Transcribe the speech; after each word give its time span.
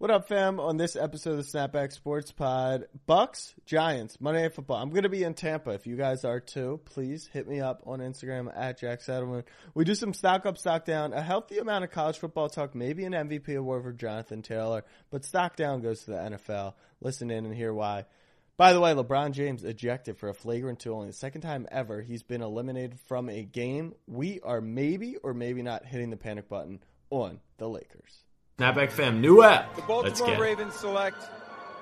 What 0.00 0.12
up, 0.12 0.28
fam? 0.28 0.60
On 0.60 0.76
this 0.76 0.94
episode 0.94 1.40
of 1.40 1.50
the 1.50 1.58
Snapback 1.58 1.90
Sports 1.90 2.30
Pod, 2.30 2.86
Bucks, 3.08 3.52
Giants, 3.66 4.20
Monday 4.20 4.42
Night 4.42 4.54
Football. 4.54 4.80
I'm 4.80 4.90
going 4.90 5.02
to 5.02 5.08
be 5.08 5.24
in 5.24 5.34
Tampa. 5.34 5.70
If 5.70 5.88
you 5.88 5.96
guys 5.96 6.24
are 6.24 6.38
too, 6.38 6.80
please 6.84 7.26
hit 7.32 7.48
me 7.48 7.60
up 7.60 7.82
on 7.84 7.98
Instagram 7.98 8.48
at 8.56 8.78
Jack 8.78 9.00
Settleman. 9.00 9.42
We 9.74 9.84
do 9.84 9.96
some 9.96 10.14
stock 10.14 10.46
up, 10.46 10.56
stock 10.56 10.84
down, 10.84 11.14
a 11.14 11.20
healthy 11.20 11.58
amount 11.58 11.82
of 11.82 11.90
college 11.90 12.16
football 12.16 12.48
talk, 12.48 12.76
maybe 12.76 13.06
an 13.06 13.12
MVP 13.12 13.56
award 13.56 13.82
for 13.82 13.92
Jonathan 13.92 14.40
Taylor, 14.40 14.84
but 15.10 15.24
stock 15.24 15.56
down 15.56 15.80
goes 15.80 16.04
to 16.04 16.12
the 16.12 16.16
NFL. 16.16 16.74
Listen 17.00 17.32
in 17.32 17.44
and 17.44 17.52
hear 17.52 17.74
why. 17.74 18.04
By 18.56 18.74
the 18.74 18.80
way, 18.80 18.94
LeBron 18.94 19.32
James 19.32 19.64
ejected 19.64 20.16
for 20.16 20.28
a 20.28 20.34
flagrant 20.34 20.78
two, 20.78 20.94
only 20.94 21.08
the 21.08 21.12
second 21.12 21.40
time 21.40 21.66
ever 21.72 22.02
he's 22.02 22.22
been 22.22 22.42
eliminated 22.42 23.00
from 23.08 23.28
a 23.28 23.42
game. 23.42 23.94
We 24.06 24.38
are 24.44 24.60
maybe 24.60 25.16
or 25.16 25.34
maybe 25.34 25.62
not 25.62 25.84
hitting 25.84 26.10
the 26.10 26.16
panic 26.16 26.48
button 26.48 26.84
on 27.10 27.40
the 27.56 27.68
Lakers. 27.68 28.27
Snapback 28.58 28.90
fam, 28.90 29.20
new 29.20 29.40
app. 29.44 29.72
The 29.76 29.82
Let's 29.82 29.86
Baltimore 29.86 30.26
get 30.30 30.36
it. 30.36 30.42
Ravens 30.42 30.74
select 30.74 31.30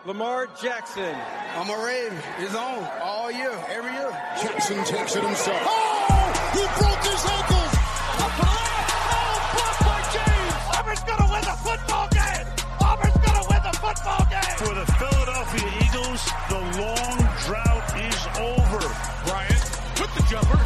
Lamar 0.04 0.46
Jackson. 0.60 1.16
I'm 1.56 1.70
a 1.70 1.82
Raven. 1.82 2.18
It's 2.38 2.54
on 2.54 2.86
all 3.00 3.32
year, 3.32 3.50
every 3.70 3.92
year. 3.92 4.10
Jackson 4.42 4.84
takes 4.84 5.16
it 5.16 5.24
himself. 5.24 5.62
Oh! 5.64 6.52
He 6.52 6.60
broke 6.76 7.00
his 7.00 7.24
ankles! 7.32 7.72
Oh, 8.12 9.40
blocked 9.56 9.80
by 9.88 10.00
James. 10.12 10.76
Auburn's 10.76 11.04
gonna 11.08 11.32
win 11.32 11.40
the 11.48 11.56
football 11.64 12.08
game. 12.12 12.46
Auburn's 12.84 13.16
gonna 13.24 13.48
win 13.48 13.62
the 13.64 13.76
football 13.80 14.26
game. 14.28 14.56
For 14.60 14.74
the 14.74 14.84
Philadelphia 15.00 15.68
Eagles, 15.80 16.28
the 16.52 16.60
long 16.76 17.16
drought 17.48 17.88
is 18.04 18.20
over. 18.36 18.84
Bryant 19.24 19.64
with 19.98 20.12
the 20.14 20.26
jumper. 20.28 20.65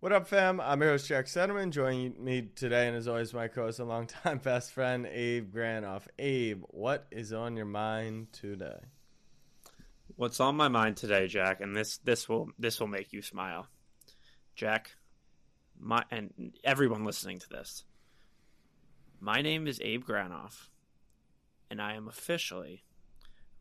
What 0.00 0.12
up, 0.12 0.28
fam? 0.28 0.60
I'm 0.60 0.80
your 0.80 0.92
host, 0.92 1.08
Jack 1.08 1.24
Settleman. 1.24 1.72
Joining 1.72 2.22
me 2.22 2.50
today, 2.54 2.86
and 2.86 2.96
as 2.96 3.08
always, 3.08 3.34
my 3.34 3.48
co-host 3.48 3.80
and 3.80 3.88
longtime 3.88 4.38
best 4.44 4.70
friend, 4.70 5.04
Abe 5.06 5.52
Granoff. 5.52 6.06
Abe, 6.20 6.62
what 6.68 7.08
is 7.10 7.32
on 7.32 7.56
your 7.56 7.66
mind 7.66 8.32
today? 8.32 8.78
What's 10.14 10.38
on 10.38 10.54
my 10.54 10.68
mind 10.68 10.98
today, 10.98 11.26
Jack, 11.26 11.60
and 11.60 11.74
this 11.74 11.98
this 11.98 12.28
will 12.28 12.50
this 12.60 12.78
will 12.78 12.86
make 12.86 13.12
you 13.12 13.22
smile. 13.22 13.66
Jack, 14.54 14.92
my 15.76 16.04
and 16.12 16.56
everyone 16.62 17.04
listening 17.04 17.40
to 17.40 17.48
this. 17.48 17.82
My 19.18 19.42
name 19.42 19.66
is 19.66 19.80
Abe 19.82 20.04
Granoff, 20.04 20.68
and 21.72 21.82
I 21.82 21.94
am 21.94 22.06
officially 22.06 22.84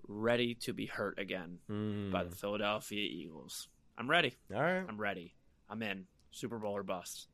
ready 0.08 0.54
to 0.54 0.72
be 0.72 0.86
hurt 0.86 1.18
again 1.18 1.58
by 1.68 2.24
the 2.24 2.30
hmm. 2.30 2.36
Philadelphia 2.36 3.10
Eagles. 3.12 3.70
I'm 3.98 4.08
ready. 4.08 4.36
All 4.54 4.62
right. 4.62 4.86
I'm 4.88 5.02
ready. 5.02 5.34
I'm 5.68 5.82
in. 5.82 6.06
Super 6.38 6.58
Bowl 6.60 6.76
or 6.76 6.84
bust. 6.84 7.28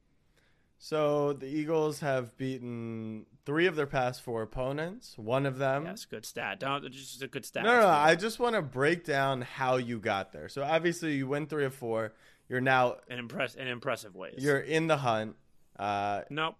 So 0.77 1.31
the 1.33 1.45
Eagles 1.47 2.01
have 2.01 2.35
beaten 2.37 3.25
three 3.45 3.67
of 3.67 3.75
their 3.75 3.87
past 3.87 4.21
four 4.21 4.41
opponents. 4.41 5.17
One 5.17 5.45
of 5.45 5.57
them. 5.57 5.85
Yes, 5.85 6.03
good 6.05 6.25
stat. 6.25 6.59
Don't 6.59 6.89
just 6.91 7.21
a 7.21 7.27
good 7.27 7.45
stat. 7.45 7.63
No, 7.63 7.75
no, 7.75 7.81
no. 7.81 7.87
I 7.87 8.15
just 8.15 8.37
want 8.39 8.55
to 8.55 8.61
break 8.61 9.05
down 9.05 9.41
how 9.41 9.77
you 9.77 9.99
got 9.99 10.33
there. 10.33 10.49
So 10.49 10.61
obviously, 10.63 11.15
you 11.15 11.27
win 11.27 11.45
three 11.47 11.63
of 11.65 11.73
four. 11.73 12.13
You're 12.49 12.59
now 12.61 12.97
in 13.09 13.17
impress 13.17 13.55
in 13.55 13.67
impressive 13.67 14.13
ways. 14.15 14.35
you're 14.39 14.59
in 14.59 14.87
the 14.87 14.97
hunt. 14.97 15.37
Uh, 15.79 16.21
nope. 16.29 16.55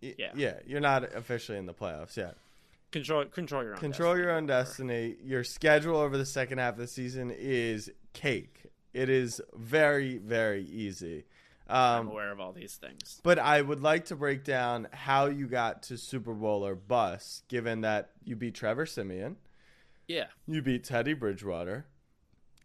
y- 0.00 0.14
Yeah. 0.16 0.30
yeah. 0.36 0.54
You're 0.64 0.80
not 0.80 1.02
officially 1.14 1.58
in 1.58 1.66
the 1.66 1.74
playoffs 1.74 2.16
yet. 2.16 2.36
Control 2.92 3.24
control 3.24 3.64
your 3.64 3.72
own 3.72 3.78
Control 3.80 4.12
destiny. 4.14 4.22
your 4.26 4.36
own 4.36 4.46
destiny. 4.46 5.16
Your 5.24 5.42
schedule 5.42 5.96
over 5.96 6.16
the 6.16 6.24
second 6.24 6.58
half 6.58 6.74
of 6.74 6.78
the 6.78 6.86
season 6.86 7.32
is 7.36 7.90
cake. 8.12 8.62
It 8.94 9.10
is 9.10 9.40
very, 9.54 10.18
very 10.18 10.62
easy. 10.64 11.24
I'm 11.68 12.02
Um, 12.02 12.08
aware 12.08 12.30
of 12.30 12.38
all 12.40 12.52
these 12.52 12.76
things. 12.76 13.20
but 13.24 13.38
I 13.38 13.60
would 13.60 13.80
like 13.82 14.04
to 14.06 14.16
break 14.16 14.44
down 14.44 14.86
how 14.92 15.26
you 15.26 15.46
got 15.48 15.82
to 15.84 15.98
Super 15.98 16.32
Bowl 16.32 16.64
or 16.66 16.74
bust, 16.76 17.48
given 17.48 17.80
that 17.80 18.10
you 18.22 18.36
beat 18.36 18.54
Trevor 18.54 18.86
Siemian, 18.86 19.36
Yeah. 20.06 20.28
you 20.46 20.62
beat 20.62 20.84
Teddy 20.84 21.12
Bridgewater, 21.14 21.86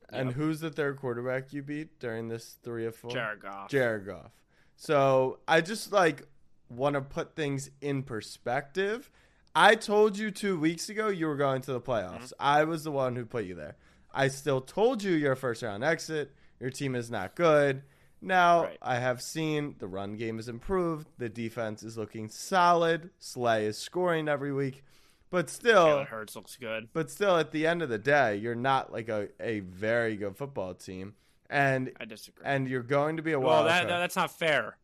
and 0.10 0.28
Yep. 0.30 0.36
who's 0.36 0.60
the 0.60 0.70
third 0.70 0.98
quarterback 0.98 1.52
you 1.54 1.64
beat 1.64 2.00
during 2.00 2.28
this 2.28 2.58
three 2.64 2.86
of 2.86 2.96
four? 2.96 3.10
Jared 3.12 3.40
Goff. 3.42 3.70
Jared 3.70 4.06
Goff. 4.06 4.32
So 4.76 5.40
I 5.48 5.62
just 5.62 5.92
like 5.92 6.28
want 6.70 6.94
to 6.96 7.02
put 7.02 7.36
things 7.36 7.70
in 7.82 8.04
perspective. 8.04 9.10
I 9.56 9.76
told 9.76 10.18
you 10.18 10.32
two 10.32 10.60
weeks 10.60 10.90
ago 10.90 11.08
you 11.10 11.28
were 11.28 11.36
going 11.36 11.62
to 11.64 11.74
the 11.74 11.82
playoffs. 11.82 12.26
Mm-hmm. 12.34 12.42
I 12.42 12.64
was 12.66 12.84
the 12.84 12.92
one 12.92 13.16
who 13.16 13.26
put 13.26 13.46
you 13.46 13.56
there. 13.56 13.76
I 14.14 14.28
still 14.28 14.62
told 14.62 15.02
you 15.04 15.12
you're 15.14 15.36
first 15.36 15.62
round 15.64 15.84
exit. 15.84 16.34
Your 16.60 16.70
team 16.70 16.96
is 16.96 17.10
not 17.10 17.36
good. 17.36 17.84
Now 18.22 18.66
Right. 18.66 18.78
I 18.82 19.00
have 19.00 19.22
seen 19.22 19.76
the 19.80 19.88
run 19.88 20.16
game 20.16 20.38
is 20.40 20.48
improved. 20.48 21.08
The 21.18 21.30
defense 21.30 21.82
is 21.84 21.98
looking 21.98 22.30
solid. 22.30 23.10
Slay 23.20 23.66
is 23.66 23.78
scoring 23.78 24.28
every 24.28 24.54
week, 24.54 24.84
but 25.32 25.50
still, 25.50 25.88
Jalen 25.88 26.08
Hurts 26.08 26.36
looks 26.36 26.56
good. 26.56 26.90
but 26.94 27.10
still, 27.10 27.38
at 27.38 27.52
the 27.52 27.66
end 27.66 27.82
of 27.82 27.90
the 27.90 27.98
day, 27.98 28.36
you're 28.36 28.54
not 28.56 28.92
like 28.92 29.10
a, 29.10 29.30
a 29.40 29.62
very 29.62 30.16
good 30.18 30.38
football 30.38 30.74
team, 30.76 31.16
and 31.50 31.92
I 32.00 32.06
disagree. 32.06 32.44
and 32.46 32.68
you're 32.68 32.84
going 32.84 33.18
to 33.18 33.24
be 33.24 33.32
a 33.32 33.40
well, 33.40 33.50
wild 33.64 33.68
that, 33.68 33.88
card. 33.88 34.02
that's 34.02 34.16
not 34.16 34.32
fair 34.38 34.78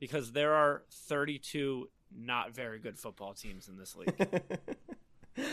because 0.00 0.32
there 0.32 0.54
are 0.54 0.82
32 0.90 1.88
not 2.16 2.54
very 2.54 2.78
good 2.78 2.98
football 2.98 3.34
teams 3.34 3.68
in 3.68 3.76
this 3.76 3.94
league. 3.96 4.42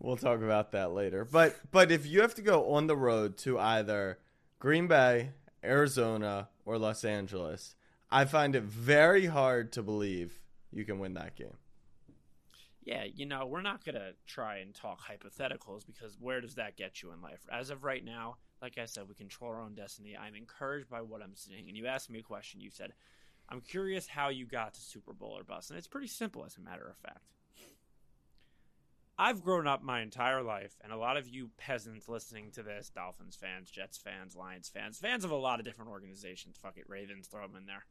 we'll 0.00 0.16
talk 0.16 0.40
about 0.42 0.72
that 0.72 0.92
later. 0.92 1.24
But 1.24 1.56
but 1.70 1.90
if 1.92 2.06
you 2.06 2.22
have 2.22 2.34
to 2.36 2.42
go 2.42 2.72
on 2.72 2.86
the 2.86 2.96
road 2.96 3.36
to 3.38 3.58
either 3.58 4.18
Green 4.58 4.86
Bay, 4.86 5.30
Arizona, 5.64 6.48
or 6.64 6.78
Los 6.78 7.04
Angeles, 7.04 7.74
I 8.10 8.24
find 8.24 8.56
it 8.56 8.64
very 8.64 9.26
hard 9.26 9.72
to 9.72 9.82
believe 9.82 10.40
you 10.72 10.84
can 10.84 10.98
win 10.98 11.14
that 11.14 11.36
game. 11.36 11.56
yeah, 12.82 13.04
you 13.04 13.26
know, 13.26 13.46
we're 13.46 13.60
not 13.62 13.84
going 13.84 13.94
to 13.94 14.14
try 14.26 14.58
and 14.58 14.74
talk 14.74 15.00
hypotheticals 15.00 15.84
because 15.86 16.16
where 16.18 16.40
does 16.40 16.54
that 16.54 16.76
get 16.76 17.02
you 17.02 17.12
in 17.12 17.20
life? 17.20 17.40
As 17.52 17.70
of 17.70 17.84
right 17.84 18.04
now, 18.04 18.36
like 18.62 18.78
I 18.78 18.86
said, 18.86 19.08
we 19.08 19.14
control 19.14 19.50
our 19.50 19.60
own 19.60 19.74
destiny. 19.74 20.16
I'm 20.16 20.34
encouraged 20.34 20.88
by 20.88 21.02
what 21.02 21.22
I'm 21.22 21.36
seeing. 21.36 21.68
And 21.68 21.76
you 21.76 21.86
asked 21.86 22.10
me 22.10 22.18
a 22.18 22.22
question. 22.22 22.60
You 22.60 22.70
said, 22.70 22.92
I'm 23.48 23.60
curious 23.60 24.06
how 24.06 24.28
you 24.30 24.46
got 24.46 24.74
to 24.74 24.80
Super 24.80 25.12
Bowl 25.12 25.36
or 25.38 25.44
bust. 25.44 25.70
And 25.70 25.78
it's 25.78 25.88
pretty 25.88 26.08
simple, 26.08 26.44
as 26.44 26.56
a 26.56 26.60
matter 26.60 26.88
of 26.88 26.96
fact. 26.96 27.24
I've 29.20 29.44
grown 29.44 29.66
up 29.66 29.82
my 29.82 30.00
entire 30.00 30.42
life, 30.42 30.78
and 30.82 30.94
a 30.94 30.96
lot 30.96 31.18
of 31.18 31.28
you 31.28 31.50
peasants 31.58 32.08
listening 32.08 32.50
to 32.52 32.62
this, 32.62 32.88
Dolphins 32.88 33.36
fans, 33.36 33.70
Jets 33.70 33.98
fans, 33.98 34.34
Lions 34.34 34.70
fans, 34.70 34.96
fans 34.98 35.26
of 35.26 35.30
a 35.30 35.36
lot 35.36 35.60
of 35.60 35.66
different 35.66 35.90
organizations, 35.90 36.56
fuck 36.56 36.78
it, 36.78 36.88
Ravens, 36.88 37.26
throw 37.26 37.42
them 37.42 37.54
in 37.54 37.66
there. 37.66 37.84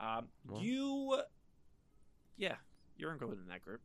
Um, 0.00 0.28
Well. 0.48 0.62
you, 0.62 1.20
yeah, 2.38 2.54
you're 2.96 3.12
included 3.12 3.42
in 3.42 3.48
that 3.48 3.60
group. 3.60 3.82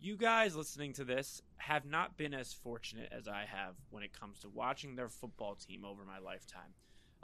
You 0.00 0.16
guys 0.16 0.54
listening 0.54 0.92
to 0.92 1.04
this 1.04 1.42
have 1.56 1.84
not 1.84 2.16
been 2.16 2.34
as 2.34 2.52
fortunate 2.52 3.08
as 3.10 3.26
I 3.26 3.44
have 3.48 3.74
when 3.90 4.04
it 4.04 4.12
comes 4.12 4.38
to 4.42 4.48
watching 4.48 4.94
their 4.94 5.08
football 5.08 5.56
team 5.56 5.84
over 5.84 6.04
my 6.04 6.20
lifetime. 6.20 6.74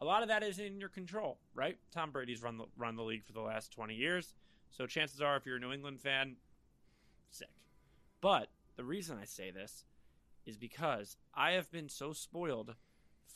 A 0.00 0.04
lot 0.04 0.22
of 0.22 0.28
that 0.28 0.42
is 0.42 0.58
in 0.58 0.80
your 0.80 0.88
control, 0.88 1.38
right? 1.54 1.78
Tom 1.92 2.10
Brady's 2.10 2.42
run 2.42 2.56
the, 2.58 2.64
run 2.76 2.96
the 2.96 3.04
league 3.04 3.24
for 3.24 3.32
the 3.32 3.42
last 3.42 3.70
20 3.70 3.94
years, 3.94 4.34
so 4.70 4.86
chances 4.88 5.20
are, 5.20 5.36
if 5.36 5.46
you're 5.46 5.58
a 5.58 5.60
New 5.60 5.72
England 5.72 6.00
fan, 6.00 6.34
sick. 7.30 7.46
But 8.20 8.48
the 8.78 8.84
reason 8.84 9.18
I 9.20 9.26
say 9.26 9.50
this 9.50 9.84
is 10.46 10.56
because 10.56 11.16
I 11.34 11.52
have 11.52 11.70
been 11.70 11.90
so 11.90 12.12
spoiled 12.14 12.74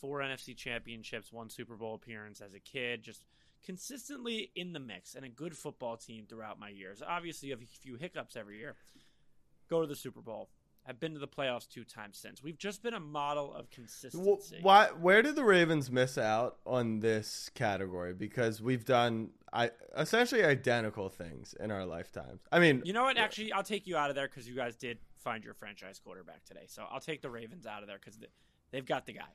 four 0.01 0.21
NFC 0.21 0.57
championships, 0.57 1.33
one 1.33 1.51
Super 1.51 1.77
Bowl 1.77 1.97
appearance 1.97 2.41
as 2.41 2.55
a 2.55 2.61
kid, 2.61 3.03
just 3.03 3.25
consistently 3.63 4.51
in 4.55 4.73
the 4.73 4.81
mix 4.81 5.15
and 5.15 5.25
a 5.25 5.29
good 5.29 5.57
football 5.57 5.97
team 5.97 6.27
throughout 6.29 6.59
my 6.59 6.69
years. 6.69 7.03
Obviously, 7.07 7.49
you 7.49 7.55
have 7.55 7.63
a 7.63 7.67
few 7.67 7.97
hiccups 7.97 8.37
every 8.37 8.59
year. 8.59 8.77
Go 9.69 9.81
to 9.81 9.87
the 9.87 9.97
Super 9.97 10.21
Bowl. 10.23 10.49
I've 10.87 10.99
been 10.99 11.15
to 11.15 11.21
the 11.21 11.29
playoffs 11.29 11.69
two 11.69 11.85
times 11.85 12.19
since. 12.19 12.43
We've 12.43 12.59
just 12.59 12.83
been 12.83 12.95
a 12.95 13.01
model 13.01 13.55
of 13.55 13.71
consistency. 13.71 14.59
Why? 14.63 14.87
Where 14.89 15.23
did 15.23 15.37
the 15.37 15.45
Ravens 15.45 15.91
miss 15.91 16.19
out 16.19 16.57
on 16.67 17.01
this 17.01 17.51
category? 17.55 18.15
Because 18.15 18.61
we've 18.61 18.85
done 18.85 19.31
I 19.53 19.71
essentially 19.97 20.45
identical 20.45 21.09
things 21.09 21.55
in 21.61 21.71
our 21.71 21.85
lifetimes. 21.85 22.41
I 22.51 22.59
mean, 22.59 22.83
You 22.85 22.93
know 22.95 23.05
what? 23.05 23.17
Uh, 23.17 23.21
Actually, 23.21 23.53
I'll 23.53 23.63
take 23.63 23.87
you 23.87 23.97
out 23.97 24.11
of 24.11 24.17
there 24.17 24.27
because 24.27 24.49
you 24.49 24.57
guys 24.57 24.75
did 24.77 24.99
find 25.23 25.45
your 25.45 25.55
franchise 25.55 26.01
quarterback 26.03 26.45
today. 26.45 26.65
So 26.67 26.85
I'll 26.91 27.01
take 27.01 27.23
the 27.23 27.31
Ravens 27.31 27.67
out 27.67 27.83
of 27.83 27.89
there 27.89 27.99
because 27.99 28.19
they've 28.71 28.85
got 28.85 29.07
the 29.07 29.13
guy. 29.13 29.33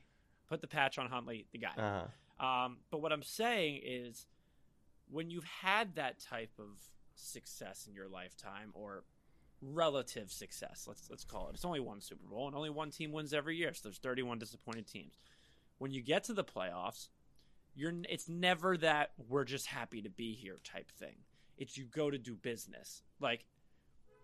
Put 0.48 0.60
the 0.60 0.66
patch 0.66 0.98
on 0.98 1.08
Huntley, 1.08 1.46
the 1.52 1.58
guy. 1.58 1.72
uh 1.76 2.44
Um, 2.44 2.78
but 2.90 3.02
what 3.02 3.12
I'm 3.12 3.22
saying 3.22 3.80
is, 3.84 4.26
when 5.10 5.30
you've 5.30 5.44
had 5.44 5.96
that 5.96 6.20
type 6.20 6.52
of 6.58 6.78
success 7.14 7.86
in 7.88 7.94
your 7.94 8.08
lifetime, 8.08 8.70
or 8.74 9.04
relative 9.60 10.30
success, 10.30 10.84
let's 10.86 11.08
let's 11.10 11.24
call 11.24 11.48
it. 11.48 11.54
It's 11.54 11.64
only 11.64 11.80
one 11.80 12.00
Super 12.00 12.26
Bowl, 12.26 12.46
and 12.46 12.56
only 12.56 12.70
one 12.70 12.90
team 12.90 13.12
wins 13.12 13.34
every 13.34 13.56
year. 13.56 13.72
So 13.74 13.80
there's 13.84 13.98
31 13.98 14.38
disappointed 14.38 14.86
teams. 14.86 15.14
When 15.78 15.90
you 15.90 16.02
get 16.02 16.24
to 16.24 16.32
the 16.32 16.44
playoffs, 16.44 17.08
you're 17.74 17.92
it's 18.08 18.28
never 18.28 18.76
that 18.78 19.12
we're 19.28 19.44
just 19.44 19.66
happy 19.66 20.02
to 20.02 20.10
be 20.10 20.34
here 20.34 20.58
type 20.64 20.90
thing. 20.90 21.16
It's 21.56 21.76
you 21.76 21.84
go 21.84 22.10
to 22.10 22.18
do 22.18 22.34
business. 22.34 23.02
Like 23.20 23.44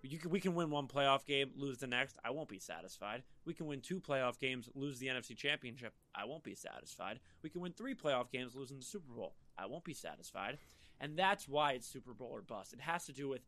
can, 0.08 0.30
we 0.30 0.40
can 0.40 0.54
win 0.54 0.70
one 0.70 0.86
playoff 0.86 1.24
game, 1.24 1.50
lose 1.56 1.78
the 1.78 1.86
next. 1.86 2.16
I 2.24 2.30
won't 2.30 2.48
be 2.48 2.58
satisfied. 2.58 3.22
We 3.44 3.54
can 3.54 3.66
win 3.66 3.80
two 3.80 4.00
playoff 4.00 4.38
games, 4.38 4.68
lose 4.74 4.98
the 4.98 5.06
NFC 5.06 5.36
Championship. 5.36 5.94
I 6.14 6.24
won't 6.24 6.44
be 6.44 6.54
satisfied. 6.54 7.20
We 7.42 7.50
can 7.50 7.60
win 7.60 7.72
three 7.72 7.94
playoff 7.94 8.30
games, 8.30 8.54
losing 8.54 8.78
the 8.78 8.84
Super 8.84 9.12
Bowl. 9.12 9.34
I 9.56 9.66
won't 9.66 9.84
be 9.84 9.94
satisfied. 9.94 10.58
And 11.00 11.18
that's 11.18 11.48
why 11.48 11.72
it's 11.72 11.86
Super 11.86 12.12
Bowl 12.12 12.28
or 12.30 12.42
bust. 12.42 12.72
It 12.72 12.80
has 12.80 13.06
to 13.06 13.12
do 13.12 13.28
with 13.28 13.42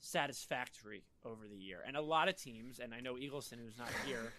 satisfactory 0.00 1.04
over 1.24 1.48
the 1.48 1.56
year. 1.56 1.80
And 1.86 1.96
a 1.96 2.00
lot 2.00 2.28
of 2.28 2.36
teams, 2.36 2.78
and 2.78 2.94
I 2.94 3.00
know 3.00 3.14
Eagleson 3.14 3.58
who's 3.62 3.78
not 3.78 3.90
here, 4.06 4.32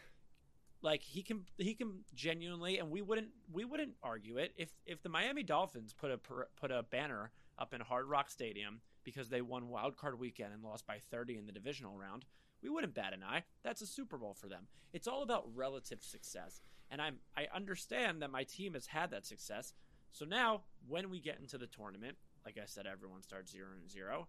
like 0.82 1.04
he 1.04 1.22
can 1.22 1.46
he 1.58 1.74
can 1.76 2.00
genuinely 2.16 2.80
and 2.80 2.90
we 2.90 3.02
wouldn't 3.02 3.30
we 3.52 3.66
wouldn't 3.66 3.94
argue 4.02 4.38
it 4.38 4.54
if 4.58 4.70
if 4.86 5.02
the 5.04 5.10
Miami 5.10 5.44
Dolphins 5.44 5.94
put 5.94 6.12
a 6.12 6.18
put 6.18 6.72
a 6.72 6.84
banner 6.84 7.32
up 7.58 7.74
in 7.74 7.82
Hard 7.82 8.08
Rock 8.08 8.30
Stadium 8.32 8.82
because 9.03 9.30
they 9.30 9.42
won 9.42 9.69
wild 9.69 9.98
card 9.98 10.19
weekend 10.19 10.53
and 10.53 10.63
lost 10.63 10.86
by 10.86 10.98
30 11.00 11.38
in 11.38 11.45
the 11.45 11.51
divisional 11.51 11.98
round, 11.98 12.25
we 12.62 12.69
wouldn't 12.69 12.94
bat 12.94 13.13
an 13.13 13.24
eye. 13.24 13.44
That's 13.63 13.81
a 13.81 13.88
Super 13.88 14.18
Bowl 14.18 14.33
for 14.33 14.48
them. 14.48 14.68
It's 14.94 15.07
all 15.07 15.24
about 15.24 15.50
relative 15.56 16.03
success. 16.03 16.62
And 16.89 17.01
I'm 17.01 17.18
I 17.36 17.48
understand 17.56 18.21
that 18.21 18.31
my 18.31 18.44
team 18.44 18.74
has 18.74 18.88
had 18.88 19.12
that 19.12 19.25
success. 19.25 19.74
So 20.12 20.25
now 20.25 20.62
when 20.88 21.09
we 21.09 21.19
get 21.19 21.39
into 21.39 21.57
the 21.57 21.68
tournament, 21.68 22.18
like 22.45 22.57
I 22.62 22.65
said, 22.65 22.86
everyone 22.86 23.21
starts 23.21 23.51
zero 23.51 23.69
and 23.80 23.89
zero. 23.89 24.27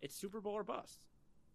It's 0.00 0.14
Super 0.14 0.40
Bowl 0.40 0.52
or 0.52 0.64
bust. 0.64 1.00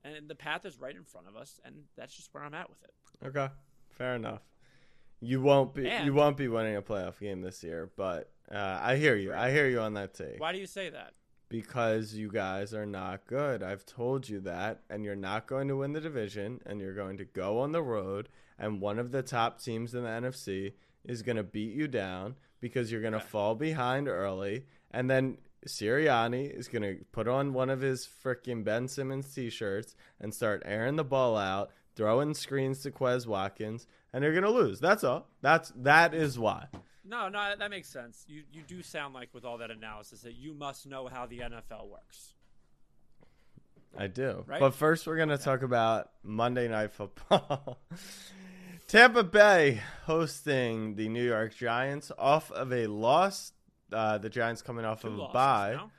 And 0.03 0.27
the 0.27 0.35
path 0.35 0.65
is 0.65 0.79
right 0.79 0.95
in 0.95 1.03
front 1.03 1.27
of 1.27 1.37
us, 1.37 1.61
and 1.63 1.83
that's 1.95 2.13
just 2.13 2.33
where 2.33 2.43
I'm 2.43 2.53
at 2.53 2.69
with 2.69 2.83
it. 2.83 2.93
Okay, 3.25 3.47
fair 3.89 4.15
enough. 4.15 4.41
You 5.21 5.39
won't 5.39 5.73
be 5.73 5.87
And- 5.87 6.05
you 6.05 6.13
won't 6.13 6.35
be 6.35 6.49
winning 6.49 6.75
a 6.75 6.81
playoff 6.81 7.19
game 7.19 7.41
this 7.41 7.63
year, 7.63 7.89
but 7.95 8.29
uh, 8.51 8.79
I 8.81 8.97
hear 8.97 9.15
you. 9.15 9.33
I 9.33 9.51
hear 9.51 9.69
you 9.69 9.79
on 9.79 9.93
that 9.93 10.13
take. 10.13 10.41
Why 10.41 10.51
do 10.51 10.57
you 10.57 10.65
say 10.65 10.89
that? 10.89 11.13
Because 11.53 12.15
you 12.15 12.31
guys 12.31 12.73
are 12.73 12.88
not 12.88 13.27
good. 13.27 13.61
I've 13.61 13.85
told 13.85 14.27
you 14.27 14.39
that, 14.39 14.81
and 14.89 15.05
you're 15.05 15.15
not 15.15 15.45
going 15.45 15.67
to 15.67 15.77
win 15.77 15.94
the 15.94 16.01
division, 16.01 16.59
and 16.65 16.81
you're 16.81 16.95
going 16.95 17.17
to 17.17 17.25
go 17.25 17.59
on 17.59 17.71
the 17.73 17.83
road, 17.83 18.27
and 18.57 18.81
one 18.81 18.97
of 18.97 19.11
the 19.11 19.21
top 19.21 19.61
teams 19.61 19.94
in 19.94 20.01
the 20.01 20.09
NFC 20.09 20.73
is 21.03 21.21
going 21.21 21.35
to 21.35 21.44
beat 21.44 21.75
you 21.75 21.88
down 21.88 22.38
because 22.59 22.91
you're 22.91 23.01
going 23.01 23.13
to 23.13 23.19
Okay. 23.19 23.27
fall 23.27 23.53
behind 23.53 24.07
early, 24.07 24.65
and 24.89 25.07
then 25.11 25.38
Sirianni 25.67 26.50
is 26.50 26.67
going 26.67 26.81
to 26.81 27.05
put 27.11 27.27
on 27.27 27.53
one 27.53 27.69
of 27.69 27.81
his 27.81 28.09
freaking 28.25 28.63
Ben 28.63 28.88
Simmons 28.88 29.31
t-shirts 29.31 29.95
and 30.19 30.33
start 30.33 30.63
airing 30.65 30.95
the 30.95 31.03
ball 31.03 31.38
out, 31.38 31.69
throwing 31.95 32.33
screens 32.33 32.81
to 32.81 32.89
Quez 32.89 33.27
Watkins, 33.27 33.85
and 34.11 34.23
you're 34.23 34.33
going 34.33 34.44
to 34.44 34.50
lose. 34.50 34.79
That's 34.79 35.03
all. 35.03 35.27
That's 35.44 35.71
that 35.75 36.15
is 36.15 36.39
why. 36.39 36.65
No, 37.05 37.27
no, 37.29 37.53
that 37.57 37.69
makes 37.69 37.89
sense. 37.89 38.23
You 38.27 38.44
you 38.51 38.61
do 38.61 38.81
sound 38.81 39.13
like 39.13 39.33
with 39.33 39.44
all 39.44 39.57
that 39.57 39.71
analysis 39.71 40.21
that 40.21 40.35
you 40.35 40.53
must 40.53 40.85
know 40.88 41.07
how 41.07 41.25
the 41.25 41.39
NFL 41.39 41.89
works. 41.89 42.33
I 43.97 44.07
do. 44.07 44.44
Right? 44.47 44.59
But 44.59 44.73
first, 44.73 45.05
we're 45.05 45.17
going 45.17 45.29
to 45.29 45.38
talk 45.38 45.61
about 45.61 46.09
Monday 46.23 46.67
Night 46.67 46.91
Football. 46.94 47.79
Tampa 48.88 49.23
Bay 49.23 49.81
hosting 50.05 50.95
the 50.95 51.09
New 51.09 51.23
York 51.23 51.55
Giants 51.55 52.11
off 52.17 52.51
of 52.51 52.73
a 52.73 52.88
loss. 52.88 53.51
Uh, 53.91 54.17
the 54.17 54.29
Giants 54.29 54.61
coming 54.61 54.85
off 54.85 55.01
Two 55.01 55.09
of 55.09 55.19
a 55.19 55.27
bye. 55.33 55.73
now. 55.75 55.91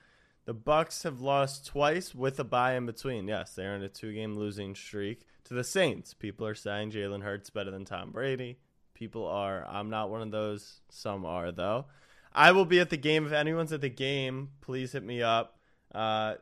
The 0.47 0.55
Bucks 0.55 1.05
have 1.05 1.21
lost 1.21 1.67
twice 1.67 2.15
with 2.15 2.39
a 2.39 2.45
bye 2.45 2.75
in 2.75 2.85
between. 2.85 3.29
Yes, 3.29 3.55
they're 3.55 3.75
in 3.77 3.83
a 3.83 3.89
two-game 3.89 4.35
losing 4.37 4.75
streak 4.75 5.27
to 5.45 5.55
the 5.55 5.65
Saints. 5.65 6.13
People 6.13 6.47
are 6.47 6.55
saying 6.55 6.91
Jalen 6.91 7.23
Hurts 7.23 7.49
better 7.49 7.71
than 7.71 7.85
Tom 7.85 8.11
Brady. 8.11 8.59
People 8.95 9.27
are. 9.27 9.67
I'm 9.69 9.91
not 9.91 10.11
one 10.11 10.23
of 10.23 10.31
those. 10.31 10.81
Some 10.89 11.25
are 11.27 11.51
though. 11.53 11.87
I 12.33 12.53
will 12.53 12.65
be 12.65 12.81
at 12.81 12.91
the 12.91 12.97
game. 12.97 13.27
If 13.27 13.33
anyone's 13.33 13.73
at 13.73 13.81
the 13.81 13.89
game, 13.89 14.51
please 14.61 14.93
hit 14.93 15.03
me 15.05 15.23
up, 15.23 15.59
uh, 15.95 16.35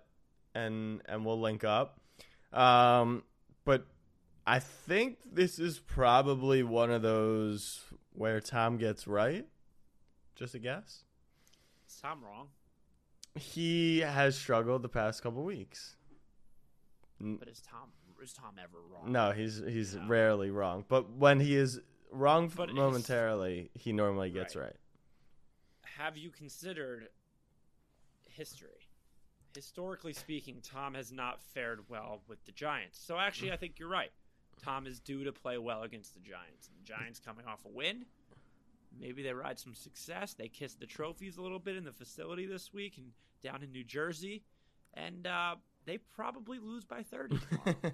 and 0.55 1.03
and 1.07 1.25
we'll 1.25 1.41
link 1.41 1.65
up. 1.65 1.99
Um, 2.53 3.25
but 3.65 3.87
I 4.47 4.59
think 4.59 5.19
this 5.31 5.59
is 5.59 5.79
probably 5.79 6.63
one 6.63 6.91
of 6.91 7.03
those 7.03 7.81
where 8.15 8.41
Tom 8.41 8.77
gets 8.77 9.07
right. 9.07 9.47
Just 10.35 10.55
a 10.55 10.59
guess. 10.59 11.05
Is 11.89 11.97
Tom 12.01 12.23
wrong? 12.25 12.49
He 13.35 14.01
has 14.01 14.37
struggled 14.37 14.83
the 14.83 14.89
past 14.91 15.23
couple 15.23 15.43
weeks. 15.43 15.97
But 17.21 17.49
is 17.49 17.63
Tom 17.63 17.89
is 18.23 18.33
Tom 18.33 18.55
ever 18.63 18.79
wrong? 18.91 19.11
No, 19.13 19.33
he's 19.33 19.59
he's 19.67 19.95
No. 19.95 20.07
rarely 20.07 20.51
wrong. 20.51 20.85
But 20.89 21.11
when 21.13 21.41
he 21.41 21.57
is 21.57 21.81
wrong 22.13 22.49
But 22.55 22.73
momentarily, 22.73 23.71
he 23.75 23.93
normally 23.93 24.31
gets 24.31 24.55
Right. 24.57 24.65
right. 24.65 24.77
Have 25.99 26.17
you 26.17 26.31
considered 26.31 27.09
history? 28.29 28.89
Historically 29.55 30.13
speaking, 30.13 30.61
Tom 30.63 30.95
has 30.95 31.13
not 31.13 31.41
fared 31.43 31.89
well 31.89 32.23
with 32.27 32.45
the 32.47 32.53
Giants. 32.53 32.99
So 32.99 33.19
actually, 33.19 33.53
I 33.53 33.57
think 33.57 33.79
you're 33.79 33.89
right. 33.89 34.11
Tom 34.63 34.87
is 34.87 35.01
due 35.01 35.25
to 35.25 35.33
play 35.33 35.59
well 35.59 35.83
against 35.83 36.15
the 36.15 36.21
Giants. 36.21 36.69
And 36.69 36.79
the 36.79 36.85
Giants 36.85 37.21
coming 37.21 37.47
off 37.47 37.65
a 37.65 37.69
win. 37.69 38.07
Maybe 38.99 39.23
they 39.23 39.33
ride 39.33 39.59
some 39.59 39.75
success. 39.75 40.35
They 40.35 40.49
kiss 40.49 40.75
the 40.75 40.87
trophies 40.87 41.37
a 41.37 41.43
little 41.43 41.59
bit 41.59 41.77
in 41.77 41.85
the 41.85 41.93
facility 41.93 42.47
this 42.47 42.73
week 42.73 42.95
and 42.99 43.13
down 43.43 43.63
in 43.63 43.73
New 43.73 43.85
Jersey. 43.85 44.43
And 44.95 45.27
uh, 45.27 45.57
they 45.85 45.99
probably 45.99 46.59
lose 46.59 46.85
by 46.85 47.03
30 47.03 47.39
tomorrow. 47.51 47.77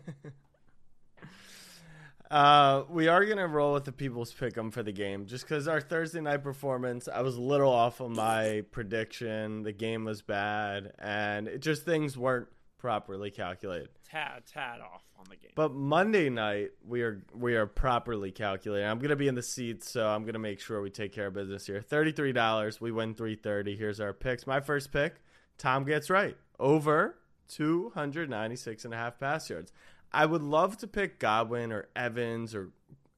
Uh, 2.31 2.85
we 2.91 3.09
are 3.09 3.25
gonna 3.25 3.47
roll 3.49 3.73
with 3.73 3.85
the 3.85 3.93
people's 3.93 4.33
pick 4.33 4.57
'em 4.59 4.71
for 4.71 4.83
the 4.83 4.93
game, 4.93 5.27
just 5.27 5.45
because 5.45 5.67
our 5.67 5.81
Thursday 5.81 6.21
night 6.21 6.43
performance, 6.43 7.09
I 7.09 7.23
was 7.23 7.37
a 7.37 7.41
little 7.41 7.73
off 7.73 8.01
on 8.03 8.13
my 8.13 8.65
prediction. 8.71 9.63
The 9.63 9.73
game 9.73 10.05
was 10.05 10.21
bad, 10.21 10.93
and 10.99 11.49
it 11.49 11.59
just 11.61 11.85
things 11.85 12.19
weren't 12.19 12.49
properly 12.77 13.31
calculated. 13.31 13.89
tad, 14.09 14.45
tad 14.47 14.81
off 14.81 15.05
on 15.19 15.25
the 15.29 15.37
game. 15.37 15.51
But 15.55 15.73
Monday 15.73 16.31
night 16.31 16.71
we 16.87 17.03
are 17.03 17.23
we 17.35 17.57
are 17.57 17.67
properly 17.67 18.31
calculating. 18.31 18.87
I'm 18.89 18.99
gonna 18.99 19.17
be 19.17 19.29
in 19.29 19.35
the 19.35 19.43
seats, 19.43 19.91
so 19.91 20.07
I'm 20.09 20.25
gonna 20.25 20.39
make 20.39 20.61
sure 20.61 20.81
we 20.81 20.91
take 20.91 21.13
care 21.13 21.27
of 21.29 21.35
business 21.35 21.67
here. 21.67 21.81
Thirty 21.81 22.13
three 22.13 22.33
dollars. 22.33 22.81
We 22.81 22.93
win 22.93 23.15
three 23.15 23.37
thirty. 23.37 23.75
Here's 23.77 24.01
our 24.01 24.13
picks. 24.13 24.47
My 24.47 24.61
first 24.61 24.93
pick, 24.93 25.23
Tom 25.57 25.85
gets 25.85 26.09
right. 26.11 26.37
Over 26.59 27.19
296 27.49 28.85
and 28.85 28.93
a 28.95 28.97
half 28.97 29.19
pass 29.19 29.49
yards. 29.51 29.73
I 30.13 30.25
would 30.27 30.43
love 30.43 30.79
to 30.79 30.87
pick 30.87 31.19
Godwin 31.19 31.73
or 31.73 31.89
Evans 31.97 32.55
or 32.55 32.71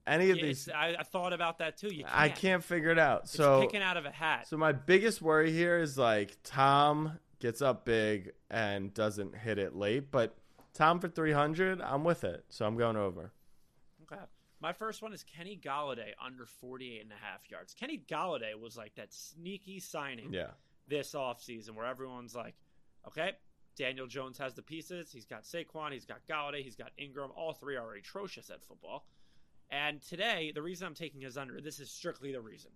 any 0.07 0.31
of 0.31 0.39
Yeah, 0.39 0.43
these. 0.47 0.69
I, 0.69 0.97
I 0.99 1.03
thought 1.05 1.33
about 1.33 1.59
that 1.59 1.77
too. 1.77 1.89
You 1.95 2.05
can't. 2.05 2.17
I 2.19 2.29
can't 2.29 2.65
figure 2.65 2.91
it 2.91 2.99
out. 2.99 3.23
It's 3.25 3.33
So 3.33 3.61
picking 3.61 3.83
out 3.83 3.97
of 3.97 4.07
a 4.07 4.11
hat. 4.11 4.49
so 4.49 4.57
my 4.57 4.73
biggest 4.73 5.23
worry 5.23 5.53
here 5.53 5.79
is 5.79 5.97
like 5.97 6.37
Tom 6.43 7.19
gets 7.39 7.63
up 7.63 7.85
big 7.85 8.33
and 8.51 8.93
doesn't 8.93 9.35
hit 9.37 9.59
it 9.59 9.75
late, 9.75 10.11
but 10.11 10.35
Tom 10.75 11.01
for 11.01 11.09
300, 11.09 11.81
I'm 11.81 12.05
with 12.05 12.25
it. 12.25 12.45
So 12.49 12.67
I'm 12.67 12.77
going 12.77 12.97
over. 12.97 13.33
Okay. 14.03 14.21
My 14.61 14.73
first 14.73 15.01
one 15.01 15.13
is 15.15 15.23
Kenny 15.25 15.59
Golladay 15.63 16.11
under 16.25 16.45
48 16.45 17.01
and 17.03 17.13
a 17.13 17.15
half 17.25 17.51
yards. 17.51 17.73
Kenny 17.73 18.03
Golladay 18.09 18.59
was 18.61 18.77
like 18.77 18.95
that 18.97 19.13
sneaky 19.13 19.81
signing 19.81 20.33
Yeah. 20.35 20.49
this 20.87 21.13
offseason 21.15 21.71
where 21.71 21.87
everyone's 21.87 22.35
like, 22.35 22.55
okay, 23.09 23.33
Daniel 23.77 24.07
Jones 24.07 24.39
has 24.39 24.55
the 24.55 24.63
pieces. 24.63 25.11
He's 25.13 25.25
got 25.25 25.45
Saquon, 25.45 25.93
he's 25.93 26.05
got 26.05 26.19
Golladay, 26.29 26.63
he's 26.63 26.77
got 26.77 26.91
Ingram. 26.99 27.31
All 27.37 27.53
three 27.53 27.77
are 27.77 27.95
atrocious 27.95 28.51
at 28.51 28.63
football. 28.63 29.07
And 29.71 30.03
today, 30.03 30.53
the 30.55 30.63
reason 30.63 30.87
I'm 30.87 30.95
taking 30.95 31.21
his 31.21 31.37
under, 31.37 31.61
this 31.61 31.79
is 31.79 31.91
strictly 31.91 32.33
the 32.33 32.41
reason. 32.41 32.71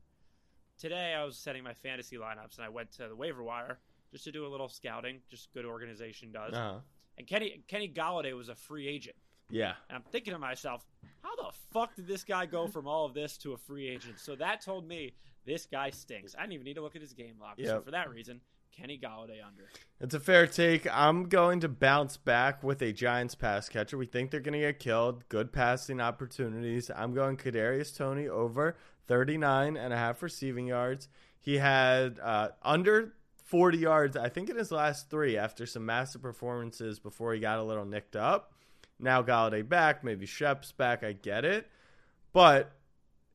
Today, 0.79 1.15
I 1.15 1.25
was 1.25 1.37
setting 1.37 1.65
my 1.65 1.75
fantasy 1.75 2.17
lineups 2.17 2.57
and 2.57 2.65
I 2.65 2.69
went 2.69 2.93
to 2.93 3.09
the 3.09 3.17
waiver 3.17 3.43
wire 3.43 3.79
just 4.13 4.25
to 4.25 4.33
do 4.33 4.47
a 4.47 4.49
little 4.49 4.69
scouting, 4.69 5.19
just 5.29 5.53
good 5.53 5.65
organization 5.65 6.31
does. 6.33 6.55
Uh-huh. 6.55 6.79
And 7.19 7.27
Kenny 7.27 7.65
Kenny 7.69 7.89
Golladay 7.89 8.37
was 8.37 8.49
a 8.49 8.55
free 8.55 8.89
agent. 8.89 9.17
Yeah. 9.51 9.75
And 9.89 9.97
I'm 9.97 10.05
thinking 10.11 10.33
to 10.33 10.39
myself, 10.39 10.85
how 11.23 11.35
the 11.37 11.53
fuck 11.73 11.95
did 11.97 12.07
this 12.07 12.25
guy 12.25 12.47
go 12.47 12.67
from 12.67 12.87
all 12.87 13.05
of 13.05 13.15
this 13.15 13.37
to 13.39 13.53
a 13.53 13.57
free 13.57 13.89
agent? 13.89 14.19
So 14.19 14.37
that 14.37 14.61
told 14.61 14.87
me 14.87 15.15
this 15.45 15.67
guy 15.67 15.91
stinks. 15.91 16.35
I 16.37 16.43
didn't 16.43 16.55
even 16.55 16.65
need 16.65 16.75
to 16.75 16.83
look 16.83 16.97
at 16.97 17.03
his 17.03 17.13
game 17.13 17.35
log. 17.41 17.59
So 17.63 17.81
for 17.83 17.91
that 17.91 18.09
reason, 18.09 18.41
Kenny 18.77 18.99
Golladay 18.99 19.45
under. 19.47 19.69
It's 20.01 20.15
a 20.15 20.21
fair 20.21 20.47
take. 20.47 20.87
I'm 20.93 21.29
going 21.29 21.61
to 21.61 21.69
bounce 21.69 22.17
back 22.17 22.63
with 22.63 22.83
a 22.83 22.93
Giants 22.93 23.35
pass 23.35 23.69
catcher. 23.69 23.97
We 23.97 24.07
think 24.07 24.31
they're 24.31 24.41
going 24.41 24.55
to 24.55 24.67
get 24.67 24.79
killed. 24.79 25.29
Good 25.29 25.53
passing 25.53 26.01
opportunities. 26.01 26.91
I'm 26.95 27.15
going 27.15 27.37
Kadarius 27.37 27.97
Toney 27.97 28.29
over 28.29 28.77
39 29.07 29.77
and 29.77 29.93
a 29.93 29.97
half 29.97 30.23
receiving 30.23 30.67
yards. 30.67 31.09
He 31.39 31.59
had 31.59 32.19
uh, 32.23 32.49
under 32.63 33.15
40 33.45 33.79
yards, 33.79 34.17
I 34.17 34.29
think, 34.29 34.51
in 34.51 34.57
his 34.57 34.73
last 34.73 35.11
three 35.11 35.37
after 35.37 35.67
some 35.67 35.87
massive 35.87 36.23
performances 36.23 36.99
before 36.99 37.35
he 37.35 37.41
got 37.41 37.59
a 37.59 37.63
little 37.63 37.85
nicked 37.85 38.17
up. 38.17 38.53
Now 38.99 39.23
Golladay 39.23 39.69
back, 39.69 40.03
maybe 40.03 40.27
Shep's 40.27 40.73
back. 40.73 41.05
I 41.05 41.13
get 41.13 41.45
it, 41.45 41.69
but 42.33 42.73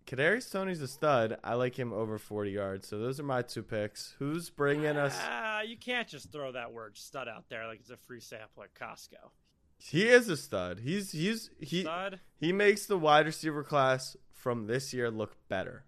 Kadarius 0.09 0.51
Toney's 0.51 0.81
a 0.81 0.87
stud. 0.87 1.37
I 1.43 1.53
like 1.53 1.77
him 1.77 1.93
over 1.93 2.17
40 2.17 2.49
yards. 2.49 2.87
So 2.87 2.97
those 2.97 3.19
are 3.19 3.23
my 3.23 3.43
two 3.43 3.61
picks. 3.61 4.15
Who's 4.17 4.49
bringing 4.49 4.97
us? 4.97 5.15
Ah, 5.21 5.61
you 5.61 5.77
can't 5.77 6.07
just 6.07 6.31
throw 6.31 6.51
that 6.51 6.73
word 6.73 6.97
stud 6.97 7.27
out 7.27 7.47
there 7.47 7.67
like 7.67 7.79
it's 7.79 7.91
a 7.91 7.97
free 7.97 8.19
sample 8.19 8.63
at 8.63 8.73
Costco. 8.73 9.29
He 9.77 10.07
is 10.07 10.27
a 10.27 10.35
stud. 10.35 10.79
He's 10.79 11.11
he's 11.11 11.51
he 11.59 11.81
Stud? 11.81 12.19
he 12.39 12.51
makes 12.51 12.87
the 12.87 12.97
wide 12.97 13.27
receiver 13.27 13.63
class 13.63 14.17
from 14.33 14.65
this 14.65 14.93
year 14.95 15.11
look 15.11 15.35
better. 15.47 15.83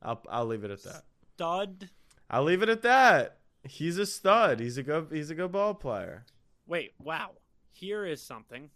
I'll 0.00 0.22
I'll 0.30 0.46
leave 0.46 0.62
it 0.62 0.70
at 0.70 0.84
that. 0.84 1.02
Stud? 1.34 1.90
I'll 2.30 2.44
leave 2.44 2.62
it 2.62 2.68
at 2.68 2.82
that. 2.82 3.38
He's 3.64 3.98
a 3.98 4.06
stud. 4.06 4.60
He's 4.60 4.78
a 4.78 4.84
good 4.84 5.08
he's 5.10 5.30
a 5.30 5.34
good 5.34 5.50
ball 5.50 5.74
player. 5.74 6.24
Wait, 6.68 6.92
wow. 7.02 7.32
Here 7.72 8.06
is 8.06 8.22
something. 8.22 8.70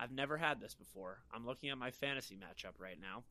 I've 0.00 0.10
never 0.10 0.36
had 0.36 0.60
this 0.60 0.74
before. 0.74 1.20
I'm 1.32 1.46
looking 1.46 1.70
at 1.70 1.78
my 1.78 1.92
fantasy 1.92 2.34
matchup 2.36 2.80
right 2.80 2.98
now. 3.00 3.22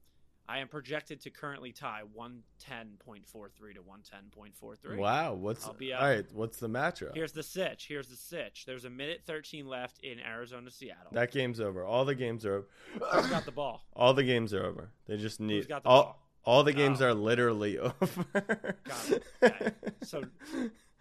I 0.47 0.59
am 0.59 0.67
projected 0.67 1.21
to 1.21 1.29
currently 1.29 1.71
tie 1.71 2.01
110.43 2.17 3.75
to 3.75 3.81
110.43. 3.81 4.97
Wow, 4.97 5.35
what's 5.35 5.65
I'll 5.65 5.73
be 5.73 5.93
all 5.93 6.05
right? 6.05 6.25
What's 6.33 6.57
the 6.57 6.67
matchup? 6.67 7.15
Here's 7.15 7.31
the 7.31 7.43
sitch. 7.43 7.85
Here's 7.87 8.07
the 8.09 8.17
sitch. 8.17 8.65
There's 8.65 8.83
a 8.83 8.89
minute 8.89 9.21
13 9.25 9.65
left 9.67 9.99
in 9.99 10.19
Arizona, 10.19 10.69
Seattle. 10.69 11.11
that 11.13 11.31
game's 11.31 11.61
over. 11.61 11.85
All 11.85 12.03
the 12.03 12.13
games 12.15 12.45
are 12.45 12.55
over. 12.55 12.67
Who's 13.13 13.27
got 13.27 13.45
the 13.45 13.51
ball? 13.53 13.85
All 13.95 14.13
the 14.13 14.23
games 14.25 14.53
are 14.53 14.65
over. 14.65 14.89
They 15.07 15.15
just 15.15 15.39
need 15.39 15.67
got 15.69 15.83
the 15.83 15.89
all. 15.89 16.03
ball? 16.03 16.19
All 16.45 16.63
the 16.65 16.73
games 16.73 17.01
Oh. 17.01 17.07
are 17.07 17.13
literally 17.13 17.79
over. 17.79 18.25
Got 18.83 19.11
it. 19.11 19.23
Okay. 19.41 19.71
So 20.03 20.23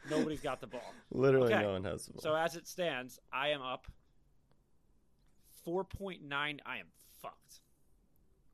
nobody's 0.09 0.41
got 0.41 0.61
the 0.61 0.69
ball. 0.69 0.95
literally, 1.11 1.53
Okay. 1.53 1.63
no 1.65 1.73
one 1.73 1.83
has 1.83 2.07
the 2.07 2.13
ball. 2.13 2.23
So 2.23 2.37
as 2.37 2.55
it 2.55 2.69
stands, 2.69 3.19
I 3.33 3.49
am 3.49 3.61
up 3.61 3.89
4.9. 5.67 6.21
I 6.33 6.77
am 6.79 6.87
fucked. 7.21 7.61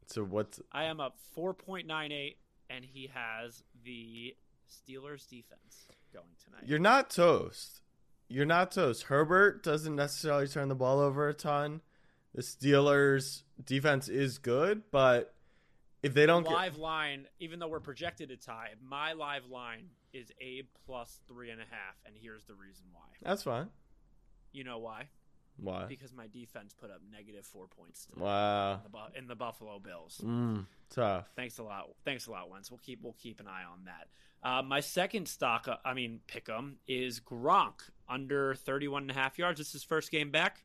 So 0.09 0.25
what's 0.25 0.61
I 0.73 0.85
am 0.85 1.01
up 1.01 1.17
4.98, 1.37 2.37
and 2.71 2.85
he 2.85 3.11
has 3.13 3.63
the 3.85 4.35
Steelers 4.69 5.29
defense 5.29 5.87
going 6.13 6.25
tonight. 6.43 6.63
You're 6.67 6.79
not 6.79 7.11
toast. 7.11 7.83
You're 8.29 8.47
not 8.47 8.73
toast. 8.73 9.05
Herbert 9.05 9.63
doesn't 9.63 9.95
necessarily 9.95 10.49
turn 10.49 10.69
the 10.69 10.75
ball 10.75 11.01
over 11.01 11.29
a 11.29 11.35
ton. 11.35 11.83
The 12.35 12.43
Steelers 12.43 13.43
defense 13.65 14.09
is 14.09 14.39
good, 14.39 14.83
but 14.91 15.35
if 16.03 16.15
they 16.15 16.27
don't 16.27 16.45
get 16.45 16.53
live 16.53 16.79
line, 16.79 17.27
even 17.39 17.59
though 17.59 17.69
we're 17.69 17.81
projected 17.81 18.29
to 18.31 18.37
tie, 18.37 18.71
my 18.83 19.13
live 19.13 19.47
line 19.47 19.89
is 20.13 20.31
Abe 20.41 20.67
plus 20.87 21.21
three 21.29 21.51
and 21.51 21.61
a 21.61 21.65
half, 21.65 21.97
and 22.07 22.15
here's 22.19 22.45
the 22.45 22.55
reason 22.55 22.87
why. 22.93 23.03
that's 23.23 23.43
fine. 23.43 23.69
You 24.53 24.65
know 24.65 24.79
why? 24.79 25.09
Why? 25.61 25.87
Because 25.87 26.13
my 26.13 26.27
defense 26.29 26.73
put 26.73 26.91
up 26.91 27.01
negative 27.11 27.45
four 27.45 27.67
points 27.67 28.07
tonight 28.07 28.25
Wow. 28.25 28.81
in 28.85 28.93
the 28.93 29.19
in 29.19 29.27
the 29.27 29.35
Buffalo 29.35 29.79
Bills. 29.79 30.21
Mm, 30.25 30.67
tough. 30.91 31.27
Thanks 31.37 31.59
a 31.59 31.63
lot. 31.65 31.89
Thanks 32.05 32.27
a 32.27 32.31
lot, 32.31 32.49
Wentz. 32.49 32.71
We'll 32.71 32.79
keep 32.79 33.03
we'll 33.03 33.17
keep 33.21 33.41
an 33.41 33.49
eye 33.49 33.65
on 33.65 33.85
that. 33.87 34.09
Uh, 34.41 34.63
my 34.63 34.79
second 34.79 35.27
stock, 35.27 35.67
uh, 35.67 35.77
I 35.85 35.95
mean 35.95 36.21
pick'em, 36.29 36.75
is 36.87 37.19
Gronk 37.19 37.91
under 38.09 38.55
31 38.55 39.03
and 39.03 39.11
a 39.11 39.15
half 39.15 39.37
yards. 39.37 39.59
This 39.59 39.67
is 39.69 39.73
his 39.73 39.85
first 39.85 40.13
game 40.13 40.31
back, 40.31 40.63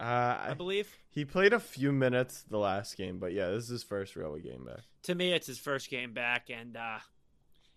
Uh, 0.00 0.02
I 0.40 0.50
I- 0.50 0.54
believe. 0.54 0.96
he 1.10 1.24
played 1.24 1.52
a 1.52 1.60
few 1.60 1.92
minutes 1.92 2.42
the 2.48 2.58
last 2.58 2.96
game, 2.96 3.18
but 3.18 3.32
yeah, 3.32 3.50
this 3.50 3.64
is 3.64 3.68
his 3.68 3.82
first 3.82 4.16
real 4.16 4.36
game 4.38 4.64
back. 4.64 4.80
To 5.02 5.14
me, 5.14 5.32
it's 5.32 5.46
his 5.46 5.58
first 5.58 5.88
game 5.90 6.12
back, 6.14 6.48
and 6.50 6.76
uh, 6.76 6.98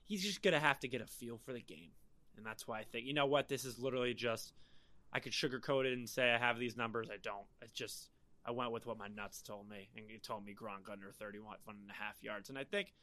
he's 0.05 0.23
just 0.23 0.41
gonna 0.41 0.59
have 0.59 0.79
to 0.79 0.87
get 0.87 1.01
a 1.01 1.05
feel 1.07 1.37
for 1.37 1.53
the 1.53 1.59
game, 1.61 1.91
and 2.37 2.45
that's 2.45 2.67
why 2.67 2.79
I 2.79 2.83
think 2.85 3.05
you 3.05 3.13
know 3.13 3.25
what 3.27 3.49
this 3.49 3.65
is 3.65 3.77
literally 3.79 4.13
just. 4.13 4.53
I 5.13 5.19
could 5.19 5.31
sugarcoat 5.31 5.85
it 5.85 5.93
and 5.93 6.07
say 6.07 6.31
I 6.31 6.37
have 6.37 6.59
these 6.59 6.75
numbers. 6.77 7.07
I 7.11 7.17
don't. 7.21 7.45
It's 7.61 7.71
just 7.73 8.09
I 8.45 8.51
went 8.51 8.71
with 8.71 8.85
what 8.85 8.97
my 8.97 9.07
nuts 9.07 9.41
told 9.41 9.69
me, 9.69 9.89
and 9.95 10.05
it 10.09 10.23
told 10.23 10.45
me 10.45 10.53
Gronk 10.53 10.91
under 10.91 11.11
31 11.11 11.57
and 11.67 11.89
a 11.89 11.93
half 11.93 12.21
yards, 12.21 12.49
and 12.49 12.57
I 12.57 12.63
think 12.63 12.93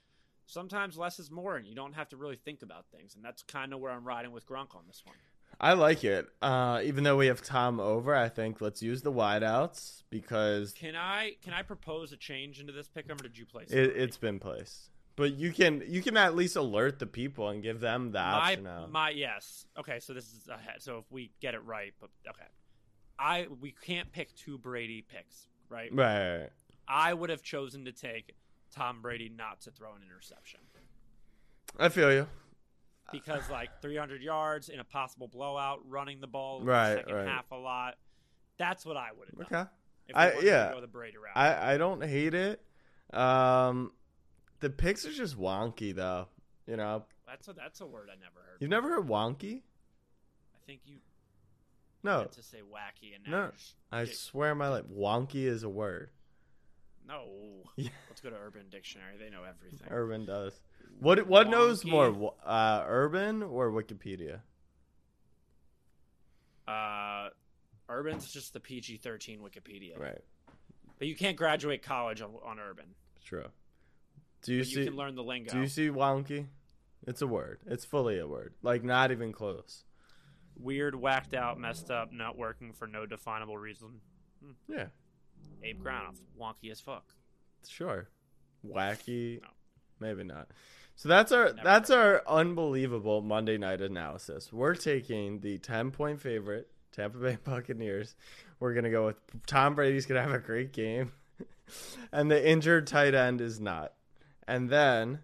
sometimes 0.46 0.96
less 0.96 1.18
is 1.18 1.30
more, 1.30 1.56
and 1.56 1.66
you 1.66 1.74
don't 1.74 1.94
have 1.94 2.08
to 2.10 2.16
really 2.16 2.36
think 2.36 2.62
about 2.62 2.86
things, 2.94 3.14
and 3.14 3.24
that's 3.24 3.42
kind 3.42 3.72
of 3.72 3.80
where 3.80 3.92
I'm 3.92 4.04
riding 4.04 4.32
with 4.32 4.46
Gronk 4.46 4.74
on 4.74 4.84
this 4.86 5.02
one. 5.04 5.16
I 5.60 5.74
like 5.74 6.02
it. 6.02 6.26
Uh, 6.42 6.80
even 6.82 7.04
though 7.04 7.16
we 7.16 7.26
have 7.26 7.40
Tom 7.40 7.78
over, 7.78 8.14
I 8.14 8.28
think 8.28 8.60
let's 8.60 8.82
use 8.82 9.02
the 9.02 9.12
wideouts 9.12 10.02
because 10.10 10.72
Can 10.72 10.96
I 10.96 11.36
can 11.42 11.52
I 11.52 11.62
propose 11.62 12.12
a 12.12 12.16
change 12.16 12.58
into 12.60 12.72
this 12.72 12.88
pick, 12.88 13.08
or 13.10 13.14
did 13.14 13.38
you 13.38 13.46
place 13.46 13.70
it, 13.70 13.78
already? 13.78 14.00
it's 14.00 14.16
been 14.16 14.40
placed. 14.40 14.90
But 15.16 15.34
you 15.34 15.52
can 15.52 15.82
you 15.86 16.02
can 16.02 16.16
at 16.16 16.34
least 16.34 16.56
alert 16.56 16.98
the 16.98 17.06
people 17.06 17.48
and 17.48 17.62
give 17.62 17.78
them 17.80 18.10
the 18.12 18.18
my 18.18 18.24
option 18.24 18.64
now. 18.64 18.86
my 18.90 19.10
yes. 19.10 19.64
Okay, 19.78 20.00
so 20.00 20.12
this 20.12 20.24
is 20.24 20.48
ahead. 20.48 20.82
So 20.82 20.98
if 20.98 21.04
we 21.10 21.30
get 21.40 21.54
it 21.54 21.62
right, 21.64 21.92
but 22.00 22.10
okay, 22.28 22.46
I 23.18 23.46
we 23.60 23.72
can't 23.72 24.10
pick 24.10 24.34
two 24.34 24.58
Brady 24.58 25.02
picks, 25.02 25.46
right? 25.68 25.90
right. 25.94 26.48
I 26.88 27.14
would 27.14 27.30
have 27.30 27.42
chosen 27.42 27.84
to 27.84 27.92
take 27.92 28.34
Tom 28.72 29.02
Brady 29.02 29.28
not 29.34 29.60
to 29.62 29.70
throw 29.70 29.90
an 29.94 30.02
interception 30.04 30.60
I 31.78 31.88
feel 31.88 32.12
you. 32.12 32.26
because 33.12 33.48
like 33.50 33.80
300 33.82 34.20
yards 34.22 34.68
in 34.68 34.80
a 34.80 34.84
possible 34.84 35.28
blowout, 35.28 35.80
running 35.88 36.20
the 36.20 36.26
ball 36.26 36.60
in 36.60 36.66
Right, 36.66 36.90
the 36.90 36.96
second 36.98 37.14
right. 37.14 37.28
half 37.28 37.50
a 37.52 37.56
lot. 37.56 37.94
That's 38.58 38.84
what 38.84 38.96
I 38.96 39.08
would 39.16 39.28
have 39.28 39.48
done. 39.48 39.60
Okay. 39.60 39.70
I- 40.14 40.40
yeah. 40.40 40.72
go 40.72 40.80
the 40.80 40.86
Brady 40.86 41.16
route. 41.16 41.36
I, 41.36 41.74
I 41.74 41.76
don't 41.78 42.02
hate 42.04 42.34
it. 42.34 42.60
Um, 43.12 43.92
the 44.64 44.70
picks 44.70 45.04
are 45.04 45.12
just 45.12 45.38
wonky 45.38 45.94
though. 45.94 46.26
You 46.66 46.76
know, 46.78 47.04
that's 47.26 47.46
a 47.48 47.52
that's 47.52 47.80
a 47.82 47.86
word 47.86 48.08
I 48.10 48.14
never 48.16 48.40
heard. 48.46 48.56
you've 48.60 48.70
never 48.70 48.88
heard 48.88 49.06
wonky? 49.06 49.60
I 50.54 50.58
think 50.66 50.80
you 50.86 50.96
No, 52.02 52.24
to 52.24 52.42
say 52.42 52.58
wacky 52.60 53.14
and 53.14 53.30
no. 53.30 53.50
I 53.92 54.06
get- 54.06 54.16
swear 54.16 54.54
my 54.54 54.68
life, 54.68 54.84
wonky 54.90 55.44
is 55.44 55.62
a 55.62 55.68
word. 55.68 56.10
no. 57.06 57.26
Yeah. 57.76 57.88
Let's 58.08 58.20
go 58.20 58.30
to 58.30 58.36
Urban 58.36 58.66
Dictionary. 58.70 59.16
They 59.18 59.28
know 59.30 59.42
everything. 59.42 59.88
Urban 59.90 60.24
does. 60.24 60.58
What 61.00 61.26
what 61.26 61.50
knows 61.50 61.84
more, 61.84 62.32
uh, 62.44 62.84
Urban 62.86 63.42
or 63.42 63.70
Wikipedia? 63.72 64.40
Uh, 66.66 67.28
Urban's 67.90 68.32
just 68.32 68.52
the 68.54 68.60
PG 68.60 68.98
thirteen 68.98 69.40
Wikipedia, 69.40 69.98
Right. 69.98 70.22
but 70.98 71.08
you 71.08 71.14
can't 71.16 71.36
graduate 71.36 71.82
college 71.82 72.22
on, 72.22 72.30
on 72.44 72.58
Urban. 72.58 72.86
True. 73.24 73.46
Do 74.44 74.54
you 74.54 74.64
see? 74.64 74.80
you 74.80 74.86
can 74.86 74.96
learn 74.96 75.14
the 75.14 75.22
lingo. 75.22 75.52
do 75.52 75.60
you 75.60 75.66
see 75.66 75.88
wonky? 75.88 76.46
It's 77.06 77.22
a 77.22 77.26
word. 77.26 77.60
It's 77.66 77.84
fully 77.84 78.18
a 78.18 78.26
word. 78.26 78.54
Like 78.62 78.84
not 78.84 79.10
even 79.10 79.32
close. 79.32 79.84
Weird, 80.56 80.94
whacked 80.94 81.34
out, 81.34 81.58
messed 81.58 81.90
up, 81.90 82.12
not 82.12 82.38
working 82.38 82.72
for 82.72 82.86
no 82.86 83.06
definable 83.06 83.58
reason. 83.58 84.00
Hmm. 84.42 84.52
Yeah. 84.72 84.86
Abe 85.62 85.82
Granoff, 85.82 86.20
wonky 86.40 86.70
as 86.70 86.80
fuck. 86.80 87.04
Sure. 87.68 88.08
Wacky. 88.66 89.42
No. 89.42 89.48
Maybe 90.00 90.24
not. 90.24 90.48
So 90.96 91.08
that's 91.08 91.32
our 91.32 91.46
Never 91.46 91.60
that's 91.62 91.90
our 91.90 92.22
unbelievable 92.26 93.20
Monday 93.20 93.58
night 93.58 93.80
analysis. 93.80 94.52
We're 94.52 94.74
taking 94.74 95.40
the 95.40 95.58
ten 95.58 95.90
point 95.90 96.20
favorite 96.20 96.68
Tampa 96.92 97.18
Bay 97.18 97.38
Buccaneers. 97.44 98.14
We're 98.60 98.74
gonna 98.74 98.90
go 98.90 99.06
with 99.06 99.16
Tom 99.46 99.74
Brady's 99.74 100.06
gonna 100.06 100.22
have 100.22 100.32
a 100.32 100.38
great 100.38 100.72
game, 100.72 101.12
and 102.12 102.30
the 102.30 102.48
injured 102.48 102.86
tight 102.86 103.14
end 103.14 103.40
is 103.40 103.60
not. 103.60 103.92
And 104.46 104.68
then 104.68 105.20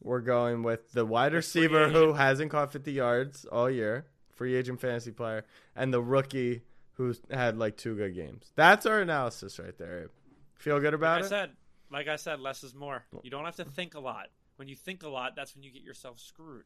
we're 0.00 0.20
going 0.20 0.62
with 0.62 0.92
the 0.92 1.04
wide 1.04 1.34
receiver 1.34 1.88
who 1.88 2.12
hasn't 2.14 2.50
caught 2.50 2.72
fifty 2.72 2.92
yards 2.92 3.44
all 3.44 3.70
year, 3.70 4.06
free 4.34 4.54
agent 4.56 4.80
fantasy 4.80 5.10
player, 5.12 5.44
and 5.76 5.92
the 5.92 6.00
rookie 6.02 6.62
who 6.94 7.14
had 7.30 7.56
like 7.58 7.76
two 7.76 7.96
good 7.96 8.14
games. 8.14 8.52
That's 8.56 8.86
our 8.86 9.00
analysis 9.00 9.58
right 9.58 9.76
there. 9.78 10.10
Feel 10.54 10.80
good 10.80 10.94
about 10.94 11.22
Like 11.22 11.22
I 11.22 11.26
it? 11.26 11.28
said, 11.28 11.50
like 11.90 12.08
I 12.08 12.16
said, 12.16 12.40
less 12.40 12.62
is 12.62 12.74
more. 12.74 13.04
You 13.22 13.30
don't 13.30 13.44
have 13.46 13.56
to 13.56 13.64
think 13.64 13.94
a 13.94 14.00
lot. 14.00 14.28
When 14.56 14.68
you 14.68 14.76
think 14.76 15.02
a 15.02 15.08
lot, 15.08 15.34
that's 15.34 15.54
when 15.54 15.62
you 15.62 15.70
get 15.70 15.82
yourself 15.82 16.20
screwed. 16.20 16.64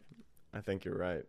I 0.52 0.60
think 0.60 0.84
you're 0.84 0.98
right. 0.98 1.24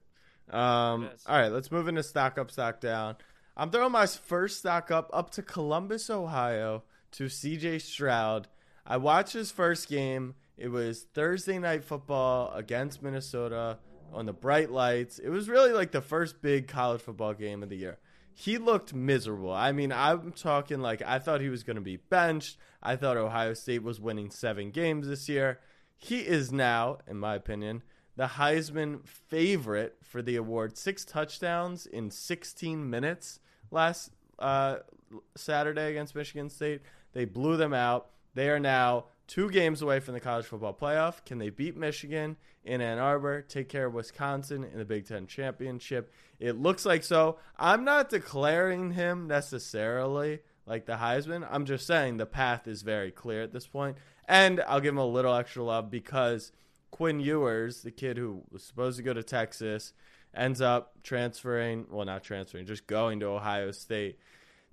Um, 0.49 1.09
all 1.27 1.39
right, 1.39 1.51
let's 1.51 1.71
move 1.71 1.87
into 1.87 2.03
stock 2.03 2.37
up, 2.37 2.49
stock 2.51 2.79
down. 2.79 3.15
I'm 3.57 3.69
throwing 3.69 3.91
my 3.91 4.05
first 4.07 4.59
stock 4.59 4.91
up 4.91 5.09
up 5.13 5.29
to 5.31 5.41
Columbus, 5.43 6.09
Ohio, 6.09 6.83
to 7.13 7.25
CJ 7.25 7.81
Stroud. 7.81 8.47
I 8.85 8.97
watched 8.97 9.33
his 9.33 9.51
first 9.51 9.87
game. 9.87 10.35
It 10.57 10.69
was 10.69 11.05
Thursday 11.13 11.59
night 11.59 11.83
football 11.83 12.53
against 12.53 13.03
Minnesota 13.03 13.79
on 14.13 14.25
the 14.25 14.33
bright 14.33 14.71
lights. 14.71 15.19
It 15.19 15.29
was 15.29 15.49
really 15.49 15.73
like 15.73 15.91
the 15.91 16.01
first 16.01 16.41
big 16.41 16.67
college 16.67 17.01
football 17.01 17.33
game 17.33 17.61
of 17.61 17.69
the 17.69 17.75
year. 17.75 17.97
He 18.33 18.57
looked 18.57 18.93
miserable. 18.93 19.51
I 19.51 19.71
mean, 19.71 19.91
I'm 19.91 20.31
talking 20.31 20.79
like 20.79 21.01
I 21.01 21.19
thought 21.19 21.41
he 21.41 21.49
was 21.49 21.63
going 21.63 21.75
to 21.75 21.81
be 21.81 21.97
benched. 21.97 22.57
I 22.81 22.95
thought 22.95 23.17
Ohio 23.17 23.53
State 23.53 23.83
was 23.83 23.99
winning 23.99 24.29
seven 24.29 24.71
games 24.71 25.07
this 25.07 25.27
year. 25.27 25.59
He 25.97 26.19
is 26.19 26.51
now, 26.51 26.99
in 27.07 27.17
my 27.17 27.35
opinion, 27.35 27.83
the 28.15 28.27
Heisman 28.27 29.05
favorite 29.07 29.97
for 30.03 30.21
the 30.21 30.35
award. 30.35 30.77
Six 30.77 31.03
touchdowns 31.03 31.85
in 31.85 32.11
16 32.11 32.89
minutes 32.89 33.39
last 33.71 34.11
uh, 34.39 34.77
Saturday 35.35 35.91
against 35.91 36.15
Michigan 36.15 36.49
State. 36.49 36.81
They 37.13 37.25
blew 37.25 37.57
them 37.57 37.73
out. 37.73 38.09
They 38.33 38.49
are 38.49 38.59
now 38.59 39.05
two 39.27 39.49
games 39.49 39.81
away 39.81 39.99
from 39.99 40.13
the 40.13 40.19
college 40.19 40.45
football 40.45 40.73
playoff. 40.73 41.23
Can 41.25 41.37
they 41.37 41.49
beat 41.49 41.75
Michigan 41.75 42.37
in 42.63 42.81
Ann 42.81 42.99
Arbor, 42.99 43.41
take 43.41 43.69
care 43.69 43.85
of 43.85 43.93
Wisconsin 43.93 44.63
in 44.63 44.77
the 44.77 44.85
Big 44.85 45.07
Ten 45.07 45.27
championship? 45.27 46.11
It 46.39 46.57
looks 46.57 46.85
like 46.85 47.03
so. 47.03 47.37
I'm 47.57 47.83
not 47.83 48.09
declaring 48.09 48.91
him 48.91 49.27
necessarily 49.27 50.39
like 50.65 50.85
the 50.85 50.93
Heisman. 50.93 51.47
I'm 51.49 51.65
just 51.65 51.85
saying 51.87 52.17
the 52.17 52.25
path 52.25 52.67
is 52.67 52.81
very 52.81 53.11
clear 53.11 53.41
at 53.43 53.53
this 53.53 53.67
point. 53.67 53.97
And 54.27 54.61
I'll 54.67 54.79
give 54.81 54.93
him 54.93 54.99
a 54.99 55.05
little 55.05 55.35
extra 55.35 55.63
love 55.63 55.91
because 55.91 56.51
Quinn 56.91 57.19
Ewers, 57.19 57.81
the 57.81 57.91
kid 57.91 58.17
who 58.17 58.41
was 58.51 58.63
supposed 58.63 58.97
to 58.97 59.03
go 59.03 59.13
to 59.13 59.23
Texas, 59.23 59.93
ends 60.35 60.61
up 60.61 60.93
transferring, 61.03 61.85
well, 61.89 62.05
not 62.05 62.23
transferring, 62.23 62.65
just 62.65 62.87
going 62.87 63.19
to 63.19 63.27
Ohio 63.27 63.71
State. 63.71 64.19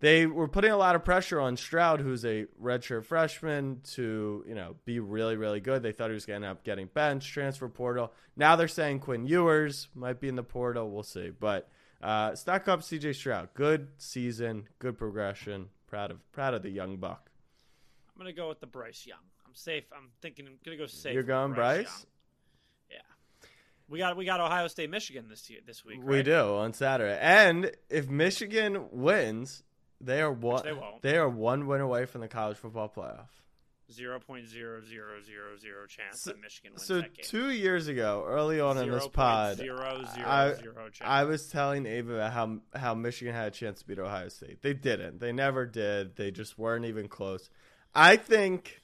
They 0.03 0.27
were 0.27 0.49
putting 0.49 0.73
a 0.73 0.77
lot 0.77 0.97
of 0.97 1.05
pressure 1.05 1.41
on 1.41 1.57
Stroud, 1.57 2.01
who's 2.01 2.25
a 2.25 2.47
redshirt 2.61 3.05
freshman, 3.05 3.83
to 3.93 4.45
you 4.49 4.55
know 4.57 4.75
be 4.85 4.99
really, 4.99 5.37
really 5.37 5.61
good. 5.61 5.85
They 5.85 5.93
thought 5.93 6.11
he 6.11 6.15
was 6.15 6.27
going 6.27 6.41
to 6.41 6.49
end 6.49 6.57
up 6.57 6.65
getting 6.65 6.89
benched, 6.93 7.33
transfer 7.33 7.69
portal. 7.69 8.13
Now 8.37 8.57
they're 8.57 8.67
saying 8.67 8.99
Quinn 8.99 9.29
Ewers 9.29 9.87
might 9.95 10.19
be 10.19 10.27
in 10.27 10.35
the 10.35 10.43
portal. 10.43 10.91
We'll 10.91 11.05
see. 11.05 11.31
But 11.31 11.69
uh, 12.03 12.35
stock 12.35 12.67
up 12.67 12.81
CJ 12.81 13.15
Stroud. 13.15 13.51
Good 13.55 13.91
season, 13.97 14.69
good 14.81 14.99
progression. 14.99 15.69
Proud 15.87 16.11
of 16.11 16.33
proud 16.33 16.55
of 16.55 16.65
the 16.65 16.71
young 16.71 16.97
buck. 16.97 17.31
I'm 18.13 18.21
gonna 18.21 18.33
go 18.33 18.49
with 18.49 18.59
the 18.59 18.67
Bryce 18.67 19.07
Young. 19.07 19.19
I'm 19.47 19.55
safe. 19.55 19.85
I'm 19.97 20.09
thinking 20.21 20.49
I'm 20.49 20.59
gonna 20.65 20.79
go 20.79 20.87
safe. 20.87 21.15
You're 21.15 21.23
going 21.23 21.53
Bryce. 21.53 21.85
Bryce? 21.85 22.07
Yeah. 22.91 22.97
We 23.89 24.01
got 24.01 24.17
we 24.17 24.25
got 24.25 24.41
Ohio 24.41 24.67
State, 24.67 24.91
Michigan 24.91 25.27
this 25.29 25.49
year 25.49 25.61
this 25.65 25.85
week. 25.85 26.01
We 26.03 26.17
right? 26.17 26.25
do 26.25 26.57
on 26.57 26.73
Saturday. 26.73 27.17
And 27.21 27.71
if 27.89 28.11
Michigan 28.11 28.87
wins, 28.91 29.63
they 30.03 30.21
are 30.21 30.33
one. 30.33 30.63
they. 30.65 31.11
They 31.13 31.17
are 31.17 31.29
one 31.29 31.67
win 31.67 31.81
away 31.81 32.07
from 32.07 32.21
the 32.21 32.29
college 32.29 32.57
football 32.57 32.89
playoff. 32.95 33.29
Zero 33.91 34.19
point 34.21 34.47
zero 34.49 34.81
zero 34.81 35.21
zero 35.23 35.57
zero 35.59 35.87
chance 35.87 36.23
that 36.23 36.41
Michigan 36.41 36.73
wins 36.73 36.87
So 36.87 37.03
that 37.03 37.15
game. 37.15 37.25
two 37.29 37.51
years 37.51 37.89
ago, 37.89 38.25
early 38.27 38.59
on 38.59 38.79
in 38.79 38.91
this 38.91 39.07
pod, 39.09 39.59
Zero 39.59 40.03
zero 40.15 40.27
I, 40.27 40.55
zero 40.55 40.75
chance. 40.91 41.01
I 41.03 41.25
was 41.25 41.49
telling 41.49 41.85
Ava 41.85 42.15
about 42.15 42.33
how 42.33 42.59
how 42.75 42.95
Michigan 42.95 43.35
had 43.35 43.49
a 43.49 43.51
chance 43.51 43.81
to 43.81 43.87
beat 43.87 43.99
Ohio 43.99 44.29
State. 44.29 44.63
They 44.63 44.73
didn't. 44.73 45.21
They 45.21 45.33
never 45.33 45.67
did. 45.67 46.17
They 46.17 46.31
just 46.31 46.59
weren't 46.59 46.87
even 46.87 47.07
close. 47.09 47.51
I 47.95 48.17
think 48.17 48.81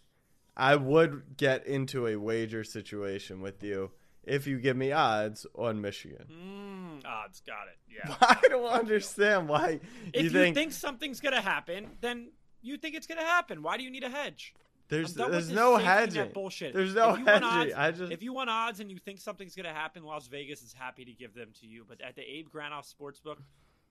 I 0.55 0.77
would 0.77 1.39
get 1.39 1.67
into 1.67 2.07
a 2.07 2.17
wager 2.17 2.63
situation 2.63 3.41
with 3.41 3.63
you 3.63 3.93
if 4.25 4.47
you 4.47 4.59
give 4.59 4.77
me 4.77 4.93
odds 4.93 5.47
on 5.55 5.81
Michigan. 5.81 6.27
Mm, 6.31 7.07
odds, 7.07 7.41
got 7.47 7.67
it. 7.69 7.79
Yeah. 7.89 8.15
I 8.21 8.39
don't 8.49 8.67
understand 8.67 9.49
why 9.49 9.81
if 10.13 10.17
you 10.17 10.23
you 10.25 10.31
think, 10.31 10.55
think 10.55 10.73
something's 10.73 11.21
gonna 11.21 11.41
happen, 11.41 11.87
then 12.01 12.31
you 12.63 12.77
think 12.77 12.95
it's 12.95 13.07
gonna 13.07 13.23
happen. 13.25 13.63
Why 13.63 13.77
do 13.77 13.83
you 13.83 13.91
need 13.91 14.05
a 14.05 14.11
hedge? 14.11 14.55
there's 14.89 15.11
I'm 15.13 15.17
done 15.19 15.31
with 15.33 15.47
there's 15.47 15.55
no 15.55 15.77
hedging. 15.77 16.31
bullshit. 16.33 16.73
There's 16.75 16.95
no 16.95 17.11
if 17.15 17.19
you 17.19 17.25
want 17.27 17.45
hedging. 17.45 17.73
Odds, 17.73 17.75
I 17.77 17.91
just 17.93 18.13
if 18.13 18.23
you 18.23 18.33
want 18.33 18.51
odds 18.51 18.81
and 18.81 18.91
you 18.91 18.99
think 18.99 19.21
something's 19.21 19.55
gonna 19.55 19.73
happen, 19.75 20.03
Las 20.05 20.27
Vegas 20.29 20.63
is 20.63 20.73
happy 20.73 21.05
to 21.05 21.13
give 21.13 21.35
them 21.35 21.49
to 21.61 21.67
you. 21.67 21.85
But 21.87 22.01
at 22.01 22.17
the 22.17 22.23
Abe 22.23 22.49
Granoff 22.49 22.93
Sportsbook, 22.93 23.37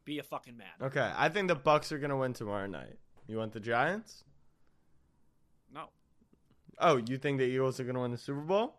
be 0.06 0.20
a 0.20 0.24
fucking 0.24 0.58
man. 0.58 0.68
okay. 0.82 1.12
I 1.16 1.30
think 1.30 1.48
the 1.48 1.56
Bucks 1.56 1.92
are 1.92 2.00
gonna 2.00 2.18
win 2.18 2.34
tomorrow 2.34 2.68
night. 2.68 2.98
You 3.28 3.38
want 3.38 3.52
the 3.54 3.60
Giants? 3.60 4.24
No, 5.74 5.90
Oh, 6.80 6.98
you 6.98 7.18
think 7.18 7.40
the 7.40 7.44
Eagles 7.46 7.80
are 7.80 7.84
going 7.84 7.96
to 7.96 8.02
win 8.02 8.12
the 8.12 8.18
Super 8.18 8.40
Bowl? 8.42 8.76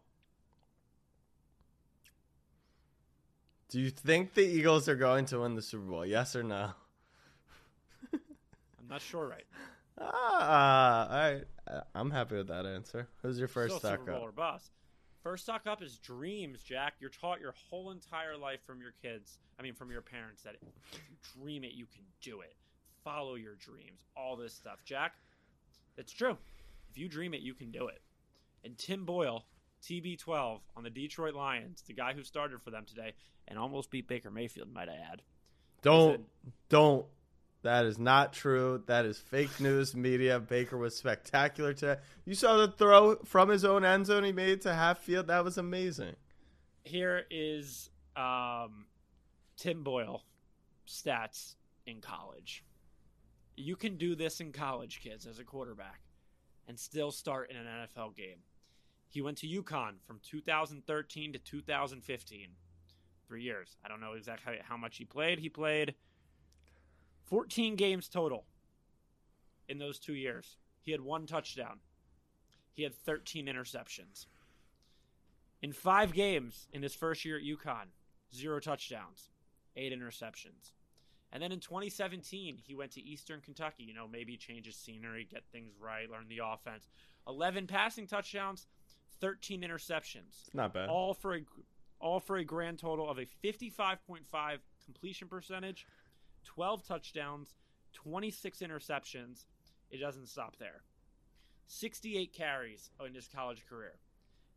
Do 3.68 3.80
you 3.80 3.90
think 3.90 4.34
the 4.34 4.42
Eagles 4.42 4.88
are 4.88 4.96
going 4.96 5.26
to 5.26 5.40
win 5.40 5.54
the 5.54 5.62
Super 5.62 5.84
Bowl? 5.84 6.06
Yes 6.06 6.34
or 6.34 6.42
no? 6.42 6.70
I'm 8.12 8.88
not 8.88 9.02
sure 9.02 9.28
right. 9.28 9.44
Ah, 10.00 11.08
all 11.08 11.32
right. 11.32 11.44
I'm 11.94 12.10
happy 12.10 12.36
with 12.36 12.48
that 12.48 12.64
answer. 12.64 13.08
Who's 13.22 13.38
your 13.38 13.48
first 13.48 13.76
Still 13.76 13.80
stock 13.80 14.00
Super 14.00 14.12
Bowl 14.12 14.22
up? 14.22 14.28
or 14.28 14.32
bust. 14.32 14.70
First 15.22 15.42
stock 15.44 15.66
up 15.66 15.82
is 15.82 15.98
dreams, 15.98 16.62
Jack. 16.62 16.94
You're 17.00 17.10
taught 17.10 17.40
your 17.40 17.52
whole 17.68 17.90
entire 17.90 18.36
life 18.36 18.60
from 18.64 18.80
your 18.80 18.92
kids. 19.02 19.38
I 19.58 19.62
mean, 19.62 19.74
from 19.74 19.90
your 19.90 20.00
parents 20.00 20.42
that 20.42 20.54
if 20.54 20.62
you 20.92 21.00
dream 21.42 21.64
it, 21.64 21.72
you 21.72 21.84
can 21.86 22.04
do 22.22 22.40
it. 22.40 22.54
Follow 23.04 23.34
your 23.34 23.56
dreams. 23.56 24.00
All 24.16 24.36
this 24.36 24.54
stuff, 24.54 24.78
Jack. 24.84 25.12
It's 25.96 26.12
true. 26.12 26.38
If 26.90 26.96
you 26.96 27.08
dream 27.08 27.34
it, 27.34 27.40
you 27.40 27.52
can 27.52 27.70
do 27.70 27.88
it. 27.88 28.00
And 28.64 28.78
Tim 28.78 29.04
Boyle, 29.04 29.44
TB12 29.82 30.60
on 30.76 30.82
the 30.82 30.90
Detroit 30.90 31.34
Lions, 31.34 31.82
the 31.86 31.94
guy 31.94 32.12
who 32.12 32.22
started 32.22 32.62
for 32.62 32.70
them 32.70 32.84
today 32.86 33.14
and 33.46 33.58
almost 33.58 33.90
beat 33.90 34.08
Baker 34.08 34.30
Mayfield, 34.30 34.72
might 34.72 34.88
I 34.88 34.96
add. 35.12 35.22
Don't, 35.82 36.24
don't. 36.68 37.06
That 37.62 37.86
is 37.86 37.98
not 37.98 38.32
true. 38.32 38.82
That 38.86 39.04
is 39.04 39.18
fake 39.18 39.60
news 39.60 39.94
media. 39.94 40.38
Baker 40.38 40.76
was 40.76 40.96
spectacular 40.96 41.72
today. 41.72 42.00
You 42.24 42.34
saw 42.34 42.56
the 42.56 42.68
throw 42.68 43.16
from 43.24 43.48
his 43.48 43.64
own 43.64 43.84
end 43.84 44.06
zone 44.06 44.24
he 44.24 44.32
made 44.32 44.62
to 44.62 44.74
half 44.74 44.98
field. 44.98 45.26
That 45.26 45.44
was 45.44 45.58
amazing. 45.58 46.14
Here 46.84 47.24
is 47.30 47.90
um, 48.16 48.86
Tim 49.56 49.82
Boyle 49.82 50.22
stats 50.86 51.54
in 51.86 52.00
college. 52.00 52.64
You 53.56 53.74
can 53.74 53.96
do 53.96 54.14
this 54.14 54.40
in 54.40 54.52
college, 54.52 55.00
kids, 55.02 55.26
as 55.26 55.40
a 55.40 55.44
quarterback, 55.44 56.00
and 56.68 56.78
still 56.78 57.10
start 57.10 57.50
in 57.50 57.56
an 57.56 57.66
NFL 57.66 58.14
game. 58.14 58.38
He 59.08 59.22
went 59.22 59.38
to 59.38 59.46
UConn 59.46 59.94
from 60.06 60.20
2013 60.22 61.32
to 61.32 61.38
2015, 61.38 62.48
three 63.26 63.42
years. 63.42 63.76
I 63.84 63.88
don't 63.88 64.00
know 64.00 64.12
exactly 64.12 64.56
how 64.62 64.76
much 64.76 64.98
he 64.98 65.04
played. 65.04 65.38
He 65.38 65.48
played 65.48 65.94
14 67.24 67.76
games 67.76 68.08
total 68.08 68.44
in 69.68 69.78
those 69.78 69.98
two 69.98 70.14
years. 70.14 70.56
He 70.80 70.92
had 70.92 71.00
one 71.00 71.26
touchdown. 71.26 71.80
He 72.74 72.82
had 72.82 72.94
13 72.94 73.46
interceptions. 73.46 74.26
In 75.60 75.72
five 75.72 76.12
games 76.12 76.68
in 76.72 76.82
his 76.82 76.94
first 76.94 77.24
year 77.24 77.36
at 77.36 77.42
UConn, 77.42 77.88
zero 78.34 78.60
touchdowns, 78.60 79.30
eight 79.76 79.92
interceptions. 79.92 80.72
And 81.32 81.42
then 81.42 81.52
in 81.52 81.60
2017, 81.60 82.58
he 82.64 82.74
went 82.74 82.92
to 82.92 83.02
Eastern 83.02 83.40
Kentucky. 83.40 83.82
You 83.82 83.94
know, 83.94 84.08
maybe 84.08 84.36
change 84.36 84.66
his 84.66 84.76
scenery, 84.76 85.28
get 85.30 85.44
things 85.52 85.72
right, 85.80 86.10
learn 86.10 86.26
the 86.28 86.40
offense. 86.44 86.88
11 87.26 87.66
passing 87.66 88.06
touchdowns, 88.06 88.66
13 89.20 89.62
interceptions, 89.62 90.46
It's 90.46 90.54
not 90.54 90.72
bad. 90.74 90.88
all 90.88 91.14
for 91.14 91.34
a 91.36 91.40
all 92.00 92.20
for 92.20 92.36
a 92.36 92.44
grand 92.44 92.78
total 92.78 93.10
of 93.10 93.18
a 93.18 93.26
55.5 93.44 94.58
completion 94.84 95.26
percentage, 95.28 95.84
12 96.44 96.86
touchdowns, 96.86 97.54
26 97.94 98.58
interceptions. 98.60 99.44
It 99.90 99.98
doesn't 99.98 100.28
stop 100.28 100.56
there. 100.58 100.82
68 101.66 102.32
carries 102.32 102.90
in 103.06 103.14
his 103.14 103.28
college 103.28 103.64
career. 103.68 103.94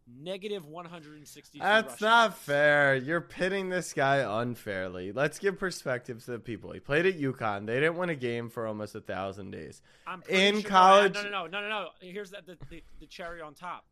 Negative 0.08 0.66
162 0.66 1.60
That's 1.64 2.02
not 2.02 2.38
fair. 2.38 2.96
You're 2.96 3.22
pitting 3.22 3.70
this 3.70 3.94
guy 3.94 4.18
unfairly. 4.42 5.12
Let's 5.12 5.38
give 5.40 5.58
perspective 5.60 6.24
to 6.26 6.32
the 6.32 6.40
people. 6.40 6.72
He 6.72 6.80
played 6.80 7.06
at 7.06 7.20
UConn. 7.20 7.66
They 7.66 7.80
didn't 7.80 7.98
win 7.98 8.10
a 8.10 8.16
game 8.16 8.50
for 8.50 8.66
almost 8.68 8.96
a 8.96 9.02
thousand 9.02 9.52
days. 9.52 9.82
I'm 10.08 10.24
in 10.28 10.62
sure- 10.62 10.70
college- 10.70 11.14
No, 11.14 11.24
no, 11.24 11.30
no, 11.30 11.48
no, 11.48 11.62
no, 11.62 11.70
no. 11.70 11.88
Here's 12.02 12.32
the, 12.32 12.42
the, 12.70 12.82
the 13.00 13.06
cherry 13.06 13.42
on 13.42 13.54
top. 13.54 13.86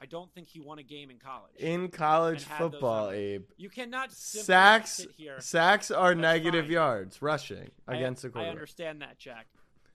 I 0.00 0.06
don't 0.06 0.32
think 0.32 0.48
he 0.48 0.60
won 0.60 0.78
a 0.78 0.82
game 0.82 1.10
in 1.10 1.18
college. 1.18 1.56
In 1.58 1.88
college 1.88 2.42
And 2.42 2.52
had 2.52 2.60
those 2.60 2.70
football. 2.72 3.10
Abe, 3.10 3.44
you 3.56 3.68
cannot 3.68 4.12
sacks 4.12 4.92
sit 4.92 5.10
here. 5.16 5.40
sacks 5.40 5.90
are 5.90 6.10
That's 6.14 6.20
negative 6.20 6.66
fine. 6.66 6.72
yards 6.72 7.20
rushing 7.22 7.70
I- 7.86 7.96
against 7.96 8.22
the 8.22 8.28
quarterback. 8.30 8.48
I 8.48 8.50
understand 8.50 9.02
that, 9.02 9.18
Jack. 9.18 9.46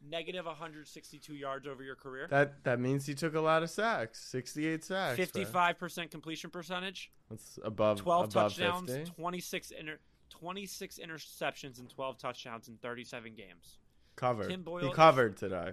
Negative 0.05 0.45
162 0.45 1.33
yards 1.33 1.65
over 1.65 1.81
your 1.81 1.95
career. 1.95 2.27
That 2.29 2.61
that 2.65 2.77
means 2.81 3.05
he 3.05 3.15
took 3.15 3.35
a 3.35 3.39
lot 3.39 3.63
of 3.63 3.69
sacks. 3.69 4.19
68 4.25 4.83
sacks. 4.83 5.17
55% 5.17 6.11
completion 6.11 6.49
percentage. 6.49 7.09
That's 7.29 7.57
above 7.63 7.99
12 8.01 8.25
above 8.25 8.33
touchdowns, 8.53 8.91
50. 8.91 9.11
26 9.11 9.71
inter, 9.71 9.99
26 10.29 10.99
interceptions 10.99 11.79
and 11.79 11.89
12 11.89 12.17
touchdowns 12.17 12.67
in 12.67 12.75
37 12.79 13.33
games. 13.35 13.77
Covered. 14.17 14.49
Tim 14.49 14.63
Boyle 14.63 14.87
he 14.87 14.91
covered 14.93 15.37
today. 15.37 15.71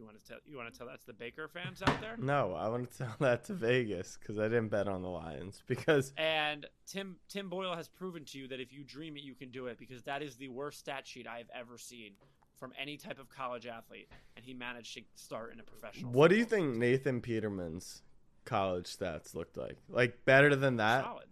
You 0.00 0.06
want 0.06 0.18
to 0.18 0.26
tell 0.26 0.38
you 0.46 0.56
want 0.56 0.72
to 0.72 0.78
tell 0.78 0.86
that's 0.86 1.04
the 1.04 1.12
Baker 1.12 1.46
fans 1.46 1.82
out 1.82 2.00
there? 2.00 2.16
No, 2.18 2.54
I 2.54 2.68
want 2.68 2.90
to 2.90 2.98
tell 3.04 3.14
that 3.20 3.44
to 3.44 3.52
Vegas 3.52 4.16
because 4.18 4.38
I 4.38 4.44
didn't 4.44 4.68
bet 4.68 4.88
on 4.88 5.02
the 5.02 5.10
Lions 5.10 5.62
because 5.66 6.14
And 6.16 6.64
Tim 6.86 7.16
Tim 7.28 7.50
Boyle 7.50 7.76
has 7.76 7.86
proven 7.86 8.24
to 8.24 8.38
you 8.38 8.48
that 8.48 8.60
if 8.60 8.72
you 8.72 8.82
dream 8.82 9.18
it, 9.18 9.22
you 9.22 9.34
can 9.34 9.50
do 9.50 9.66
it 9.66 9.78
because 9.78 10.02
that 10.04 10.22
is 10.22 10.36
the 10.36 10.48
worst 10.48 10.78
stat 10.78 11.06
sheet 11.06 11.26
I 11.26 11.36
have 11.36 11.50
ever 11.54 11.76
seen 11.76 12.12
from 12.58 12.72
any 12.80 12.96
type 12.96 13.18
of 13.18 13.28
college 13.28 13.66
athlete, 13.66 14.08
and 14.36 14.44
he 14.44 14.54
managed 14.54 14.94
to 14.94 15.02
start 15.16 15.52
in 15.52 15.60
a 15.60 15.62
professional. 15.62 16.12
what 16.12 16.28
do 16.28 16.36
you 16.36 16.44
think 16.46 16.76
Nathan 16.76 17.20
Peterman's 17.20 18.02
college 18.46 18.84
stats 18.86 19.34
looked 19.34 19.58
like? 19.58 19.76
Like 19.90 20.24
better 20.24 20.56
than 20.56 20.76
that? 20.76 21.04
Solid. 21.04 21.26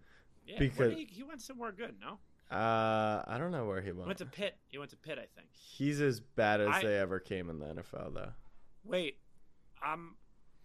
Yeah, 0.47 0.59
because- 0.59 0.93
he, 0.95 1.07
he 1.11 1.23
went 1.23 1.41
somewhere 1.41 1.73
good. 1.73 1.95
No, 2.01 2.19
Uh, 2.55 3.23
I 3.27 3.37
don't 3.39 3.51
know 3.51 3.65
where 3.67 3.81
he 3.81 3.93
went. 3.93 3.95
he 3.95 3.99
went. 3.99 4.07
went 4.09 4.19
to 4.19 4.27
Pitt. 4.27 4.57
He 4.69 4.77
went 4.79 4.91
to 4.91 4.97
Pitt, 4.97 5.19
I 5.19 5.27
think. 5.35 5.49
He's 5.53 6.01
as 6.03 6.21
bad 6.21 6.61
as 6.63 6.69
I- 6.69 6.83
they 6.83 6.99
ever 6.99 7.19
came 7.19 7.49
in 7.51 7.59
the 7.59 7.67
NFL, 7.67 8.13
though. 8.15 8.33
Wait, 8.89 9.19
I'm 9.83 10.15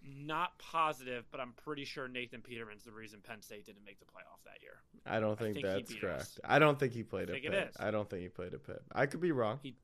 not 0.02 0.58
positive, 0.58 1.26
but 1.32 1.40
I'm 1.40 1.54
pretty 1.64 1.86
sure 1.86 2.08
Nathan 2.08 2.42
Peterman's 2.42 2.84
the 2.84 2.92
reason 2.92 3.20
Penn 3.22 3.42
State 3.42 3.66
didn't 3.66 3.86
make 3.86 4.00
the 4.00 4.06
playoff 4.06 4.44
that 4.46 4.62
year. 4.62 4.82
I 5.06 5.20
don't 5.20 5.38
think, 5.38 5.56
think 5.56 5.66
that's 5.66 5.94
correct. 5.94 6.22
us. 6.22 6.40
I 6.44 6.60
don't 6.60 6.80
think 6.80 6.94
he 6.94 7.04
played 7.04 7.30
I 7.30 7.34
at 7.34 7.42
think 7.42 7.46
it 7.46 7.52
Pitt. 7.52 7.68
is. 7.72 7.76
I 7.80 7.92
don't 7.92 8.10
think 8.10 8.22
he 8.24 8.30
played 8.30 8.54
at 8.54 8.66
Pitt. 8.66 8.82
I 8.94 9.06
could 9.06 9.22
be 9.22 9.32
wrong. 9.32 9.60
He, 9.62 9.76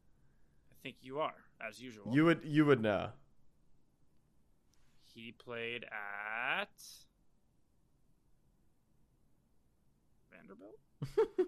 I 0.71 0.75
think 0.83 0.97
you 1.01 1.19
are, 1.19 1.35
as 1.61 1.81
usual. 1.81 2.13
You 2.13 2.25
would 2.25 2.41
you 2.43 2.65
would 2.65 2.81
know. 2.81 3.09
He 5.13 5.33
played 5.33 5.83
at 5.85 6.69
Vanderbilt. 10.31 10.77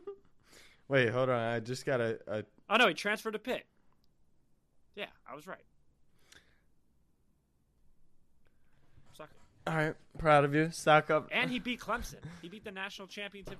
Wait, 0.87 1.09
hold 1.09 1.29
on. 1.29 1.39
I 1.39 1.59
just 1.59 1.85
got 1.85 2.01
a, 2.01 2.19
a 2.27 2.43
Oh 2.69 2.75
no, 2.77 2.87
he 2.87 2.93
transferred 2.93 3.31
to 3.31 3.39
Pitt. 3.39 3.65
Yeah, 4.95 5.05
I 5.29 5.35
was 5.35 5.47
right. 5.47 5.63
Suck 9.13 9.29
it. 9.31 9.37
All 9.67 9.75
right. 9.75 9.95
Proud 10.17 10.45
of 10.45 10.53
you. 10.53 10.69
Stock 10.71 11.09
up. 11.09 11.29
And 11.31 11.49
he 11.49 11.59
beat 11.59 11.79
Clemson. 11.79 12.15
He 12.41 12.49
beat 12.49 12.63
the 12.63 12.71
national 12.71 13.07
championship 13.07 13.57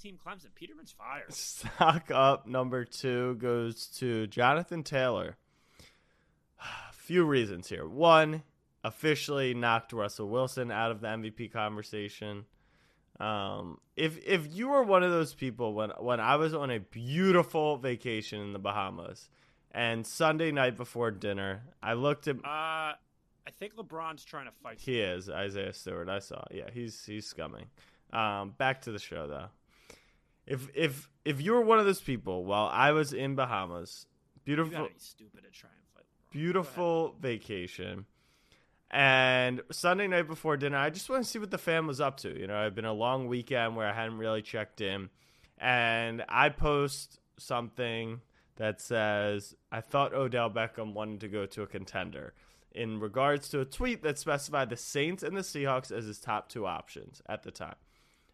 team 0.00 0.18
Clemson. 0.24 0.48
Peterman's 0.54 0.92
fired. 0.92 1.32
Stock 1.34 2.10
up 2.10 2.46
number 2.46 2.84
two 2.84 3.34
goes 3.36 3.86
to 3.98 4.26
Jonathan 4.28 4.82
Taylor. 4.82 5.36
A 6.60 6.64
Few 6.92 7.24
reasons 7.24 7.68
here. 7.68 7.86
One, 7.86 8.42
officially 8.84 9.54
knocked 9.54 9.92
Russell 9.92 10.28
Wilson 10.28 10.70
out 10.70 10.90
of 10.92 11.00
the 11.00 11.08
MVP 11.08 11.52
conversation. 11.52 12.44
Um, 13.20 13.78
if 13.96 14.18
if 14.24 14.46
you 14.54 14.68
were 14.68 14.82
one 14.82 15.02
of 15.02 15.10
those 15.10 15.34
people 15.34 15.74
when 15.74 15.90
when 15.98 16.20
I 16.20 16.36
was 16.36 16.54
on 16.54 16.70
a 16.70 16.78
beautiful 16.78 17.76
vacation 17.76 18.40
in 18.40 18.52
the 18.52 18.58
Bahamas, 18.58 19.28
and 19.72 20.06
Sunday 20.06 20.50
night 20.52 20.76
before 20.76 21.10
dinner, 21.10 21.62
I 21.82 21.92
looked 21.94 22.28
at 22.28 22.36
Uh, 22.44 22.94
I 23.46 23.50
think 23.50 23.74
LeBron's 23.76 24.24
trying 24.24 24.46
to 24.46 24.52
fight. 24.62 24.78
He 24.78 25.00
is 25.00 25.28
Isaiah 25.28 25.72
Stewart. 25.72 26.08
I 26.08 26.20
saw. 26.20 26.44
Yeah, 26.50 26.70
he's 26.72 27.04
he's 27.04 27.32
scumming. 27.32 27.66
Um, 28.12 28.54
back 28.58 28.82
to 28.82 28.92
the 28.92 28.98
show 28.98 29.26
though. 29.26 29.46
If 30.46 30.68
if 30.74 31.08
if 31.24 31.40
you 31.40 31.52
were 31.52 31.62
one 31.62 31.78
of 31.78 31.86
those 31.86 32.00
people 32.00 32.44
while 32.44 32.68
I 32.72 32.92
was 32.92 33.12
in 33.12 33.34
Bahamas, 33.34 34.06
beautiful 34.44 34.84
be 34.84 34.92
stupid 34.98 35.44
to 35.44 35.50
try 35.50 35.70
and 35.70 35.86
fight 35.94 36.04
LeBron. 36.04 36.32
Beautiful 36.32 37.16
vacation. 37.20 38.06
And 38.90 39.62
Sunday 39.70 40.06
night 40.06 40.28
before 40.28 40.58
dinner, 40.58 40.76
I 40.76 40.90
just 40.90 41.08
want 41.08 41.24
to 41.24 41.28
see 41.28 41.38
what 41.38 41.50
the 41.50 41.58
fam 41.58 41.86
was 41.86 42.00
up 42.00 42.18
to. 42.18 42.38
You 42.38 42.46
know, 42.46 42.56
I've 42.56 42.74
been 42.74 42.84
a 42.84 42.92
long 42.92 43.26
weekend 43.26 43.74
where 43.74 43.88
I 43.88 43.94
hadn't 43.94 44.18
really 44.18 44.42
checked 44.42 44.82
in. 44.82 45.08
And 45.56 46.22
I 46.28 46.50
post 46.50 47.18
something 47.38 48.20
that 48.56 48.82
says, 48.82 49.54
I 49.70 49.80
thought 49.80 50.12
Odell 50.12 50.50
Beckham 50.50 50.92
wanted 50.92 51.20
to 51.20 51.28
go 51.28 51.46
to 51.46 51.62
a 51.62 51.66
contender 51.66 52.34
in 52.74 53.00
regards 53.00 53.48
to 53.48 53.60
a 53.60 53.64
tweet 53.64 54.02
that 54.02 54.18
specified 54.18 54.70
the 54.70 54.76
Saints 54.76 55.22
and 55.22 55.36
the 55.36 55.42
Seahawks 55.42 55.90
as 55.90 56.06
his 56.06 56.18
top 56.18 56.48
two 56.48 56.66
options 56.66 57.22
at 57.26 57.42
the 57.42 57.50
time. 57.50 57.76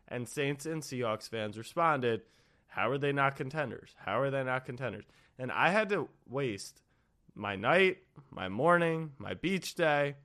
And 0.07 0.29
Saints 0.29 0.67
and 0.67 0.83
Seahawks 0.83 1.29
fans 1.29 1.59
responded, 1.59 2.23
How 2.69 2.91
are 2.91 2.99
they 2.99 3.13
not 3.13 3.37
contenders? 3.37 3.95
How 4.05 4.21
are 4.21 4.31
they 4.31 4.43
not 4.45 4.65
contenders? 4.65 5.05
And 5.39 5.53
I 5.53 5.71
had 5.71 5.89
to 5.91 6.09
waste 6.29 6.81
my 7.35 7.57
night, 7.57 7.99
my 8.31 8.49
morning, 8.49 9.13
my 9.19 9.35
beach 9.35 9.75
day, 9.75 10.17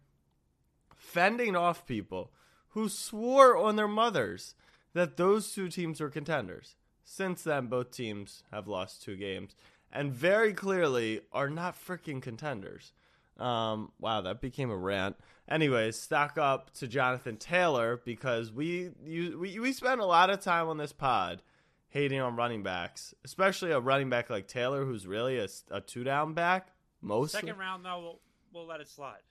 fending 0.96 1.56
off 1.56 1.86
people 1.86 2.32
who 2.70 2.90
swore 2.90 3.56
on 3.58 3.76
their 3.76 3.88
mothers 3.88 4.56
that 4.94 5.18
those 5.18 5.52
two 5.52 5.70
teams 5.70 6.00
were 6.00 6.10
contenders. 6.10 6.76
Since 7.04 7.44
then, 7.44 7.68
both 7.68 7.92
teams 7.92 8.44
have 8.52 8.68
lost 8.68 9.04
two 9.04 9.16
games 9.16 9.56
and 9.92 10.12
very 10.12 10.54
clearly 10.54 11.22
are 11.32 11.50
not 11.50 11.76
freaking 11.76 12.22
contenders. 12.22 12.94
Um, 13.40 13.92
wow, 14.00 14.22
that 14.22 14.42
became 14.42 14.70
a 14.70 14.78
rant. 14.78 15.16
Anyways, 15.50 16.00
stock 16.00 16.38
up 16.38 16.72
to 16.76 16.88
Jonathan 16.88 17.38
Taylor 17.38 18.02
because 18.06 18.52
we 18.52 18.92
you, 19.06 19.40
we 19.40 19.60
we 19.60 19.74
spend 19.74 20.02
a 20.02 20.06
lot 20.06 20.30
of 20.30 20.40
time 20.40 20.68
on 20.68 20.78
this 20.78 20.94
pod 20.94 21.42
hating 21.90 22.20
on 22.20 22.36
running 22.36 22.64
backs, 22.64 23.14
especially 23.26 23.72
a 23.72 23.80
running 23.80 24.10
back 24.10 24.30
like 24.30 24.48
Taylor, 24.48 24.86
who's 24.86 25.06
really 25.06 25.38
a, 25.40 25.48
a 25.72 25.82
two 25.82 26.04
down 26.04 26.34
back. 26.34 26.70
Mostly. 27.02 27.42
Second 27.42 27.60
round 27.60 27.86
though, 27.86 28.00
we'll, 28.00 28.20
we'll 28.54 28.68
let 28.68 28.82
it 28.82 28.88
slide. 28.88 29.22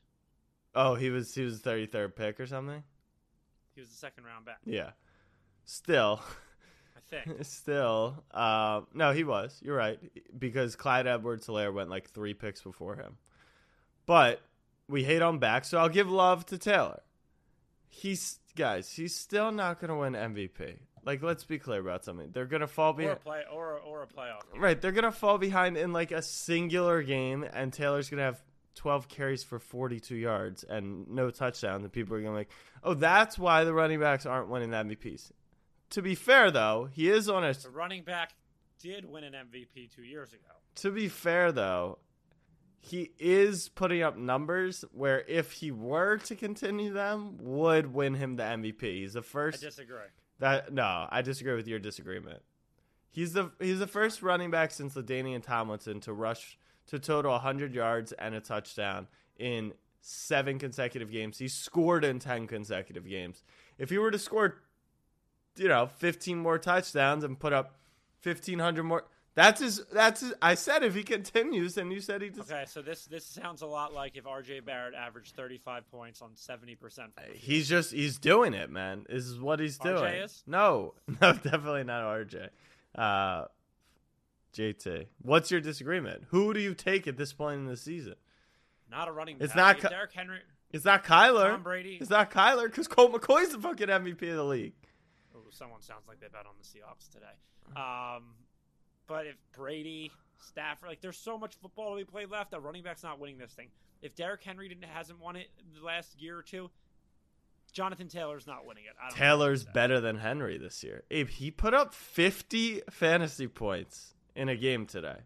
Oh, 0.75 0.95
he 0.95 1.11
was 1.11 1.35
he 1.35 1.43
was 1.43 1.61
thirty 1.61 1.87
third 1.87 2.15
pick 2.15 2.39
or 2.39 2.47
something. 2.47 2.83
He 3.75 3.81
was 3.81 3.91
the 3.91 3.97
second 3.97 4.25
round 4.25 4.45
back. 4.45 4.59
Yeah. 4.65 4.91
Still, 5.65 6.21
I 6.97 7.01
think. 7.09 7.39
still, 7.45 8.23
uh, 8.33 8.83
no, 8.93 9.13
he 9.13 9.25
was. 9.25 9.59
You're 9.63 9.77
right 9.77 9.99
because 10.39 10.77
Clyde 10.77 11.07
Edwards-Helaire 11.07 11.73
went 11.73 11.89
like 11.89 12.11
three 12.11 12.35
picks 12.35 12.63
before 12.63 12.97
him. 12.97 13.17
But 14.07 14.41
we 14.89 15.05
hate 15.05 15.23
on 15.23 15.39
back, 15.39 15.65
so 15.65 15.79
I'll 15.79 15.89
give 15.89 16.11
love 16.11 16.45
to 16.47 16.59
Taylor. 16.59 17.01
He's 17.89 18.39
guys, 18.57 18.91
he's 18.91 19.15
still 19.15 19.53
not 19.53 19.81
going 19.81 19.91
to 19.91 19.97
win 19.97 20.13
MVP. 20.15 20.79
Like, 21.05 21.23
let's 21.23 21.45
be 21.45 21.59
clear 21.59 21.81
about 21.81 22.05
something. 22.05 22.31
They're 22.33 22.47
going 22.47 22.61
to 22.61 22.67
fall 22.69 22.91
or 22.91 22.93
a 22.93 22.97
behind. 22.97 23.21
play 23.21 23.43
or 23.53 23.79
or 23.79 24.03
a 24.03 24.07
playoff. 24.07 24.53
game. 24.53 24.63
Right, 24.63 24.81
they're 24.81 24.93
going 24.93 25.05
to 25.05 25.13
fall 25.13 25.37
behind 25.39 25.77
in 25.77 25.93
like 25.93 26.13
a 26.13 26.23
singular 26.23 27.03
game, 27.03 27.45
and 27.53 27.73
Taylor's 27.73 28.09
going 28.09 28.19
to 28.19 28.25
have 28.25 28.43
12 28.77 29.09
carries 29.09 29.43
for 29.43 29.59
42 29.59 30.15
yards 30.17 30.65
and 30.65 31.09
no 31.09 31.31
touchdown. 31.31 31.83
and 31.83 31.93
people 31.93 32.17
are 32.17 32.21
going 32.21 32.33
to 32.33 32.39
like, 32.39 32.51
oh, 32.85 32.95
that's 32.95 33.39
why 33.39 33.65
the 33.65 33.75
running 33.75 34.01
backs 34.01 34.27
aren't 34.27 34.49
winning 34.49 34.71
the 34.71 34.77
MVPs. 34.77 35.33
To 35.91 36.03
be 36.03 36.15
fair, 36.15 36.51
though, 36.51 36.89
he 36.91 37.11
is 37.11 37.29
on 37.29 37.45
a. 37.45 37.53
The 37.53 37.69
running 37.69 38.05
back 38.05 38.35
did 38.81 39.05
win 39.05 39.25
an 39.25 39.35
MVP 39.35 39.95
two 39.95 40.03
years 40.05 40.33
ago. 40.33 40.55
To 40.77 40.91
be 40.91 41.09
fair, 41.09 41.53
though, 41.53 41.99
he 42.85 43.13
is 43.21 43.69
putting 43.69 44.03
up 44.03 44.17
numbers 44.17 44.85
where 44.93 45.21
if 45.29 45.53
he 45.53 45.71
were 45.71 46.19
to 46.19 46.35
continue 46.35 46.93
them, 46.93 47.39
would 47.41 47.95
win 47.95 48.15
him 48.15 48.35
the 48.35 48.43
MVP. 48.43 48.83
He's 48.83 49.13
the 49.13 49.23
first 49.23 49.63
I 49.63 49.69
disagree. 49.69 49.99
That 50.41 50.73
no, 50.73 51.07
I 51.09 51.23
disagree 51.23 51.55
with 51.55 51.69
your 51.69 51.79
disagreement. 51.79 52.43
He's 53.09 53.35
the 53.35 53.53
he's 53.61 53.79
the 53.79 53.87
first 53.87 54.21
running 54.21 54.51
back 54.51 54.73
since 54.73 54.95
LaDainian 54.95 55.45
Tomlinson 55.45 56.01
to 56.01 56.13
rush 56.13 56.59
to 56.89 56.99
total 56.99 57.31
100 57.31 57.73
yards 57.73 58.11
and 58.13 58.35
a 58.35 58.41
touchdown 58.41 59.07
in 59.37 59.75
seven 60.01 60.59
consecutive 60.59 61.13
games. 61.13 61.39
He 61.39 61.47
scored 61.47 62.05
in 62.05 62.19
10 62.19 62.49
consecutive 62.49 63.09
games. 63.09 63.45
If 63.79 63.91
he 63.91 63.99
were 63.99 64.11
to 64.11 64.19
score, 64.19 64.63
you 65.57 65.69
know, 65.69 65.87
15 65.87 66.37
more 66.37 66.59
touchdowns 66.59 67.23
and 67.23 67.39
put 67.39 67.53
up 67.53 67.79
1500 68.25 68.83
more, 68.83 69.05
that's 69.35 69.61
his. 69.61 69.83
That's 69.93 70.21
his. 70.21 70.35
I 70.43 70.55
said 70.55 70.83
if 70.83 70.95
he 70.95 71.03
continues, 71.03 71.77
and 71.79 71.93
you 71.93 72.01
said 72.01 72.23
he 72.23 72.29
just. 72.29 72.51
Okay, 72.51 72.65
so 72.67 72.83
this 72.83 73.07
this 73.07 73.25
sounds 73.25 73.63
a 73.63 73.67
lot 73.67 73.95
like 73.95 74.17
if 74.17 74.27
R.J. 74.27 74.61
Barrett 74.61 74.95
averaged 74.95 75.35
35 75.37 75.91
points 75.91 76.21
on 76.23 76.31
70 76.35 76.75
percent. 76.77 77.13
He's 77.35 77.69
just 77.69 77.93
he's 77.93 78.19
doing 78.19 78.55
it, 78.55 78.71
man. 78.71 79.07
This 79.09 79.25
is 79.25 79.41
what 79.41 79.61
he's 79.61 79.79
doing. 79.79 79.97
RJ 80.03 80.25
is? 80.25 80.43
No, 80.47 80.95
no, 81.21 81.33
definitely 81.33 81.85
not 81.85 82.03
RJ. 82.05 82.49
Uh, 82.95 83.45
JT, 84.55 85.07
what's 85.23 85.51
your 85.51 85.61
disagreement? 85.61 86.25
Who 86.29 86.53
do 86.53 86.61
you 86.61 86.75
take 86.75 87.07
at 87.07 87.17
this 87.17 87.33
point 87.33 87.57
in 87.61 87.67
the 87.67 87.77
season? 87.77 88.15
Not 88.91 89.09
a 89.09 89.13
running. 89.13 89.39
It's 89.41 89.55
back. 89.55 89.57
not 89.57 89.77
If 89.77 89.83
Ky- 89.85 89.89
Derrick 89.89 90.13
Henry. 90.13 90.39
It's 90.73 90.85
not 90.85 91.05
Kyler. 91.05 91.51
Tom 91.51 91.63
Brady. 91.63 91.99
It's 92.01 92.11
not 92.11 92.31
Kyler 92.31 92.65
because 92.65 92.89
Colt 92.89 93.13
McCoy's 93.13 93.51
the 93.51 93.59
fucking 93.59 93.89
MVP 93.89 94.23
of 94.31 94.37
the 94.37 94.45
league. 94.45 94.75
Oh, 95.35 95.41
someone 95.51 95.81
sounds 95.81 96.07
like 96.09 96.21
they 96.21 96.29
bet 96.29 96.47
on 96.47 96.53
the 96.59 96.65
Seahawks 96.65 97.11
today. 97.11 97.27
Um, 97.77 98.25
but 99.13 99.27
if 99.27 99.37
Brady, 99.55 100.11
Stafford, 100.39 100.89
like 100.89 101.03
there's 101.03 101.19
so 101.19 101.37
much 101.37 101.55
football 101.61 101.91
to 101.91 101.97
be 101.97 102.11
played 102.11 102.31
left. 102.31 102.53
that 102.53 102.63
running 102.63 102.83
back's 102.83 103.03
not 103.03 103.21
winning 103.21 103.37
this 103.37 103.53
thing. 103.53 103.69
If 104.01 104.15
Derrick 104.15 104.43
Henry 104.43 104.69
didn't 104.69 104.85
hasn't 104.85 105.21
won 105.21 105.37
it 105.37 105.49
the 105.79 105.85
last 105.85 106.19
year 106.19 106.39
or 106.39 106.43
two, 106.43 106.71
Jonathan 107.73 108.09
Taylor's 108.09 108.47
not 108.47 108.67
winning 108.67 108.85
it. 108.85 108.97
I 108.99 109.11
don't 109.11 109.19
Taylor's 109.19 109.65
better 109.65 110.01
than 110.01 110.17
Henry 110.17 110.57
this 110.57 110.83
year. 110.83 111.03
Abe, 111.11 111.29
he 111.29 111.51
put 111.51 111.75
up 111.75 111.93
50 111.93 112.81
fantasy 112.91 113.49
points 113.49 114.15
in 114.35 114.49
a 114.49 114.57
game 114.57 114.87
today. 114.87 115.19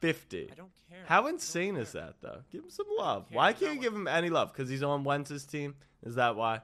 50. 0.00 0.50
I 0.52 0.54
don't 0.54 0.70
care. 0.90 0.98
How 1.06 1.26
insane 1.28 1.76
is 1.76 1.92
that, 1.92 2.16
though? 2.20 2.42
Give 2.50 2.64
him 2.64 2.70
some 2.70 2.86
love. 2.98 3.28
Why 3.32 3.54
can't 3.54 3.76
you 3.76 3.80
give 3.80 3.94
him 3.94 4.08
any 4.08 4.28
love? 4.28 4.52
Because 4.52 4.68
he's 4.68 4.82
on 4.82 5.04
Wentz's 5.04 5.46
team? 5.46 5.74
Is 6.02 6.16
that 6.16 6.36
why? 6.36 6.60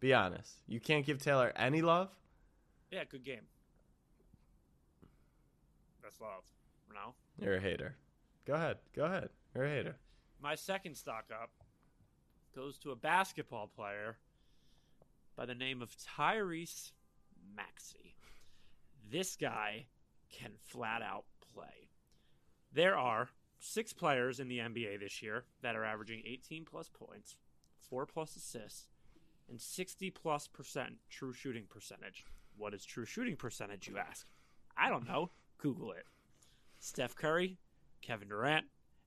Be 0.00 0.14
honest. 0.14 0.54
You 0.66 0.80
can't 0.80 1.04
give 1.04 1.22
Taylor 1.22 1.52
any 1.54 1.82
love? 1.82 2.08
Yeah, 2.90 3.04
good 3.04 3.24
game. 3.24 3.42
That's 6.08 6.22
love. 6.22 6.44
No. 6.94 7.12
You're 7.38 7.56
a 7.56 7.60
hater. 7.60 7.94
Go 8.46 8.54
ahead. 8.54 8.78
Go 8.96 9.04
ahead. 9.04 9.28
You're 9.54 9.66
a 9.66 9.68
hater. 9.68 9.96
My 10.40 10.54
second 10.54 10.94
stock 10.94 11.26
up 11.30 11.50
goes 12.56 12.78
to 12.78 12.92
a 12.92 12.96
basketball 12.96 13.66
player 13.66 14.16
by 15.36 15.44
the 15.44 15.54
name 15.54 15.82
of 15.82 15.94
Tyrese 15.98 16.92
Maxey. 17.54 18.14
This 19.10 19.36
guy 19.36 19.84
can 20.32 20.52
flat 20.64 21.02
out 21.02 21.24
play. 21.52 21.90
There 22.72 22.96
are 22.96 23.28
six 23.58 23.92
players 23.92 24.40
in 24.40 24.48
the 24.48 24.60
NBA 24.60 25.00
this 25.00 25.20
year 25.20 25.44
that 25.60 25.76
are 25.76 25.84
averaging 25.84 26.22
18 26.24 26.64
plus 26.64 26.88
points, 26.88 27.36
4 27.90 28.06
plus 28.06 28.34
assists, 28.34 28.86
and 29.50 29.60
60 29.60 30.08
plus 30.12 30.48
percent 30.48 30.94
true 31.10 31.34
shooting 31.34 31.64
percentage. 31.68 32.24
What 32.56 32.72
is 32.72 32.86
true 32.86 33.04
shooting 33.04 33.36
percentage, 33.36 33.88
you 33.88 33.98
ask? 33.98 34.26
I 34.74 34.88
don't 34.88 35.06
know. 35.06 35.30
Google 35.58 35.92
it. 35.92 36.04
Steph 36.80 37.14
Curry, 37.14 37.58
Kevin 38.00 38.28
Durant, 38.28 38.66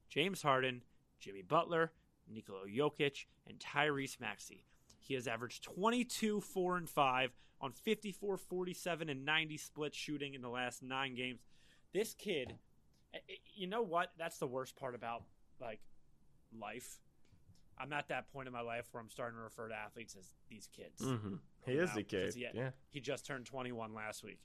James 0.10 0.42
Harden, 0.42 0.82
Jimmy 1.20 1.42
Butler, 1.42 1.92
Nikola 2.30 2.68
Jokic, 2.68 3.26
and 3.48 3.60
Tyrese 3.60 4.20
Maxey. 4.20 4.66
He 5.00 5.14
has 5.16 5.28
averaged 5.28 5.64
22, 5.64 6.42
4, 6.42 6.78
and 6.78 6.90
5 6.90 7.32
on 7.60 7.72
54, 7.72 8.38
47, 8.38 9.10
and 9.10 9.26
90 9.26 9.58
split 9.58 9.96
shooting 9.96 10.34
in 10.34 10.42
the 10.42 10.50
last 10.50 10.84
nine 10.84 11.16
games. 11.16 11.40
This 11.94 12.14
kid, 12.14 12.56
eh, 13.14 13.18
eh, 13.30 13.34
you 13.56 13.68
know 13.68 13.82
what? 13.82 14.12
That's 14.18 14.38
the 14.38 14.48
worst 14.48 14.76
part 14.76 14.96
about 14.96 15.24
like 15.60 15.80
life. 16.58 17.00
I'm 17.78 17.94
at 17.94 18.10
that 18.10 18.32
point 18.32 18.48
in 18.48 18.54
my 18.54 18.62
life 18.62 18.88
where 18.92 19.02
I'm 19.02 19.10
starting 19.10 19.38
to 19.38 19.44
refer 19.44 19.68
to 19.70 19.76
athletes 19.76 20.16
as 20.18 20.26
these 20.50 20.68
kids. 20.76 21.02
Mm-hmm. 21.02 21.36
He 21.66 21.74
is 21.74 21.94
know, 21.94 22.02
a 22.02 22.04
kid. 22.04 22.34
he- 22.36 22.48
Yeah. 22.54 22.70
He 22.90 23.00
just 23.00 23.26
turned 23.26 23.46
21 23.46 23.94
last 23.94 24.24
week. 24.24 24.40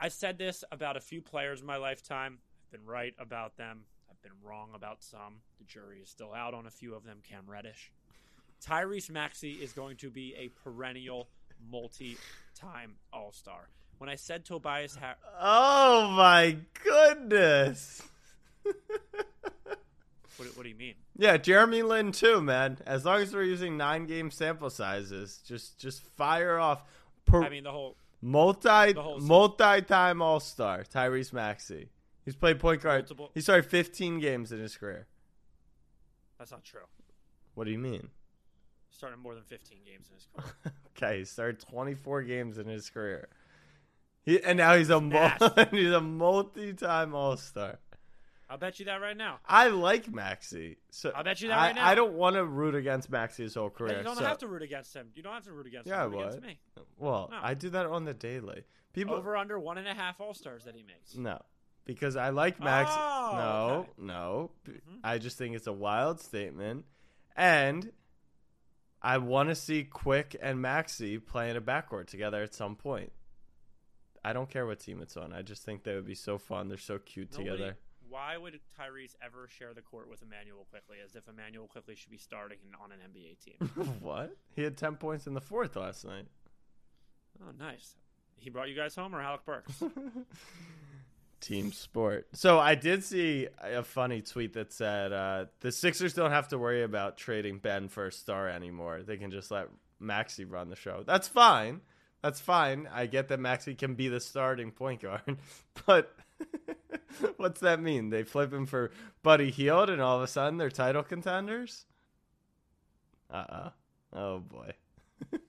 I 0.00 0.08
said 0.08 0.38
this 0.38 0.64
about 0.72 0.96
a 0.96 1.00
few 1.00 1.22
players 1.22 1.60
in 1.60 1.66
my 1.66 1.76
lifetime. 1.76 2.38
I've 2.66 2.72
been 2.80 2.86
right 2.86 3.14
about 3.18 3.56
them. 3.56 3.84
I've 4.10 4.20
been 4.22 4.32
wrong 4.42 4.70
about 4.74 5.02
some. 5.02 5.40
The 5.58 5.64
jury 5.64 5.98
is 6.02 6.08
still 6.08 6.32
out 6.34 6.54
on 6.54 6.66
a 6.66 6.70
few 6.70 6.94
of 6.94 7.04
them. 7.04 7.18
Cam 7.28 7.44
Reddish. 7.46 7.90
Tyrese 8.64 9.10
Maxey 9.10 9.52
is 9.52 9.72
going 9.72 9.96
to 9.98 10.10
be 10.10 10.34
a 10.36 10.48
perennial 10.62 11.28
multi-time 11.70 12.94
All-Star. 13.12 13.68
When 13.98 14.08
I 14.10 14.16
said 14.16 14.44
Tobias 14.44 14.96
Harris, 14.96 15.18
Oh, 15.40 16.10
my 16.16 16.56
goodness. 16.82 18.02
what, 20.36 20.56
what 20.56 20.62
do 20.62 20.68
you 20.68 20.74
mean? 20.74 20.94
Yeah, 21.16 21.36
Jeremy 21.36 21.82
Lin 21.82 22.12
too, 22.12 22.40
man. 22.40 22.78
As 22.86 23.04
long 23.04 23.20
as 23.20 23.32
we're 23.32 23.44
using 23.44 23.76
nine 23.76 24.06
game 24.06 24.30
sample 24.30 24.70
sizes, 24.70 25.40
just 25.46 25.78
just 25.78 26.02
fire 26.02 26.58
off. 26.58 26.82
Per- 27.26 27.44
I 27.44 27.48
mean 27.48 27.62
the 27.64 27.70
whole 27.70 27.96
multi 28.24 28.92
the 28.92 29.02
whole 29.02 29.16
season. 29.16 29.28
multi 29.28 29.82
time 29.82 30.22
All 30.22 30.40
Star 30.40 30.82
Tyrese 30.84 31.32
Maxey. 31.32 31.90
He's 32.24 32.34
played 32.34 32.58
point 32.58 32.80
guard. 32.82 33.02
Multiple- 33.02 33.30
He 33.34 33.40
started 33.40 33.66
15 33.66 34.18
games 34.18 34.50
in 34.50 34.58
his 34.58 34.76
career. 34.76 35.06
that's 36.38 36.50
not 36.50 36.64
true. 36.64 36.80
What 37.54 37.64
do 37.64 37.70
you 37.70 37.78
mean? 37.78 38.08
Started 38.90 39.18
more 39.18 39.34
than 39.34 39.44
15 39.44 39.78
games 39.84 40.08
in 40.08 40.14
his 40.16 40.26
career. 40.34 40.74
Okay, 40.96 41.18
he 41.18 41.24
started 41.24 41.58
24 41.58 42.22
games 42.22 42.56
in 42.56 42.68
his 42.68 42.88
career. 42.88 43.28
He, 44.22 44.40
and 44.42 44.56
now 44.58 44.76
he's 44.76 44.90
a 44.90 45.00
mul- 45.00 45.30
he's 45.72 45.90
a 45.90 46.00
multi-time 46.00 47.14
All-Star. 47.16 47.80
I'll 48.48 48.58
bet 48.58 48.78
you 48.78 48.84
that 48.86 49.00
right 49.00 49.16
now. 49.16 49.38
I 49.46 49.68
like 49.68 50.12
Maxey. 50.12 50.76
So 50.90 51.10
I'll 51.14 51.24
bet 51.24 51.40
you 51.40 51.48
that 51.48 51.58
I, 51.58 51.66
right 51.68 51.74
now. 51.74 51.86
I 51.86 51.94
don't 51.94 52.12
want 52.12 52.36
to 52.36 52.44
root 52.44 52.74
against 52.74 53.08
Maxey 53.10 53.42
his 53.44 53.54
whole 53.54 53.68
But 53.70 53.78
career. 53.78 53.98
you 53.98 54.04
don't 54.04 54.16
so- 54.16 54.24
have 54.24 54.38
to 54.38 54.48
root 54.48 54.62
against 54.62 54.94
him. 54.94 55.08
You 55.14 55.22
don't 55.22 55.32
have 55.34 55.44
to 55.44 55.52
root 55.52 55.66
against 55.66 55.88
Yeah, 55.88 56.04
him. 56.06 56.14
Against 56.14 56.42
me. 56.42 56.58
Well, 56.98 57.28
No. 57.30 57.38
I 57.42 57.54
do 57.54 57.70
that 57.70 57.86
on 57.86 58.04
the 58.04 58.14
daily. 58.14 58.64
People 58.92 59.14
Over 59.14 59.36
under 59.36 59.58
one 59.58 59.78
and 59.78 59.88
a 59.88 59.94
half 59.94 60.20
All 60.20 60.34
Stars 60.34 60.64
that 60.64 60.74
he 60.76 60.82
makes. 60.82 61.16
no, 61.16 61.40
because 61.84 62.16
I 62.16 62.28
like 62.30 62.60
Max. 62.60 62.90
Oh, 62.92 63.32
no, 63.34 63.74
okay. 63.80 63.90
no. 63.98 64.50
Mhm. 64.68 65.00
I 65.02 65.18
just 65.18 65.36
think 65.38 65.56
it's 65.56 65.66
a 65.66 65.72
wild 65.72 66.20
statement, 66.20 66.84
and 67.34 67.90
I 69.02 69.18
want 69.18 69.48
to 69.48 69.54
see 69.56 69.84
Quick 69.84 70.36
and 70.40 70.60
Maxey 70.62 71.18
playing 71.18 71.56
a 71.56 71.60
backcourt 71.60 72.06
together 72.06 72.42
at 72.42 72.54
some 72.54 72.76
point. 72.76 73.10
I 74.24 74.32
don't 74.32 74.48
care 74.48 74.64
what 74.64 74.78
team 74.80 75.02
it's 75.02 75.16
on. 75.16 75.32
I 75.32 75.42
just 75.42 75.64
think 75.64 75.82
they 75.82 75.94
would 75.94 76.06
be 76.06 76.14
so 76.14 76.38
fun. 76.38 76.68
They're 76.68 76.78
so 76.78 76.98
cute 76.98 77.32
Nobody- 77.32 77.50
together. 77.50 77.78
Why 78.14 78.36
would 78.36 78.60
Tyrese 78.78 79.16
ever 79.20 79.48
share 79.48 79.74
the 79.74 79.82
court 79.82 80.08
with 80.08 80.22
Immanuel 80.22 80.68
Quickley 80.70 80.98
as 81.04 81.16
if 81.16 81.28
Immanuel 81.28 81.66
Quickley 81.66 81.96
should 81.96 82.12
be 82.12 82.16
starting 82.16 82.58
on 82.80 82.92
an 82.92 82.98
NBA 83.10 83.40
team? 83.44 83.96
what? 84.00 84.36
He 84.54 84.62
had 84.62 84.76
ten 84.76 84.94
points 84.94 85.26
in 85.26 85.34
the 85.34 85.40
fourth 85.40 85.74
last 85.74 86.04
night. 86.04 86.26
oh, 87.42 87.50
nice. 87.58 87.96
He 88.36 88.50
brought 88.50 88.68
you 88.68 88.76
guys 88.76 88.94
home 88.94 89.16
or 89.16 89.20
Alec 89.20 89.44
Burks? 89.44 89.82
Team 91.40 91.72
sport. 91.72 92.28
So 92.34 92.60
I 92.60 92.76
did 92.76 93.02
see 93.02 93.48
a 93.60 93.82
funny 93.82 94.22
tweet 94.22 94.52
that 94.52 94.72
said 94.72 95.12
uh, 95.12 95.46
the 95.58 95.72
Sixers 95.72 96.14
don't 96.14 96.30
have 96.30 96.46
to 96.48 96.58
worry 96.58 96.84
about 96.84 97.16
trading 97.16 97.58
Ben 97.58 97.88
for 97.88 98.06
a 98.06 98.12
star 98.12 98.48
anymore. 98.48 99.02
They 99.02 99.16
can 99.16 99.32
just 99.32 99.50
let 99.50 99.70
Maxey 99.98 100.44
run 100.44 100.70
the 100.70 100.76
show. 100.76 101.02
That's 101.04 101.26
fine. 101.26 101.80
That's 102.22 102.40
fine. 102.40 102.88
I 102.92 103.06
get 103.06 103.26
that 103.28 103.40
Maxey 103.40 103.74
can 103.74 103.96
be 103.96 104.06
the 104.06 104.20
starting 104.20 104.70
point 104.70 105.02
guard, 105.02 105.36
but 105.86 106.14
what's 107.36 107.60
that 107.60 107.80
mean? 107.80 108.10
They 108.10 108.22
flip 108.22 108.52
him 108.52 108.66
for 108.66 108.90
Buddy 109.22 109.50
Hield, 109.50 109.90
and 109.90 110.00
all 110.00 110.16
of 110.16 110.22
a 110.22 110.26
sudden 110.26 110.58
they're 110.58 110.70
title 110.70 111.02
contenders. 111.02 111.86
Uh 113.30 113.44
uh 113.48 113.70
Oh 114.12 114.38
boy. 114.40 114.72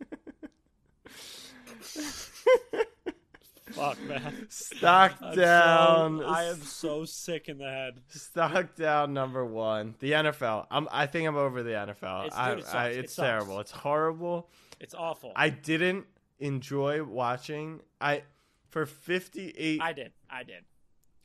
Fuck, 3.71 4.01
man. 4.03 4.47
Stock 4.49 5.15
I'm 5.21 5.35
down. 5.35 6.19
So, 6.19 6.25
I 6.27 6.43
am 6.45 6.61
so 6.61 7.03
sick 7.03 7.49
in 7.49 7.57
the 7.57 7.65
head. 7.69 7.95
Stock 8.09 8.75
down 8.75 9.13
number 9.13 9.43
one. 9.43 9.95
The 9.99 10.11
NFL. 10.13 10.67
I'm. 10.71 10.87
I 10.91 11.07
think 11.07 11.27
I'm 11.27 11.35
over 11.35 11.63
the 11.63 11.71
NFL. 11.71 12.27
It's- 12.27 12.33
I, 12.37 12.49
dude, 12.55 12.59
it. 12.63 12.75
I, 12.75 12.87
it's 12.89 13.13
sucks. 13.15 13.25
terrible. 13.27 13.59
It's 13.59 13.71
horrible. 13.71 14.49
It's 14.79 14.93
awful. 14.93 15.31
I 15.35 15.49
didn't 15.49 16.05
enjoy 16.39 17.03
watching. 17.03 17.81
I 17.99 18.23
for 18.69 18.85
58 18.85 19.81
I 19.81 19.93
did. 19.93 20.11
I 20.29 20.43
did. 20.43 20.63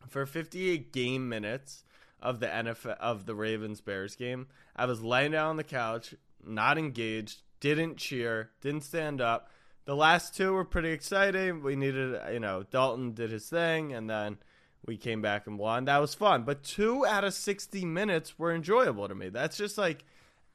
For 0.08 0.26
58 0.26 0.92
game 0.92 1.28
minutes 1.28 1.84
of 2.22 2.40
the 2.40 2.46
NFL 2.46 2.98
of 2.98 3.26
the 3.26 3.34
Ravens 3.34 3.80
Bears 3.80 4.16
game. 4.16 4.48
I 4.76 4.86
was 4.86 5.02
laying 5.02 5.32
down 5.32 5.50
on 5.50 5.56
the 5.56 5.64
couch, 5.64 6.14
not 6.44 6.78
engaged, 6.78 7.42
didn't 7.60 7.96
cheer, 7.96 8.50
didn't 8.60 8.84
stand 8.84 9.20
up. 9.20 9.50
The 9.84 9.96
last 9.96 10.36
two 10.36 10.52
were 10.52 10.64
pretty 10.64 10.90
exciting. 10.90 11.62
We 11.62 11.76
needed, 11.76 12.20
you 12.32 12.40
know, 12.40 12.64
Dalton 12.70 13.12
did 13.12 13.30
his 13.30 13.48
thing, 13.48 13.92
and 13.92 14.08
then 14.08 14.38
we 14.86 14.96
came 14.96 15.22
back 15.22 15.46
and 15.46 15.58
won. 15.58 15.86
That 15.86 16.00
was 16.00 16.14
fun. 16.14 16.44
But 16.44 16.62
two 16.62 17.04
out 17.06 17.24
of 17.24 17.34
60 17.34 17.84
minutes 17.84 18.38
were 18.38 18.54
enjoyable 18.54 19.08
to 19.08 19.14
me. 19.14 19.28
That's 19.28 19.56
just 19.56 19.78
like, 19.78 20.04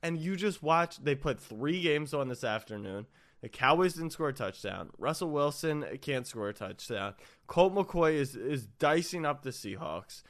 and 0.01 0.17
you 0.17 0.35
just 0.35 0.61
watch, 0.61 1.03
they 1.03 1.15
put 1.15 1.39
three 1.39 1.81
games 1.81 2.13
on 2.13 2.27
this 2.27 2.43
afternoon. 2.43 3.07
The 3.45 3.49
Cowboys 3.49 3.93
didn't 3.93 4.09
score 4.09 4.29
a 4.29 4.33
touchdown. 4.33 4.89
Russell 4.97 5.29
Wilson 5.29 5.85
can't 6.01 6.25
score 6.25 6.49
a 6.49 6.53
touchdown. 6.53 7.13
Colt 7.45 7.75
McCoy 7.75 8.13
is, 8.15 8.35
is 8.35 8.65
dicing 8.65 9.23
up 9.23 9.43
the 9.43 9.51
Seahawks. 9.51 10.23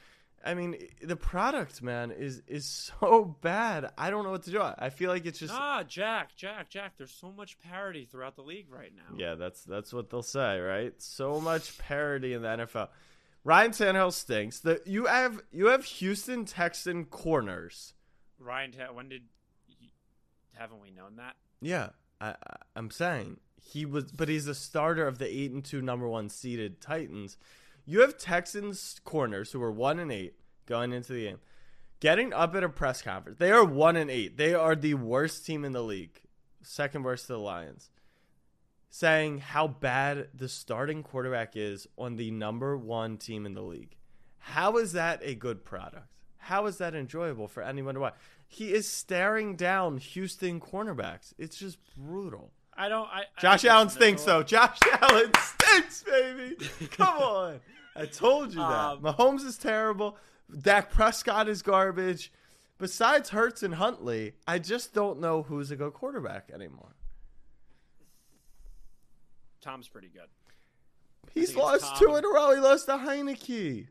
I 0.44 0.52
mean, 0.52 0.76
the 1.02 1.16
product, 1.16 1.82
man, 1.82 2.10
is 2.10 2.42
is 2.46 2.66
so 2.66 3.38
bad. 3.40 3.90
I 3.96 4.10
don't 4.10 4.24
know 4.24 4.32
what 4.32 4.42
to 4.42 4.50
do. 4.50 4.60
I 4.60 4.90
feel 4.90 5.10
like 5.10 5.24
it's 5.24 5.38
just 5.38 5.54
Ah, 5.54 5.82
Jack, 5.82 6.36
Jack, 6.36 6.68
Jack. 6.68 6.98
There's 6.98 7.10
so 7.10 7.32
much 7.32 7.58
parity 7.58 8.04
throughout 8.04 8.36
the 8.36 8.42
league 8.42 8.66
right 8.70 8.92
now. 8.94 9.16
Yeah, 9.16 9.34
that's 9.34 9.64
that's 9.64 9.94
what 9.94 10.10
they'll 10.10 10.22
say, 10.22 10.60
right? 10.60 10.92
So 11.00 11.40
much 11.40 11.78
parity 11.78 12.34
in 12.34 12.42
the 12.42 12.48
NFL. 12.48 12.88
Ryan 13.44 13.70
Tannehill 13.70 14.12
stinks. 14.12 14.60
The 14.60 14.82
you 14.84 15.06
have 15.06 15.40
you 15.52 15.68
have 15.68 15.86
Houston 15.86 16.44
Texan 16.44 17.06
corners. 17.06 17.94
Ryan, 18.38 18.74
when 18.92 19.08
did? 19.08 19.22
Haven't 20.52 20.82
we 20.82 20.90
known 20.90 21.16
that? 21.16 21.36
Yeah, 21.62 21.88
I, 22.20 22.34
I'm 22.74 22.90
saying 22.90 23.38
he 23.60 23.84
was, 23.84 24.04
but 24.12 24.28
he's 24.28 24.46
the 24.46 24.54
starter 24.54 25.06
of 25.06 25.18
the 25.18 25.26
eight 25.26 25.52
and 25.52 25.64
two 25.64 25.82
number 25.82 26.08
one 26.08 26.28
seeded 26.28 26.80
Titans. 26.80 27.36
You 27.84 28.00
have 28.00 28.18
Texans 28.18 29.00
corners 29.04 29.52
who 29.52 29.62
are 29.62 29.72
one 29.72 29.98
and 29.98 30.10
eight 30.10 30.34
going 30.66 30.92
into 30.92 31.12
the 31.12 31.24
game, 31.24 31.38
getting 32.00 32.32
up 32.32 32.54
at 32.54 32.64
a 32.64 32.68
press 32.68 33.02
conference. 33.02 33.38
They 33.38 33.52
are 33.52 33.64
one 33.64 33.96
and 33.96 34.10
eight. 34.10 34.36
They 34.36 34.54
are 34.54 34.74
the 34.74 34.94
worst 34.94 35.46
team 35.46 35.64
in 35.64 35.72
the 35.72 35.82
league, 35.82 36.20
second 36.62 37.04
worst 37.04 37.26
to 37.26 37.34
the 37.34 37.38
Lions. 37.38 37.90
Saying 38.88 39.38
how 39.38 39.68
bad 39.68 40.28
the 40.34 40.48
starting 40.48 41.02
quarterback 41.02 41.52
is 41.54 41.86
on 41.98 42.16
the 42.16 42.30
number 42.30 42.76
one 42.76 43.18
team 43.18 43.44
in 43.44 43.54
the 43.54 43.62
league. 43.62 43.96
How 44.38 44.78
is 44.78 44.92
that 44.92 45.20
a 45.22 45.34
good 45.34 45.64
product? 45.64 46.06
How 46.38 46.66
is 46.66 46.78
that 46.78 46.94
enjoyable 46.94 47.48
for 47.48 47.62
anyone 47.62 47.94
to 47.94 48.00
watch? 48.00 48.14
He 48.48 48.72
is 48.72 48.88
staring 48.88 49.56
down 49.56 49.98
Houston 49.98 50.60
cornerbacks. 50.60 51.34
It's 51.38 51.56
just 51.56 51.78
brutal. 51.96 52.52
I 52.76 52.88
don't. 52.88 53.08
I, 53.08 53.22
I 53.36 53.40
Josh 53.40 53.62
don't 53.62 53.72
Allen 53.72 53.88
stinks, 53.88 54.22
though. 54.24 54.42
Josh 54.42 54.78
Allen 55.00 55.32
stinks, 55.40 56.02
baby. 56.04 56.56
Come 56.92 57.18
on. 57.18 57.60
I 57.94 58.06
told 58.06 58.50
you 58.52 58.60
that. 58.60 58.62
Um, 58.62 59.00
Mahomes 59.00 59.44
is 59.44 59.56
terrible. 59.56 60.16
Dak 60.60 60.90
Prescott 60.90 61.48
is 61.48 61.62
garbage. 61.62 62.30
Besides 62.78 63.30
Hurts 63.30 63.62
and 63.62 63.74
Huntley, 63.74 64.34
I 64.46 64.58
just 64.58 64.92
don't 64.92 65.18
know 65.18 65.42
who's 65.42 65.70
a 65.70 65.76
good 65.76 65.94
quarterback 65.94 66.50
anymore. 66.52 66.94
Tom's 69.62 69.88
pretty 69.88 70.08
good. 70.08 70.28
He's 71.32 71.56
lost 71.56 71.96
two 71.96 72.14
in 72.16 72.24
a 72.24 72.28
row. 72.28 72.54
He 72.54 72.60
lost 72.60 72.86
to 72.86 72.92
Heinicke. 72.92 73.88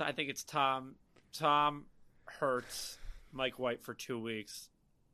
I 0.00 0.12
think 0.12 0.30
it's 0.30 0.44
Tom, 0.44 0.94
Tom 1.32 1.84
Hurts, 2.24 2.98
Mike 3.32 3.58
White 3.58 3.82
for 3.82 3.94
two 3.94 4.18
weeks, 4.18 4.68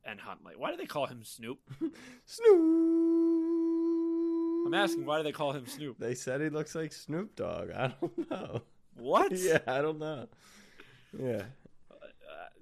and 0.05 0.21
Huntley. 0.21 0.55
Why 0.57 0.71
do 0.71 0.77
they 0.77 0.87
call 0.87 1.07
him 1.07 1.25
Snoop? 1.25 1.59
Snoop. 2.27 2.61
I'm 4.67 4.75
asking 4.75 5.05
why 5.05 5.19
do 5.19 5.25
they 5.25 5.33
call 5.33 5.53
him 5.53 5.67
Snoop? 5.67 5.99
They 5.99 6.15
said 6.15 6.41
he 6.41 6.49
looks 6.49 6.75
like 6.75 6.93
Snoop 6.93 7.37
Dogg. 7.37 7.71
I 7.71 7.95
don't 8.01 8.31
know. 8.31 8.63
What? 8.97 9.33
yeah, 9.37 9.59
I 9.67 9.83
don't 9.83 9.99
know. 9.99 10.27
Yeah. 11.19 11.43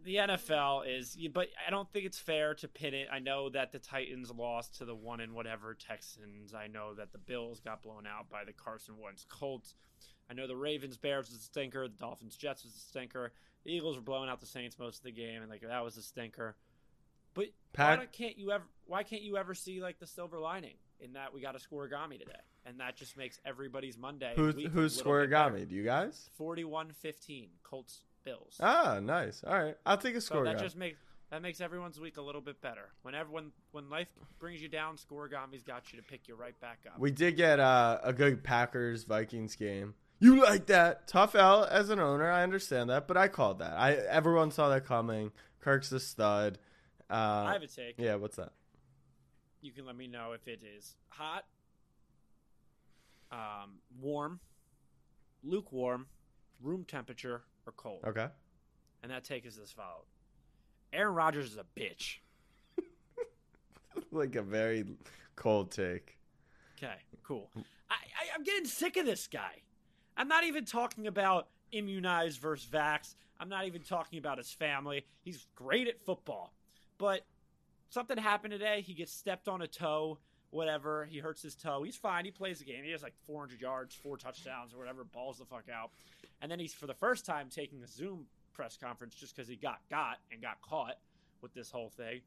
the 0.04 0.16
NFL 0.16 0.84
is, 0.86 1.16
but 1.32 1.48
I 1.66 1.70
don't 1.70 1.90
think 1.92 2.04
it's 2.06 2.18
fair 2.18 2.54
to 2.54 2.68
pin 2.68 2.94
it. 2.94 3.08
I 3.12 3.20
know 3.20 3.50
that 3.50 3.72
the 3.72 3.78
Titans 3.78 4.30
lost 4.30 4.78
to 4.78 4.84
the 4.84 4.94
one 4.94 5.20
and 5.20 5.32
whatever 5.32 5.74
Texans. 5.74 6.54
I 6.54 6.66
know 6.66 6.94
that 6.94 7.12
the 7.12 7.18
Bills 7.18 7.60
got 7.60 7.82
blown 7.82 8.06
out 8.06 8.28
by 8.28 8.44
the 8.44 8.52
Carson 8.52 8.94
Wentz 9.00 9.24
Colts. 9.28 9.74
I 10.30 10.34
know 10.34 10.46
the 10.46 10.56
Ravens 10.56 10.96
Bears 10.96 11.28
was 11.28 11.38
a 11.38 11.42
stinker. 11.42 11.88
The 11.88 11.98
Dolphins 11.98 12.36
Jets 12.36 12.64
was 12.64 12.74
a 12.74 12.80
stinker. 12.80 13.32
The 13.64 13.72
Eagles 13.72 13.96
were 13.96 14.02
blowing 14.02 14.28
out 14.28 14.40
the 14.40 14.46
Saints 14.46 14.78
most 14.78 14.98
of 14.98 15.04
the 15.04 15.12
game, 15.12 15.40
and 15.42 15.50
like 15.50 15.62
that 15.62 15.84
was 15.84 15.96
a 15.96 16.02
stinker. 16.02 16.56
But 17.34 17.46
Pack- 17.72 17.98
why 17.98 18.06
can't 18.06 18.38
you 18.38 18.50
ever? 18.52 18.64
Why 18.86 19.02
can't 19.04 19.22
you 19.22 19.36
ever 19.36 19.54
see 19.54 19.80
like 19.80 19.98
the 19.98 20.06
silver 20.06 20.38
lining 20.38 20.74
in 21.00 21.14
that 21.14 21.32
we 21.32 21.40
got 21.40 21.54
a 21.54 21.58
scorigami 21.58 22.18
today, 22.18 22.32
and 22.66 22.78
that 22.80 22.96
just 22.96 23.16
makes 23.16 23.38
everybody's 23.44 23.96
Monday. 23.96 24.32
Who's 24.36 24.54
who's 24.72 25.00
scorigami? 25.00 25.68
Do 25.68 25.74
you 25.74 25.84
guys? 25.84 26.28
41-15, 26.38 27.48
Colts 27.62 28.00
Bills. 28.24 28.56
Ah, 28.60 28.98
nice. 29.02 29.42
All 29.46 29.58
right, 29.62 29.76
I'll 29.86 29.96
take 29.96 30.14
a 30.16 30.20
So 30.20 30.34
scorigami. 30.36 30.44
that 30.44 30.58
just 30.58 30.76
makes 30.76 30.98
that 31.30 31.40
makes 31.40 31.60
everyone's 31.62 31.98
week 31.98 32.18
a 32.18 32.22
little 32.22 32.42
bit 32.42 32.60
better. 32.60 32.90
When 33.02 33.14
everyone 33.14 33.52
when 33.70 33.88
life 33.88 34.08
brings 34.38 34.60
you 34.60 34.68
down, 34.68 34.96
Scorigami's 34.96 35.62
got 35.62 35.90
you 35.92 35.98
to 35.98 36.04
pick 36.04 36.28
you 36.28 36.34
right 36.34 36.58
back 36.60 36.80
up. 36.86 36.98
We 36.98 37.10
did 37.10 37.36
get 37.36 37.58
uh, 37.58 37.98
a 38.02 38.12
good 38.12 38.44
Packers 38.44 39.04
Vikings 39.04 39.56
game. 39.56 39.94
You 40.22 40.40
like 40.40 40.66
that? 40.66 41.08
Tough 41.08 41.34
L 41.34 41.64
as 41.64 41.90
an 41.90 41.98
owner, 41.98 42.30
I 42.30 42.44
understand 42.44 42.90
that, 42.90 43.08
but 43.08 43.16
I 43.16 43.26
called 43.26 43.58
that. 43.58 43.76
I 43.76 43.94
everyone 43.94 44.52
saw 44.52 44.68
that 44.68 44.86
coming. 44.86 45.32
Kirk's 45.58 45.90
a 45.90 45.98
stud. 45.98 46.60
Uh, 47.10 47.14
I 47.48 47.52
have 47.54 47.62
a 47.62 47.66
take. 47.66 47.96
yeah, 47.98 48.14
what's 48.14 48.36
that? 48.36 48.52
You 49.62 49.72
can 49.72 49.84
let 49.84 49.96
me 49.96 50.06
know 50.06 50.30
if 50.30 50.46
it 50.46 50.60
is 50.76 50.94
hot, 51.08 51.44
um, 53.32 53.80
warm, 54.00 54.38
lukewarm, 55.42 56.06
room 56.62 56.84
temperature, 56.84 57.42
or 57.66 57.72
cold. 57.76 58.04
Okay. 58.06 58.28
And 59.02 59.10
that 59.10 59.24
take 59.24 59.44
is 59.44 59.58
as 59.58 59.72
followed: 59.72 60.06
Aaron 60.92 61.14
Rodgers 61.16 61.50
is 61.50 61.56
a 61.56 61.66
bitch. 61.76 62.18
like 64.12 64.36
a 64.36 64.42
very 64.42 64.84
cold 65.34 65.72
take. 65.72 66.16
Okay, 66.78 66.94
cool. 67.24 67.50
I, 67.90 67.94
I, 67.94 68.36
I'm 68.36 68.44
getting 68.44 68.66
sick 68.66 68.96
of 68.96 69.04
this 69.04 69.26
guy. 69.26 69.62
I'm 70.22 70.28
not 70.28 70.44
even 70.44 70.64
talking 70.64 71.08
about 71.08 71.48
immunized 71.72 72.40
versus 72.40 72.68
vax. 72.70 73.16
I'm 73.40 73.48
not 73.48 73.66
even 73.66 73.82
talking 73.82 74.20
about 74.20 74.38
his 74.38 74.52
family. 74.52 75.04
He's 75.24 75.48
great 75.56 75.88
at 75.88 76.00
football. 76.00 76.52
But 76.96 77.26
something 77.88 78.16
happened 78.16 78.52
today. 78.52 78.82
He 78.86 78.94
gets 78.94 79.12
stepped 79.12 79.48
on 79.48 79.62
a 79.62 79.66
toe, 79.66 80.18
whatever. 80.50 81.06
He 81.06 81.18
hurts 81.18 81.42
his 81.42 81.56
toe. 81.56 81.82
He's 81.82 81.96
fine. 81.96 82.24
He 82.24 82.30
plays 82.30 82.60
the 82.60 82.64
game. 82.64 82.84
He 82.84 82.92
has 82.92 83.02
like 83.02 83.14
400 83.26 83.60
yards, 83.60 83.96
four 83.96 84.16
touchdowns, 84.16 84.72
or 84.72 84.78
whatever. 84.78 85.02
Balls 85.02 85.38
the 85.38 85.44
fuck 85.44 85.64
out. 85.68 85.90
And 86.40 86.48
then 86.48 86.60
he's 86.60 86.72
for 86.72 86.86
the 86.86 86.94
first 86.94 87.26
time 87.26 87.48
taking 87.50 87.82
a 87.82 87.88
Zoom 87.88 88.26
press 88.54 88.76
conference 88.76 89.16
just 89.16 89.34
because 89.34 89.48
he 89.48 89.56
got 89.56 89.80
got 89.90 90.18
and 90.30 90.40
got 90.40 90.62
caught 90.62 90.98
with 91.40 91.52
this 91.52 91.68
whole 91.68 91.90
thing. 91.90 92.20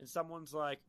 And 0.00 0.06
someone's 0.06 0.52
like, 0.52 0.80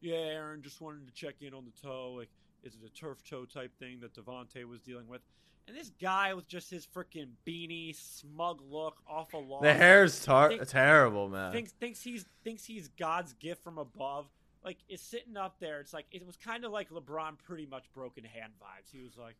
"Yeah, 0.00 0.14
Aaron, 0.14 0.62
just 0.62 0.80
wanted 0.80 1.06
to 1.08 1.12
check 1.12 1.42
in 1.42 1.52
on 1.52 1.66
the 1.66 1.86
toe. 1.86 2.14
Like, 2.14 2.30
is 2.62 2.74
it 2.74 2.86
a 2.86 2.88
turf 2.88 3.22
toe 3.22 3.44
type 3.44 3.76
thing 3.78 4.00
that 4.00 4.14
Devontae 4.14 4.64
was 4.64 4.80
dealing 4.80 5.08
with?" 5.08 5.20
And 5.68 5.76
this 5.76 5.90
guy 6.00 6.32
with 6.32 6.48
just 6.48 6.70
his 6.70 6.86
freaking 6.86 7.28
beanie, 7.46 7.94
smug 7.94 8.62
look, 8.70 8.96
awful 9.06 9.44
long. 9.46 9.62
The 9.62 9.74
hair's 9.74 10.24
tar- 10.24 10.48
Think- 10.48 10.66
terrible, 10.66 11.28
man. 11.28 11.52
thinks 11.52 11.72
thinks 11.72 12.00
he's 12.02 12.24
thinks 12.42 12.64
he's 12.64 12.88
God's 12.88 13.34
gift 13.34 13.62
from 13.62 13.76
above. 13.76 14.26
Like 14.64 14.78
is 14.88 15.02
sitting 15.02 15.36
up 15.36 15.56
there. 15.60 15.80
It's 15.80 15.92
like 15.92 16.06
it 16.10 16.26
was 16.26 16.36
kind 16.36 16.64
of 16.64 16.72
like 16.72 16.88
LeBron, 16.88 17.36
pretty 17.46 17.66
much 17.66 17.84
broken 17.92 18.24
hand 18.24 18.54
vibes. 18.60 18.90
He 18.90 19.02
was 19.02 19.16
like, 19.18 19.36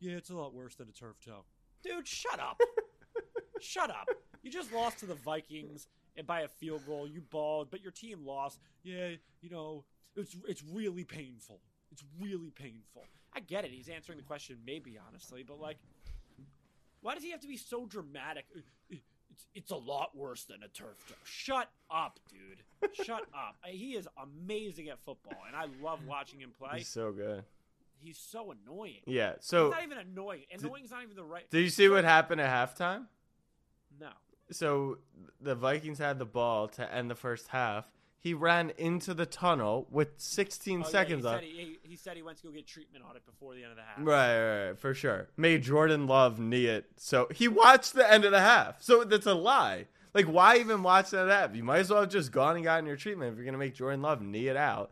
"Yeah, 0.00 0.16
it's 0.16 0.28
a 0.28 0.36
lot 0.36 0.52
worse 0.54 0.74
than 0.74 0.88
a 0.88 0.92
turf 0.92 1.16
toe." 1.24 1.44
Dude, 1.82 2.06
shut 2.06 2.38
up. 2.38 2.60
shut 3.60 3.88
up. 3.88 4.08
You 4.42 4.50
just 4.50 4.70
lost 4.72 4.98
to 4.98 5.06
the 5.06 5.14
Vikings 5.14 5.88
and 6.16 6.26
by 6.26 6.42
a 6.42 6.48
field 6.48 6.82
goal. 6.86 7.08
You 7.08 7.22
balled, 7.22 7.70
but 7.70 7.80
your 7.82 7.90
team 7.90 8.24
lost. 8.24 8.60
Yeah, 8.84 9.08
you 9.40 9.48
know 9.50 9.84
it's 10.14 10.36
it's 10.46 10.62
really 10.62 11.04
painful. 11.04 11.60
It's 11.90 12.04
really 12.20 12.50
painful. 12.50 13.06
I 13.36 13.40
get 13.40 13.64
it. 13.66 13.70
He's 13.70 13.88
answering 13.90 14.16
the 14.18 14.24
question, 14.24 14.56
maybe 14.66 14.98
honestly, 15.08 15.44
but 15.46 15.60
like, 15.60 15.76
why 17.02 17.14
does 17.14 17.22
he 17.22 17.30
have 17.32 17.40
to 17.40 17.48
be 17.48 17.58
so 17.58 17.84
dramatic? 17.84 18.46
It's, 18.90 19.46
it's 19.54 19.70
a 19.70 19.76
lot 19.76 20.16
worse 20.16 20.44
than 20.44 20.62
a 20.62 20.68
turf 20.68 20.96
toe. 21.06 21.14
Shut 21.24 21.68
up, 21.90 22.18
dude. 22.30 22.94
Shut 23.04 23.20
up. 23.34 23.56
He 23.66 23.92
is 23.94 24.08
amazing 24.22 24.88
at 24.88 24.98
football, 25.00 25.36
and 25.46 25.54
I 25.54 25.66
love 25.84 26.00
watching 26.08 26.40
him 26.40 26.52
play. 26.58 26.78
He's 26.78 26.88
so 26.88 27.12
good. 27.12 27.44
He's 27.98 28.16
so 28.16 28.52
annoying. 28.52 29.00
Yeah. 29.06 29.34
He's 29.36 29.44
So, 29.46 29.68
not 29.68 29.82
even 29.82 29.98
annoying. 29.98 30.44
Annoying's 30.50 30.90
not 30.90 31.02
even 31.02 31.16
the 31.16 31.24
right. 31.24 31.48
did 31.50 31.60
you 31.60 31.68
see 31.68 31.88
what 31.90 32.04
happened 32.04 32.40
at 32.40 32.48
halftime? 32.76 33.04
No. 34.00 34.08
So 34.50 34.98
the 35.40 35.54
Vikings 35.54 35.98
had 35.98 36.18
the 36.18 36.24
ball 36.26 36.68
to 36.68 36.94
end 36.94 37.10
the 37.10 37.14
first 37.14 37.48
half. 37.48 37.84
He 38.26 38.34
ran 38.34 38.72
into 38.76 39.14
the 39.14 39.24
tunnel 39.24 39.86
with 39.88 40.08
16 40.16 40.78
Oh, 40.78 40.80
yeah, 40.80 40.90
seconds 40.90 41.22
he 41.22 41.28
left. 41.28 41.44
Said 41.44 41.48
he, 41.48 41.78
he, 41.84 41.90
he 41.90 41.94
said 41.94 42.16
he 42.16 42.22
went 42.24 42.38
to 42.38 42.48
go 42.48 42.50
get 42.50 42.66
treatment 42.66 43.04
on 43.08 43.14
it 43.14 43.24
before 43.24 43.54
the 43.54 43.62
end 43.62 43.70
of 43.70 43.76
the 43.76 43.84
half. 43.84 43.98
Right, 44.00 44.36
right, 44.36 44.66
right, 44.70 44.78
for 44.80 44.94
sure. 44.94 45.28
Made 45.36 45.62
Jordan 45.62 46.08
Love 46.08 46.40
knee 46.40 46.66
it. 46.66 46.86
So 46.96 47.28
he 47.32 47.46
watched 47.46 47.94
the 47.94 48.10
end 48.12 48.24
of 48.24 48.32
the 48.32 48.40
half. 48.40 48.82
So 48.82 49.04
that's 49.04 49.26
a 49.26 49.34
lie. 49.34 49.86
Like, 50.12 50.24
why 50.24 50.56
even 50.56 50.82
watch 50.82 51.10
that 51.10 51.28
half? 51.28 51.54
You 51.54 51.62
might 51.62 51.78
as 51.78 51.90
well 51.90 52.00
have 52.00 52.10
just 52.10 52.32
gone 52.32 52.56
and 52.56 52.64
gotten 52.64 52.84
your 52.84 52.96
treatment 52.96 53.30
if 53.30 53.36
you're 53.36 53.44
gonna 53.44 53.58
make 53.58 53.76
Jordan 53.76 54.02
Love 54.02 54.20
knee 54.20 54.48
it 54.48 54.56
out. 54.56 54.90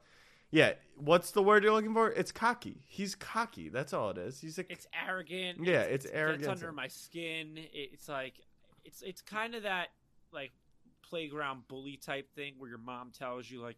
Yeah, 0.53 0.75
what's 0.97 1.33
the 1.33 1.42
word 1.42 1.64
you're 1.64 1.73
looking 1.73 1.92
for? 1.92 2.12
It's 2.12 2.31
cocky. 2.31 2.85
He's 2.87 3.16
cocky. 3.16 3.68
That's 3.68 3.92
all 3.92 4.11
it 4.11 4.18
is. 4.18 4.40
He's 4.40 4.61
a 4.61 4.73
It's 4.73 4.87
arrogant. 5.05 5.59
Yeah, 5.61 5.81
it's 5.81 6.07
arrogant. 6.07 6.42
It's 6.44 6.62
under 6.62 6.70
my 6.70 6.87
skin. 6.87 7.59
It's 7.73 8.09
like 8.09 8.35
it's 8.85 9.03
it's 9.03 9.23
kind 9.23 9.57
of 9.57 9.64
that 9.64 9.88
like 10.33 10.53
playground 11.09 11.62
bully 11.69 11.97
type 11.97 12.29
thing 12.35 12.55
where 12.59 12.69
your 12.69 12.79
mom 12.79 13.11
tells 13.17 13.51
you 13.51 13.61
like, 13.61 13.77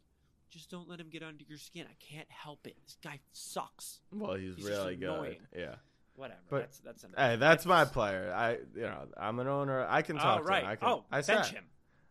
just 0.51 0.71
don't 0.71 0.89
let 0.89 1.01
him 1.01 1.09
get 1.11 1.23
under 1.23 1.45
your 1.49 1.59
skin. 1.59 1.87
I 1.91 1.95
can't 2.15 2.31
help 2.31 2.67
it. 2.67 2.77
This 2.85 2.97
guy 3.03 3.19
sucks. 3.33 4.01
well, 4.13 4.35
he's, 4.35 4.55
He's 4.57 4.65
really 4.65 4.97
good. 4.97 5.09
annoying. 5.09 5.37
Yeah. 5.57 5.75
Whatever. 6.15 6.39
But- 6.49 6.61
that's 6.61 6.79
that's. 7.03 7.05
Hey, 7.17 7.37
that's 7.37 7.67
my 7.67 7.85
player. 7.85 8.33
I, 8.35 8.53
you 8.75 8.83
know, 8.83 9.03
I'm 9.17 9.39
an 9.39 9.49
owner. 9.49 9.85
I 9.89 10.03
can 10.03 10.17
Oh 10.17 10.21
talk 10.21 10.39
to 10.39 10.45
right. 10.45 10.63
him. 10.63 10.69
I 10.71 10.77
can, 10.77 10.89
oh, 10.89 11.05
I 11.11 11.21
said, 11.21 11.35
bench 11.37 11.51
him. 11.51 11.65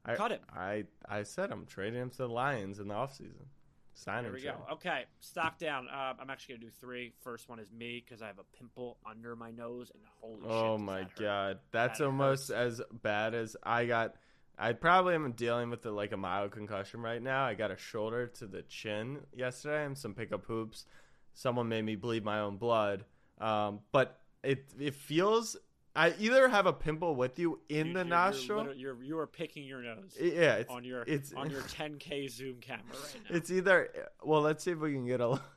I, 0.05 0.15
Cut 0.15 0.31
him. 0.31 0.39
I, 0.55 0.83
I 1.09 1.23
said 1.23 1.51
I'm 1.51 1.65
trading 1.65 1.99
him 1.99 2.09
to 2.11 2.17
the 2.17 2.27
Lions 2.29 2.79
in 2.79 2.87
the 2.89 2.93
offseason. 2.93 3.47
Sign 3.95 4.23
There 4.23 4.29
him. 4.31 4.35
we 4.35 4.41
trade. 4.41 4.53
go. 4.67 4.73
Okay, 4.73 5.05
stock 5.21 5.57
down. 5.57 5.87
Uh, 5.87 6.13
I'm 6.19 6.29
actually 6.29 6.55
gonna 6.55 6.65
do 6.65 6.71
three. 6.81 7.13
First 7.23 7.47
one 7.49 7.57
is 7.59 7.71
me 7.71 8.03
because 8.05 8.21
I 8.21 8.27
have 8.27 8.37
a 8.37 8.57
pimple 8.57 8.97
under 9.09 9.35
my 9.37 9.49
nose, 9.51 9.89
and 9.93 10.03
holy 10.19 10.41
shit! 10.41 10.51
Oh 10.51 10.77
does 10.77 10.85
my 10.85 10.99
that 10.99 11.15
god, 11.15 11.59
that's 11.71 11.99
That 11.99 12.05
almost 12.05 12.49
hurts. 12.49 12.79
as 12.79 12.81
bad 13.01 13.33
as 13.33 13.55
I 13.63 13.85
got. 13.85 14.15
I 14.57 14.73
probably 14.73 15.15
am 15.15 15.31
dealing 15.33 15.69
with 15.69 15.85
a, 15.85 15.91
like 15.91 16.11
a 16.11 16.17
mild 16.17 16.51
concussion 16.51 17.01
right 17.01 17.21
now. 17.21 17.45
I 17.45 17.53
got 17.55 17.71
a 17.71 17.77
shoulder 17.77 18.27
to 18.27 18.47
the 18.47 18.61
chin 18.63 19.19
yesterday 19.35 19.85
and 19.85 19.97
some 19.97 20.13
pickup 20.13 20.45
hoops. 20.45 20.85
Someone 21.33 21.67
made 21.67 21.83
me 21.83 21.95
bleed 21.95 22.23
my 22.23 22.39
own 22.39 22.57
blood. 22.57 23.03
Um, 23.39 23.79
but 23.91 24.19
it 24.43 24.65
it 24.79 24.93
feels. 24.95 25.57
I 25.97 26.13
either 26.19 26.49
have 26.49 26.65
a 26.65 26.73
pimple 26.73 27.15
with 27.15 27.39
you 27.39 27.59
in 27.69 27.87
Dude, 27.87 27.95
the 27.95 27.99
you're- 27.99 28.09
nostril. 28.09 28.73
You're, 28.75 29.01
you 29.03 29.17
are 29.19 29.27
picking 29.27 29.65
your 29.65 29.81
nose 29.81 30.13
yeah, 30.19 30.55
it's 30.55 30.69
on 30.71 30.83
your 30.83 31.03
it's 31.03 31.31
on 31.33 31.49
your 31.49 31.61
10k 31.79 32.29
zoom 32.29 32.57
camera 32.61 32.83
right 32.91 33.21
now. 33.29 33.35
it's 33.37 33.49
either. 33.51 33.89
Well, 34.23 34.41
let's 34.41 34.63
see 34.63 34.71
if 34.71 34.79
we 34.79 34.93
can 34.93 35.05
get 35.05 35.19
a. 35.21 35.39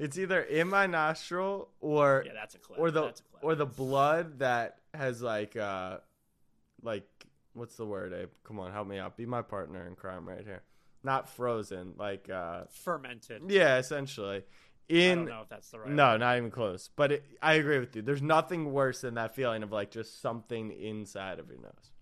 It's 0.00 0.16
either 0.18 0.40
in 0.42 0.68
my 0.68 0.86
nostril 0.86 1.68
or 1.80 2.24
yeah, 2.26 2.32
that's 2.34 2.54
a 2.54 2.58
clip. 2.58 2.78
or 2.80 2.90
the 2.90 3.02
that's 3.02 3.20
a 3.20 3.22
clip. 3.24 3.44
or 3.44 3.54
the 3.54 3.66
blood 3.66 4.38
that 4.40 4.78
has 4.94 5.20
like 5.22 5.56
uh 5.56 5.98
like 6.82 7.06
what's 7.54 7.76
the 7.76 7.86
word 7.86 8.12
Abe? 8.12 8.30
Come 8.44 8.58
on, 8.60 8.72
help 8.72 8.86
me 8.88 8.98
out. 8.98 9.16
Be 9.16 9.26
my 9.26 9.42
partner 9.42 9.86
in 9.86 9.94
crime 9.96 10.28
right 10.28 10.44
here. 10.44 10.62
Not 11.02 11.28
frozen, 11.28 11.94
like 11.98 12.28
uh 12.30 12.64
fermented. 12.70 13.42
yeah, 13.48 13.78
essentially. 13.78 14.42
I 14.90 14.92
In 14.94 15.18
don't 15.18 15.28
know 15.28 15.40
if 15.42 15.48
that's 15.48 15.70
the 15.70 15.78
right. 15.80 15.88
no, 15.88 16.16
not 16.16 16.36
even 16.36 16.50
close. 16.50 16.90
But 16.94 17.12
it, 17.12 17.24
I 17.40 17.54
agree 17.54 17.78
with 17.78 17.94
you. 17.94 18.02
There's 18.02 18.22
nothing 18.22 18.72
worse 18.72 19.00
than 19.02 19.14
that 19.14 19.34
feeling 19.34 19.62
of 19.62 19.70
like 19.72 19.90
just 19.90 20.20
something 20.20 20.70
inside 20.72 21.38
of 21.38 21.48
your 21.48 21.58
nose. 21.60 21.92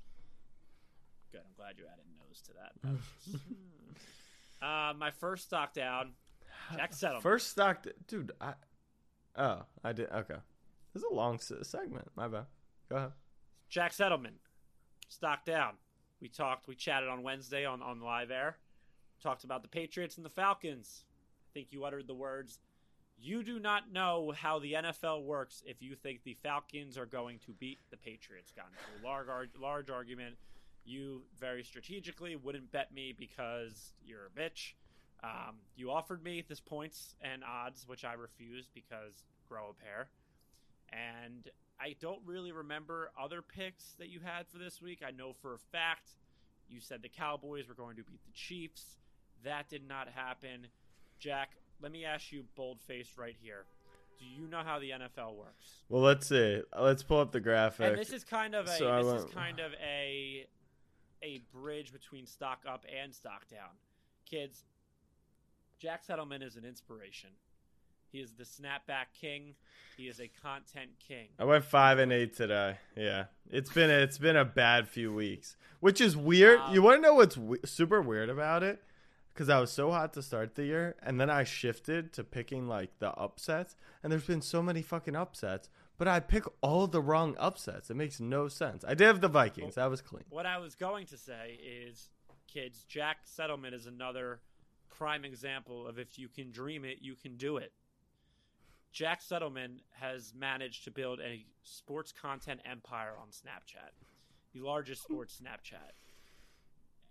Good. 1.31 1.43
I'm 1.45 1.53
glad 1.57 1.75
you 1.79 1.85
added 1.85 2.05
nose 2.27 2.41
to 2.47 2.53
that. 2.55 2.73
That 2.83 2.93
was 2.93 3.41
uh, 4.63 4.95
my 4.99 5.11
first 5.11 5.45
stock 5.45 5.75
down. 5.75 6.13
Jack 6.75 6.93
Settleman. 6.93 7.23
First 7.23 7.51
stock, 7.51 7.87
dude. 8.09 8.33
I 8.41 8.55
oh, 9.37 9.63
I 9.85 9.93
did 9.93 10.11
okay. 10.11 10.37
This 10.93 11.03
is 11.03 11.09
a 11.11 11.15
long 11.15 11.39
segment. 11.39 12.09
My 12.17 12.27
bad. 12.29 12.47
Go 12.89 12.97
ahead. 12.97 13.13
Jack 13.69 13.93
Settleman, 13.93 14.33
stock 15.09 15.45
down. 15.45 15.75
We 16.21 16.29
talked, 16.29 16.67
we 16.67 16.75
chatted 16.75 17.09
on 17.09 17.23
Wednesday 17.23 17.65
on, 17.65 17.83
on 17.83 18.01
live 18.01 18.31
air. 18.31 18.57
Talked 19.23 19.45
about 19.45 19.63
the 19.63 19.69
Patriots 19.69 20.17
and 20.17 20.25
the 20.25 20.31
Falcons. 20.31 21.05
I 21.05 21.49
think 21.55 21.69
you 21.71 21.85
uttered 21.85 22.07
the 22.07 22.15
words, 22.15 22.61
You 23.19 23.43
do 23.43 23.59
not 23.59 23.93
know 23.93 24.33
how 24.37 24.59
the 24.59 24.75
NFL 24.75 25.25
works 25.25 25.63
if 25.67 25.83
you 25.83 25.95
think 25.95 26.23
the 26.23 26.35
Falcons 26.35 26.97
are 26.97 27.07
going 27.07 27.39
to 27.47 27.53
beat 27.53 27.79
the 27.91 27.97
Patriots. 27.97 28.53
Got 28.55 28.67
into 28.67 29.03
a 29.03 29.09
large, 29.09 29.51
large 29.61 29.91
argument. 29.91 30.37
You 30.85 31.23
very 31.39 31.65
strategically 31.65 32.37
wouldn't 32.37 32.71
bet 32.71 32.93
me 32.95 33.15
because 33.17 33.93
you're 34.05 34.27
a 34.27 34.41
bitch. 34.41 34.75
Um, 35.23 35.57
you 35.77 35.91
offered 35.91 36.23
me 36.23 36.45
this 36.49 36.61
points 36.61 37.15
and 37.21 37.43
odds, 37.45 37.87
which 37.89 38.05
I 38.05 38.13
refused 38.13 38.69
because 38.73 39.25
grow 39.49 39.71
a 39.71 39.85
pair. 39.85 40.09
And 40.93 41.49
I 41.81 41.95
don't 42.01 42.21
really 42.27 42.53
remember 42.53 43.11
other 43.21 43.43
picks 43.43 43.95
that 43.99 44.09
you 44.09 44.21
had 44.21 44.49
for 44.49 44.59
this 44.59 44.83
week. 44.83 45.01
I 45.07 45.11
know 45.11 45.33
for 45.33 45.55
a 45.55 45.59
fact 45.59 46.11
you 46.69 46.81
said 46.81 47.03
the 47.03 47.09
Cowboys 47.09 47.69
were 47.69 47.75
going 47.75 47.97
to 47.97 48.03
beat 48.03 48.25
the 48.25 48.33
Chiefs. 48.33 48.97
That 49.45 49.69
did 49.69 49.87
not 49.87 50.09
happen. 50.09 50.67
Jack, 51.19 51.51
let 51.81 51.93
me 51.93 52.05
ask 52.05 52.33
you 52.33 52.45
bold 52.57 52.81
faced 52.81 53.17
right 53.17 53.37
here. 53.41 53.65
Do 54.19 54.27
you 54.27 54.49
know 54.49 54.63
how 54.65 54.81
the 54.81 54.91
NFL 54.91 55.37
works? 55.37 55.83
Well, 55.89 56.03
let's 56.03 56.27
see. 56.27 56.61
Let's 56.79 57.05
pull 57.05 57.21
up 57.21 57.31
the 57.31 57.41
graphic. 57.41 57.87
And 57.87 57.99
this 57.99 58.13
is 58.13 58.25
kind 58.25 58.55
of 58.55 58.67
a 58.67 58.77
So 58.77 59.13
this 59.15 59.25
is 59.25 59.33
kind 59.33 59.61
of 59.61 59.73
a 59.75 60.47
a 61.23 61.41
bridge 61.53 61.93
between 61.93 62.27
stock 62.27 62.63
up 62.69 62.85
and 63.01 63.15
stock 63.15 63.49
down. 63.49 63.71
Kids, 64.29 64.65
Jack 65.79 66.07
Settleman 66.07 66.43
is 66.43 66.57
an 66.57 66.65
inspiration. 66.65 67.31
He 68.11 68.19
is 68.21 68.33
the 68.33 68.45
snapback 68.45 69.07
king. 69.21 69.55
He 69.97 70.09
is 70.09 70.21
a 70.21 70.29
content 70.43 70.91
king. 71.07 71.29
I 71.39 71.45
went 71.45 71.65
five 71.65 71.99
and 71.99 72.13
eight 72.13 72.37
today. 72.37 72.77
Yeah, 72.97 73.25
it's 73.51 73.71
been 73.73 73.91
it's 73.91 74.19
been 74.19 74.37
a 74.37 74.45
bad 74.45 74.89
few 74.89 75.13
weeks, 75.13 75.57
which 75.81 76.01
is 76.01 76.17
weird. 76.17 76.61
Um, 76.61 76.75
you 76.75 76.83
want 76.83 76.99
to 76.99 77.03
know 77.03 77.15
what's 77.15 77.35
w- 77.35 77.61
super 77.65 78.01
weird 78.01 78.29
about 78.31 78.63
it? 78.63 78.83
Because 79.35 79.49
I 79.49 79.61
was 79.61 79.71
so 79.71 79.91
hot 79.91 80.15
to 80.15 80.23
start 80.23 80.55
the 80.55 80.65
year, 80.65 80.97
and 81.03 81.21
then 81.21 81.31
I 81.31 81.45
shifted 81.45 82.13
to 82.15 82.25
picking 82.25 82.67
like 82.67 82.99
the 82.99 83.11
upsets, 83.13 83.77
and 84.03 84.11
there's 84.13 84.27
been 84.27 84.43
so 84.43 84.63
many 84.63 84.83
fucking 84.83 85.15
upsets, 85.15 85.69
but 85.97 86.09
I 86.09 86.19
pick 86.21 86.45
all 86.61 86.87
the 86.89 87.01
wrong 87.01 87.37
upsets. 87.39 87.89
It 87.91 87.95
makes 87.95 88.19
no 88.19 88.49
sense. 88.49 88.85
I 88.87 88.95
did 88.95 89.07
have 89.07 89.21
the 89.21 89.29
Vikings. 89.29 89.77
That 89.77 89.91
was 89.91 90.01
clean. 90.01 90.25
What 90.31 90.47
I 90.47 90.59
was 90.59 90.75
going 90.75 91.07
to 91.07 91.17
say 91.17 91.59
is, 91.63 92.09
kids, 92.53 92.85
Jack 92.89 93.19
Settleman 93.27 93.75
is 93.75 93.87
another 93.87 94.41
prime 94.91 95.25
example 95.25 95.87
of 95.87 95.99
if 96.01 96.19
you 96.19 96.29
can 96.29 96.51
dream 96.51 96.85
it, 96.85 96.99
you 97.01 97.15
can 97.15 97.37
do 97.37 97.59
it. 97.59 97.73
Jack 98.93 99.23
Settleman 99.23 99.81
has 100.01 100.33
managed 100.37 100.85
to 100.85 100.91
build 100.91 101.21
a 101.21 101.45
sports 101.63 102.13
content 102.13 102.61
empire 102.65 103.13
on 103.21 103.29
Snapchat, 103.29 103.93
the 104.53 104.61
largest 104.61 105.03
sports 105.03 105.41
Snapchat. 105.43 105.93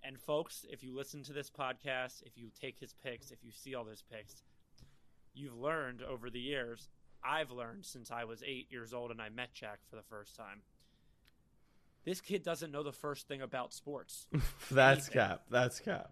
And 0.03 0.19
folks, 0.19 0.65
if 0.69 0.83
you 0.83 0.95
listen 0.95 1.23
to 1.23 1.33
this 1.33 1.49
podcast, 1.49 2.23
if 2.25 2.37
you 2.37 2.49
take 2.59 2.79
his 2.79 2.93
picks, 2.93 3.31
if 3.31 3.43
you 3.43 3.51
see 3.51 3.75
all 3.75 3.85
his 3.85 4.01
picks, 4.01 4.43
you've 5.33 5.57
learned 5.57 6.01
over 6.01 6.29
the 6.29 6.39
years. 6.39 6.89
I've 7.23 7.51
learned 7.51 7.85
since 7.85 8.11
I 8.11 8.23
was 8.23 8.43
eight 8.45 8.67
years 8.71 8.93
old 8.93 9.11
and 9.11 9.21
I 9.21 9.29
met 9.29 9.53
Jack 9.53 9.79
for 9.89 9.95
the 9.95 10.03
first 10.03 10.35
time 10.35 10.61
This 12.05 12.21
kid 12.21 12.43
doesn't 12.43 12.71
know 12.71 12.83
the 12.83 12.91
first 12.93 13.27
thing 13.27 13.41
about 13.41 13.73
sports. 13.73 14.27
That's 14.71 15.09
cap. 15.09 15.43
That's 15.49 15.79
cap. 15.79 16.11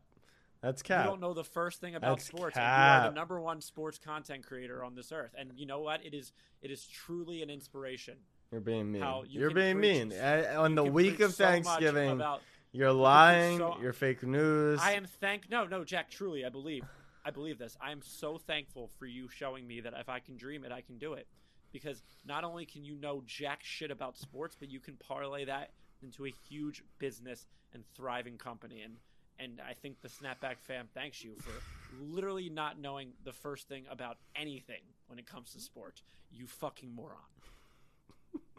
That's 0.66 0.82
cat. 0.82 1.06
You 1.06 1.12
don't 1.12 1.22
know 1.22 1.36
the 1.36 1.44
first 1.44 1.80
thing 1.80 1.94
about 1.94 2.18
That's 2.18 2.26
sports. 2.26 2.58
And 2.58 2.64
you 2.66 2.72
are 2.72 3.10
the 3.12 3.16
number 3.16 3.40
one 3.40 3.62
sports 3.62 4.00
content 4.00 4.48
creator 4.48 4.84
on 4.84 4.96
this 4.96 5.12
earth. 5.12 5.30
And 5.38 5.52
you 5.56 5.68
know 5.68 5.82
what? 5.82 6.04
It 6.04 6.16
is 6.16 6.32
it 6.64 6.72
is 6.72 6.88
truly 6.88 7.44
an 7.44 7.52
inspiration. 7.52 8.16
You're 8.52 8.62
being 8.62 8.92
mean. 8.92 9.04
How 9.04 9.24
you 9.28 9.42
You're 9.42 9.52
being 9.52 9.80
mean. 9.80 10.12
On 10.12 10.74
the 10.74 10.84
week 10.84 11.20
of 11.20 11.36
so 11.36 11.46
Thanksgiving, 11.46 12.10
about- 12.10 12.42
you're 12.72 12.92
lying. 12.92 13.60
so- 13.60 13.78
you're 13.80 13.94
fake 13.94 14.24
news. 14.24 14.80
I 14.82 14.94
am 14.94 15.06
thank 15.06 15.52
no 15.52 15.66
no 15.68 15.84
Jack. 15.84 16.10
Truly, 16.10 16.44
I 16.44 16.50
believe 16.50 16.84
I 17.24 17.30
believe 17.30 17.60
this. 17.60 17.78
I 17.80 17.92
am 17.92 18.02
so 18.02 18.40
thankful 18.40 18.90
for 18.98 19.06
you 19.06 19.30
showing 19.30 19.68
me 19.68 19.82
that 19.82 19.94
if 19.96 20.10
I 20.10 20.20
can 20.20 20.36
dream 20.36 20.64
it, 20.64 20.72
I 20.72 20.82
can 20.82 20.98
do 20.98 21.14
it. 21.14 21.28
Because 21.72 22.02
not 22.26 22.44
only 22.44 22.66
can 22.66 22.84
you 22.84 22.96
know 22.96 23.22
jack 23.28 23.64
shit 23.64 23.92
about 23.92 24.18
sports, 24.18 24.56
but 24.60 24.72
you 24.72 24.80
can 24.80 24.96
parlay 24.96 25.46
that 25.46 25.74
into 26.02 26.26
a 26.26 26.34
huge 26.50 26.84
business 26.98 27.46
and 27.72 27.84
thriving 27.96 28.40
company. 28.40 28.82
And 28.82 28.98
and 29.40 29.62
I 29.68 29.74
think 29.74 30.02
the 30.02 30.08
Snapback 30.08 30.56
fam 30.62 30.88
thanks 30.94 31.24
you 31.24 31.36
for 31.40 31.52
literally 32.00 32.50
not 32.50 32.80
knowing 32.80 33.12
the 33.24 33.34
first 33.34 33.68
thing 33.68 33.86
about 33.90 34.18
anything 34.36 34.82
when 35.08 35.20
it 35.20 35.26
comes 35.26 35.54
to 35.54 35.60
sport. 35.60 36.02
You 36.32 36.48
fucking 36.48 36.94
moron. 36.94 37.18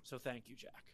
So 0.02 0.18
thank 0.18 0.48
you, 0.48 0.54
Jack. 0.54 0.84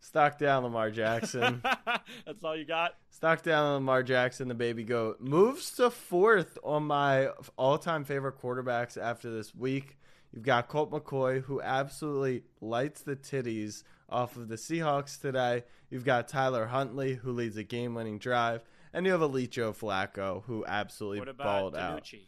Stock 0.00 0.38
down, 0.38 0.62
Lamar 0.62 0.90
Jackson. 0.90 1.62
That's 2.26 2.42
all 2.44 2.56
you 2.56 2.64
got. 2.64 2.94
Stock 3.10 3.42
down, 3.42 3.74
Lamar 3.74 4.02
Jackson, 4.02 4.48
the 4.48 4.54
baby 4.54 4.84
goat. 4.84 5.20
Moves 5.20 5.72
to 5.72 5.90
fourth 5.90 6.56
on 6.62 6.84
my 6.84 7.28
all-time 7.56 8.04
favorite 8.04 8.40
quarterbacks 8.40 9.00
after 9.00 9.30
this 9.30 9.54
week. 9.54 9.98
You've 10.32 10.44
got 10.44 10.68
Colt 10.68 10.90
McCoy, 10.90 11.42
who 11.42 11.60
absolutely 11.60 12.42
lights 12.60 13.02
the 13.02 13.16
titties 13.16 13.82
off 14.08 14.36
of 14.36 14.48
the 14.48 14.56
Seahawks 14.56 15.20
today. 15.20 15.64
You've 15.90 16.04
got 16.04 16.28
Tyler 16.28 16.66
Huntley, 16.66 17.14
who 17.14 17.32
leads 17.32 17.56
a 17.56 17.64
game-winning 17.64 18.18
drive, 18.18 18.62
and 18.98 19.06
you 19.06 19.12
have 19.12 19.22
Elite 19.22 19.52
Joe 19.52 19.72
Flacco, 19.72 20.42
who 20.46 20.64
absolutely 20.66 21.20
What 21.20 21.36
balled 21.38 21.76
out. 21.76 22.02
DiNucci? 22.02 22.22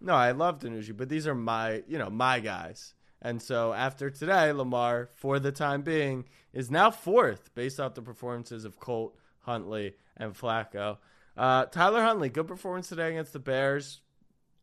No, 0.00 0.14
I 0.14 0.32
love 0.32 0.58
DiNucci, 0.58 0.96
but 0.96 1.08
these 1.08 1.28
are 1.28 1.34
my, 1.34 1.84
you 1.86 1.96
know, 1.96 2.10
my 2.10 2.40
guys. 2.40 2.94
And 3.22 3.40
so 3.40 3.72
after 3.72 4.10
today, 4.10 4.50
Lamar, 4.50 5.10
for 5.14 5.38
the 5.38 5.52
time 5.52 5.82
being, 5.82 6.24
is 6.52 6.72
now 6.72 6.90
fourth 6.90 7.54
based 7.54 7.78
off 7.78 7.94
the 7.94 8.02
performances 8.02 8.64
of 8.64 8.80
Colt, 8.80 9.16
Huntley, 9.42 9.94
and 10.16 10.34
Flacco. 10.34 10.98
Uh, 11.36 11.66
Tyler 11.66 12.02
Huntley, 12.02 12.30
good 12.30 12.48
performance 12.48 12.88
today 12.88 13.10
against 13.10 13.32
the 13.32 13.38
Bears, 13.38 14.00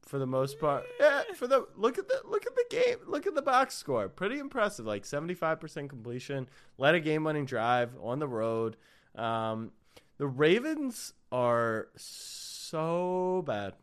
for 0.01 0.19
the 0.19 0.27
most 0.27 0.59
part. 0.59 0.83
Yeah, 0.99 1.21
for 1.35 1.47
the 1.47 1.67
look 1.77 1.97
at 1.97 2.09
the 2.09 2.19
look 2.25 2.45
at 2.45 2.53
the 2.53 2.65
game, 2.69 2.97
look 3.07 3.27
at 3.27 3.33
the 3.33 3.41
box 3.41 3.75
score, 3.75 4.09
pretty 4.09 4.39
impressive. 4.39 4.85
Like 4.85 5.05
seventy 5.05 5.35
five 5.35 5.61
percent 5.61 5.89
completion, 5.89 6.49
led 6.77 6.95
a 6.95 6.99
game 6.99 7.23
winning 7.23 7.45
drive 7.45 7.91
on 8.01 8.19
the 8.19 8.27
road. 8.27 8.75
Um, 9.15 9.71
the 10.17 10.27
Ravens 10.27 11.13
are 11.31 11.89
so 11.95 13.43
bad. 13.45 13.73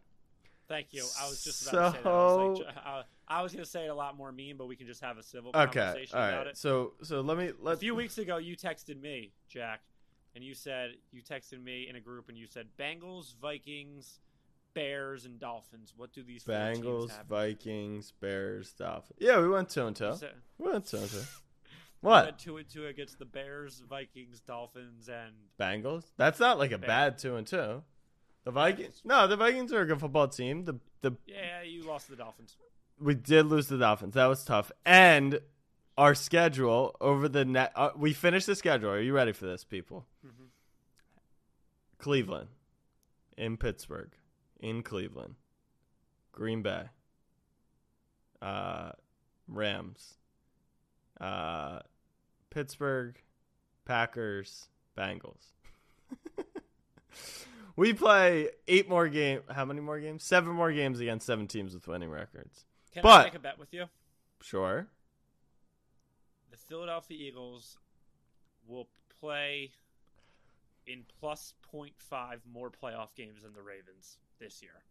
Thank 0.69 0.89
you. 0.93 1.05
I 1.21 1.29
was 1.29 1.45
just 1.45 1.69
about 1.71 1.93
to 1.95 1.99
say 1.99 2.03
that. 2.03 2.09
I 2.09 2.13
was, 2.15 2.59
like, 2.59 2.69
So- 2.75 2.81
uh, 2.91 3.03
I 3.29 3.43
was 3.43 3.53
going 3.53 3.65
to 3.65 3.71
say 3.71 3.85
it 3.87 3.89
a 3.89 3.95
lot 3.95 4.17
more 4.17 4.33
mean, 4.33 4.57
but 4.57 4.67
we 4.67 4.77
can 4.77 4.87
just 4.87 5.01
have 5.03 5.17
a 5.19 5.23
civil 5.23 5.51
Okay, 5.55 5.81
conversation 5.81 6.19
all 6.19 6.25
about 6.29 6.39
right. 6.39 6.47
it. 6.49 6.57
So 6.57 6.95
so 7.03 7.21
let 7.21 7.39
me 7.39 7.53
A 7.67 7.77
few 7.77 7.95
weeks 7.95 8.19
ago, 8.19 8.37
you 8.39 8.57
texted 8.57 9.01
me, 9.01 9.33
Jack, 9.49 9.81
and 10.35 10.45
you 10.45 10.55
said 10.55 10.93
you 11.13 11.23
texted 11.23 11.63
me 11.63 11.89
in 11.89 11.97
a 11.97 12.01
group, 12.01 12.29
and 12.29 12.37
you 12.37 12.47
said 12.47 12.69
Bengals, 12.79 13.35
Vikings, 13.41 14.21
Bears, 14.75 15.25
and 15.25 15.39
Dolphins. 15.39 15.95
What 15.97 16.13
do 16.13 16.23
these 16.23 16.45
Bengals? 16.45 17.11
Vikings, 17.27 18.13
Bears, 18.21 18.73
Dolphins. 18.73 19.19
Yeah, 19.19 19.41
we 19.41 19.49
went 19.49 19.69
two 19.71 19.87
and 19.87 19.97
said- 19.97 20.35
We 20.59 20.71
went 20.71 20.87
two 20.87 20.99
and 20.99 21.11
two. 21.11 21.23
What? 22.03 22.25
went 22.27 22.39
two 22.39 22.57
and 22.59 22.69
two 22.69 22.87
against 22.87 23.19
the 23.19 23.25
Bears, 23.25 23.83
Vikings, 23.89 24.41
Dolphins, 24.41 25.09
and 25.09 25.33
Bengals? 25.59 26.05
That's 26.17 26.39
not 26.41 26.59
like 26.59 26.73
a 26.73 26.79
Bengals. 26.79 26.87
bad 26.87 27.19
two 27.19 27.37
and 27.37 27.47
two. 27.47 27.83
The 28.45 28.51
Vikings? 28.51 29.01
No, 29.05 29.27
the 29.29 29.37
Vikings 29.37 29.73
are 29.73 29.81
a 29.83 29.87
good 29.87 30.01
football 30.01 30.29
team. 30.29 30.65
The 30.65 30.75
the 31.01 31.13
yeah, 31.27 31.63
you 31.63 31.83
lost 31.85 32.11
the 32.11 32.17
Dolphins. 32.17 32.57
we 33.01 33.15
did 33.15 33.47
lose 33.47 33.69
the 33.69 33.79
Dolphins. 33.79 34.15
That 34.15 34.27
was 34.27 34.45
tough. 34.45 34.71
And 34.85 35.41
our 35.97 36.15
schedule 36.15 36.97
over 37.01 37.29
the 37.29 37.45
net. 37.45 37.73
Uh, 37.77 37.91
we 37.97 38.13
finished 38.13 38.47
the 38.47 38.57
schedule. 38.57 38.91
Are 38.91 39.01
you 39.01 39.13
ready 39.15 39.33
for 39.33 39.47
this, 39.47 39.63
people? 39.63 40.07
Mhm. 40.27 40.49
Cleveland, 41.99 42.49
in 43.37 43.57
Pittsburgh, 43.57 44.11
in 44.59 44.83
Cleveland, 44.83 45.37
Green 46.33 46.63
Bay, 46.63 46.87
uh, 48.41 48.91
Rams, 49.47 50.15
uh, 51.21 51.81
Pittsburgh, 52.53 53.17
Packers, 53.87 54.69
Bengals. 54.97 55.53
we 57.77 57.95
play 57.95 58.51
eight 58.69 58.89
more 58.89 59.09
games. 59.09 59.43
How 59.51 59.65
many 59.65 59.81
more 59.81 59.99
games? 59.99 60.23
Seven 60.23 60.53
more 60.53 60.71
games 60.71 61.01
against 61.01 61.27
seven 61.27 61.47
teams 61.47 61.73
with 61.75 61.89
winning 61.89 62.11
records. 62.11 62.67
Can 62.93 63.03
But- 63.03 63.21
I 63.21 63.25
make 63.25 63.35
a 63.35 63.39
bet 63.39 63.59
with 63.59 63.73
you? 63.73 63.87
Sure. 64.43 64.87
The 66.51 66.57
Philadelphia 66.59 67.17
Eagles 67.19 67.79
will 68.67 68.89
play 69.21 69.71
in 70.87 71.05
plus 71.21 71.55
0.5 71.73 72.41
more 72.53 72.71
playoff 72.71 73.15
games 73.17 73.43
than 73.43 73.55
the 73.55 73.63
Ravens 73.63 74.19
this 74.39 74.61
year. 74.61 74.83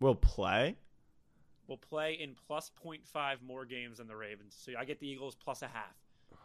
We'll 0.00 0.16
play. 0.16 0.76
Will 1.66 1.76
play 1.78 2.14
in 2.20 2.34
plus 2.46 2.70
0.5 2.84 3.42
more 3.46 3.64
games 3.64 3.98
than 3.98 4.06
the 4.06 4.16
Ravens. 4.16 4.54
So 4.58 4.72
I 4.78 4.84
get 4.84 5.00
the 5.00 5.08
Eagles 5.08 5.34
plus 5.34 5.62
a 5.62 5.68
half. 5.68 5.94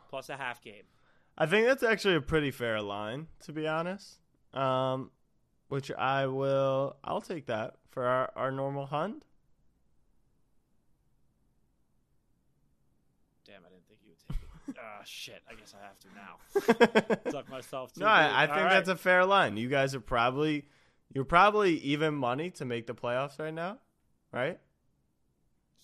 Plus 0.10 0.30
a 0.30 0.38
half 0.38 0.62
game. 0.62 0.84
I 1.38 1.46
think 1.46 1.68
that's 1.68 1.84
actually 1.84 2.16
a 2.16 2.22
pretty 2.22 2.52
fair 2.52 2.82
line, 2.82 3.28
to 3.46 3.54
be 3.54 3.68
honest. 3.68 4.20
Um, 4.54 5.12
which 5.70 5.92
I 5.92 6.26
will, 6.26 6.98
I'll 7.04 7.22
take 7.22 7.46
that 7.46 7.76
for 7.92 8.06
our, 8.06 8.32
our 8.36 8.52
normal 8.52 8.88
hunt. 8.88 9.24
Damn, 13.46 13.62
I 13.66 13.70
didn't 13.70 13.88
think 13.88 14.00
you 14.04 14.10
would 14.10 14.20
take 14.28 14.42
it. 14.42 14.46
Ah, 14.80 15.02
shit. 15.04 15.42
I 15.50 15.56
guess 15.56 15.74
I 15.74 15.84
have 15.86 16.00
to 16.00 16.08
now. 16.16 17.22
no, 17.26 17.32
Suck 17.32 17.50
myself 17.50 17.94
too. 17.94 18.04
I, 18.06 18.44
I 18.44 18.48
think 18.48 18.60
All 18.60 18.70
that's 18.70 18.90
a 18.90 18.96
fair 18.96 19.26
line. 19.26 19.58
You 19.58 19.68
guys 19.68 19.96
are 19.96 20.00
probably, 20.00 20.66
you're 21.14 21.26
probably 21.26 21.78
even 21.78 22.14
money 22.14 22.52
to 22.52 22.66
make 22.66 22.86
the 22.86 22.94
playoffs 22.94 23.40
right 23.40 23.54
now, 23.54 23.80
right? 24.32 24.60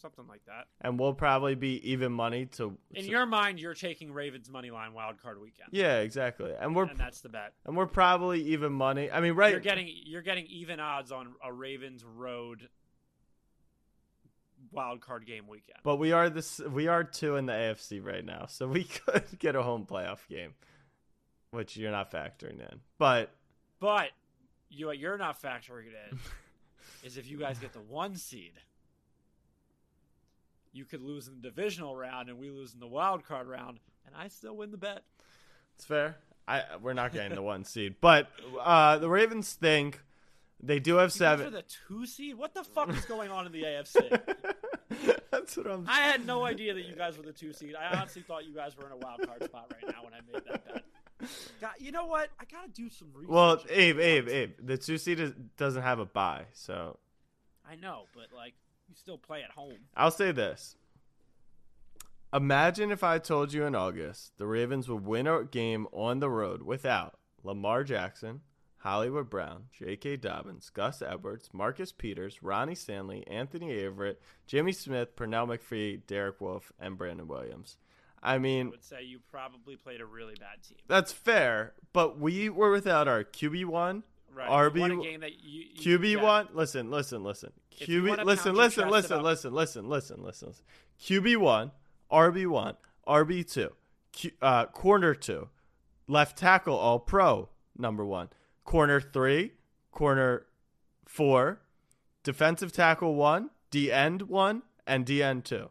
Something 0.06 0.28
like 0.28 0.46
that. 0.46 0.68
And 0.82 1.00
we'll 1.00 1.14
probably 1.14 1.56
be 1.56 1.90
even 1.92 2.12
money 2.12 2.46
to. 2.58 2.78
In 2.94 3.04
to- 3.06 3.10
your 3.10 3.26
mind, 3.26 3.60
you're 3.60 3.74
taking 3.74 4.12
Ravens 4.14 4.50
money 4.50 4.70
line 4.70 4.94
wild 4.94 5.20
card 5.22 5.42
weekend. 5.42 5.70
yeah, 5.72 5.98
exactly. 6.00 6.52
And 6.60 6.76
we're 6.76 6.86
And 6.86 6.98
that's 7.00 7.22
the 7.22 7.30
bet. 7.30 7.54
and 7.66 7.76
we're 7.76 7.88
probably 7.88 8.42
even 8.54 8.72
money. 8.72 9.10
I 9.10 9.20
mean, 9.22 9.34
right? 9.34 9.52
You're 9.52 9.60
getting 9.60 9.90
you're 10.06 10.22
getting 10.22 10.46
even 10.48 10.80
odds 10.80 11.12
on 11.12 11.34
a 11.44 11.52
Ravens 11.52 12.04
road 12.04 12.70
wild 14.72 15.02
card 15.02 15.26
game 15.26 15.48
weekend. 15.48 15.80
But 15.84 15.98
we 15.98 16.12
are 16.12 16.30
this 16.30 16.60
we 16.60 16.88
are 16.88 17.04
two 17.04 17.36
in 17.36 17.46
the 17.46 17.54
AFC 17.54 18.04
right 18.04 18.24
now, 18.26 18.46
so 18.48 18.68
we 18.68 18.84
could 19.06 19.40
get 19.40 19.56
a 19.56 19.64
home 19.64 19.86
playoff 19.90 20.28
game, 20.30 20.54
which 21.52 21.78
you're 21.78 21.92
not 21.92 22.12
factoring 22.12 22.60
in. 22.60 22.80
But 22.98 23.32
But 23.80 24.10
you 24.70 24.92
you're 24.92 25.18
not 25.18 25.42
factoring 25.42 25.88
in 26.12 26.20
is 27.04 27.18
if 27.18 27.28
you 27.30 27.38
guys 27.38 27.58
get 27.60 27.74
the 27.74 27.80
one 27.82 28.16
seed, 28.16 28.54
you 30.76 30.86
could 30.86 31.02
lose 31.02 31.28
in 31.28 31.36
the 31.36 31.42
divisional 31.42 31.96
round 31.96 32.30
and 32.30 32.38
we 32.38 32.50
lose 32.52 32.74
in 32.74 32.80
the 32.80 32.88
wild 32.88 33.24
card 33.26 33.48
round, 33.48 33.80
and 34.06 34.16
I 34.16 34.28
still 34.28 34.56
win 34.56 34.72
the 34.72 34.78
bet. 34.78 35.04
it's 35.76 35.86
fair. 35.86 36.18
I 36.48 36.64
we're 36.82 36.94
not 36.94 37.12
getting 37.14 37.34
the 37.34 37.42
one 37.42 37.64
seed, 37.64 37.96
but 38.02 38.28
uh, 38.62 38.98
the 39.00 39.10
Ravens 39.10 39.54
think 39.54 40.02
they 40.62 40.80
do 40.80 40.96
have 40.98 41.08
You 41.10 41.18
seven. 41.18 41.54
the 41.54 41.64
two 41.88 42.06
seed. 42.06 42.36
What 42.36 42.54
the 42.54 42.64
fuck 42.64 42.90
is 42.90 43.04
going 43.06 43.32
on 43.32 43.46
in 43.48 43.52
the 43.52 43.64
AFC? 43.64 44.22
That's 45.32 45.58
what 45.58 45.68
I'm. 45.68 45.86
I 45.90 46.02
had 46.02 46.26
no 46.26 46.46
idea 46.46 46.74
that 46.76 46.86
you 46.86 46.96
guys 46.96 47.18
were 47.18 47.24
the 47.24 47.34
two 47.34 47.52
seed. 47.52 47.76
I 47.76 47.98
honestly 47.98 48.22
thought 48.22 48.46
you 48.46 48.54
guys 48.54 48.78
were 48.78 48.86
in 48.86 48.92
a 48.92 48.98
wild 48.98 49.26
card 49.26 49.44
spot 49.44 49.74
right 49.74 49.92
now 49.96 50.04
when 50.04 50.14
I 50.14 50.20
made 50.32 50.44
that 50.46 50.66
bet. 50.66 50.84
God, 51.60 51.72
you 51.80 51.92
know 51.92 52.06
what? 52.06 52.30
I 52.40 52.44
gotta 52.46 52.70
do 52.70 52.90
some 52.90 53.08
research. 53.14 53.30
well, 53.32 53.62
Abe, 53.70 54.00
Abe. 54.00 54.28
Abe. 54.30 54.52
The 54.64 54.78
two 54.78 54.98
seed 54.98 55.20
is, 55.20 55.34
doesn't 55.58 55.82
have 55.82 55.98
a 56.00 56.06
bye, 56.06 56.46
so 56.54 57.00
I 57.70 57.76
know, 57.76 58.04
but 58.14 58.28
like, 58.36 58.54
you 58.88 58.96
still 58.96 59.18
play 59.18 59.44
at 59.44 59.52
home. 59.52 59.78
I'll 59.96 60.12
say 60.12 60.32
this. 60.32 60.76
Imagine 62.34 62.92
if 62.92 63.04
I 63.04 63.18
told 63.20 63.54
you 63.54 63.64
in 63.66 63.76
August 63.76 64.34
the 64.38 64.46
Ravens 64.48 64.90
would 64.90 65.06
win 65.06 65.28
a 65.28 65.44
game 65.44 65.88
on 65.92 66.20
the 66.20 66.30
road 66.30 66.64
without 66.64 67.18
Lamar 67.44 67.84
Jackson, 67.84 68.42
Hollywood 68.80 69.30
Brown, 69.30 69.66
J.K. 69.78 70.18
Dobbins, 70.18 70.70
Gus 70.70 71.02
Edwards, 71.02 71.50
Marcus 71.54 71.92
Peters, 71.92 72.44
Ronnie 72.44 72.76
Stanley, 72.76 73.26
Anthony 73.28 73.72
Averett, 73.74 74.18
Jimmy 74.48 74.74
Smith, 74.74 75.16
Pernell 75.16 75.48
McPhee, 75.48 76.06
Derek 76.06 76.42
Wolfe, 76.42 76.72
and 76.80 76.98
Brandon 76.98 77.28
Williams. 77.28 77.78
I 78.22 78.36
I 78.36 78.38
mean, 78.40 78.72
would 78.72 78.84
say 78.84 79.04
you 79.04 79.20
probably 79.32 79.76
played 79.76 80.02
a 80.02 80.06
really 80.06 80.36
bad 80.40 80.62
team. 80.68 80.78
that's 80.88 81.12
fair, 81.14 81.74
but 81.94 82.20
we 82.20 82.50
were 82.50 82.72
without 82.72 83.08
our 83.08 83.24
QB1, 83.24 84.04
Right. 84.36 84.50
RB 84.50 84.76
you 84.76 84.82
won 84.82 84.92
a 84.92 85.02
game 85.02 85.20
that 85.22 85.40
you, 85.42 85.64
you 85.74 86.00
QB 86.00 86.14
yeah. 86.14 86.24
one. 86.24 86.48
Listen, 86.54 86.92
listen, 86.92 87.24
listen. 87.24 87.52
If 87.72 87.88
you 87.88 88.04
wanna 88.04 88.24
QB. 88.24 88.26
Listen, 88.26 88.56
listen, 88.56 88.90
listen, 88.90 89.24
listen, 89.24 89.54
listen, 89.54 89.90
listen, 89.90 90.24
listen. 90.24 90.54
QB 91.02 91.38
one, 91.38 91.72
RB 92.12 92.48
one, 92.48 92.76
RB 93.08 93.50
two, 93.50 93.72
Q, 94.12 94.32
uh, 94.42 94.66
corner 94.68 95.16
two, 95.16 95.50
left 96.08 96.38
tackle 96.38 96.76
all 96.76 97.00
pro 97.00 97.50
number 97.78 98.06
one, 98.06 98.30
corner 98.64 99.00
three, 99.00 99.54
corner 99.92 100.46
four, 101.06 101.62
defensive 102.24 102.72
tackle 102.72 103.16
one, 103.16 103.50
D 103.72 103.92
end 103.92 104.24
one, 104.24 104.64
and 104.86 105.06
D 105.06 105.24
end 105.24 105.46
two. 105.46 105.70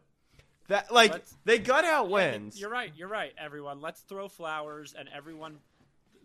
That 0.67 0.91
like 0.91 1.11
Let's- 1.11 1.37
they 1.45 1.59
gut 1.59 1.85
out 1.85 2.09
wins. 2.09 2.59
You're 2.59 2.71
right. 2.71 2.91
You're 2.95 3.07
right. 3.07 3.33
Everyone, 3.37 3.81
let's 3.81 4.01
throw 4.01 4.27
flowers 4.27 4.95
and 4.97 5.07
everyone, 5.15 5.59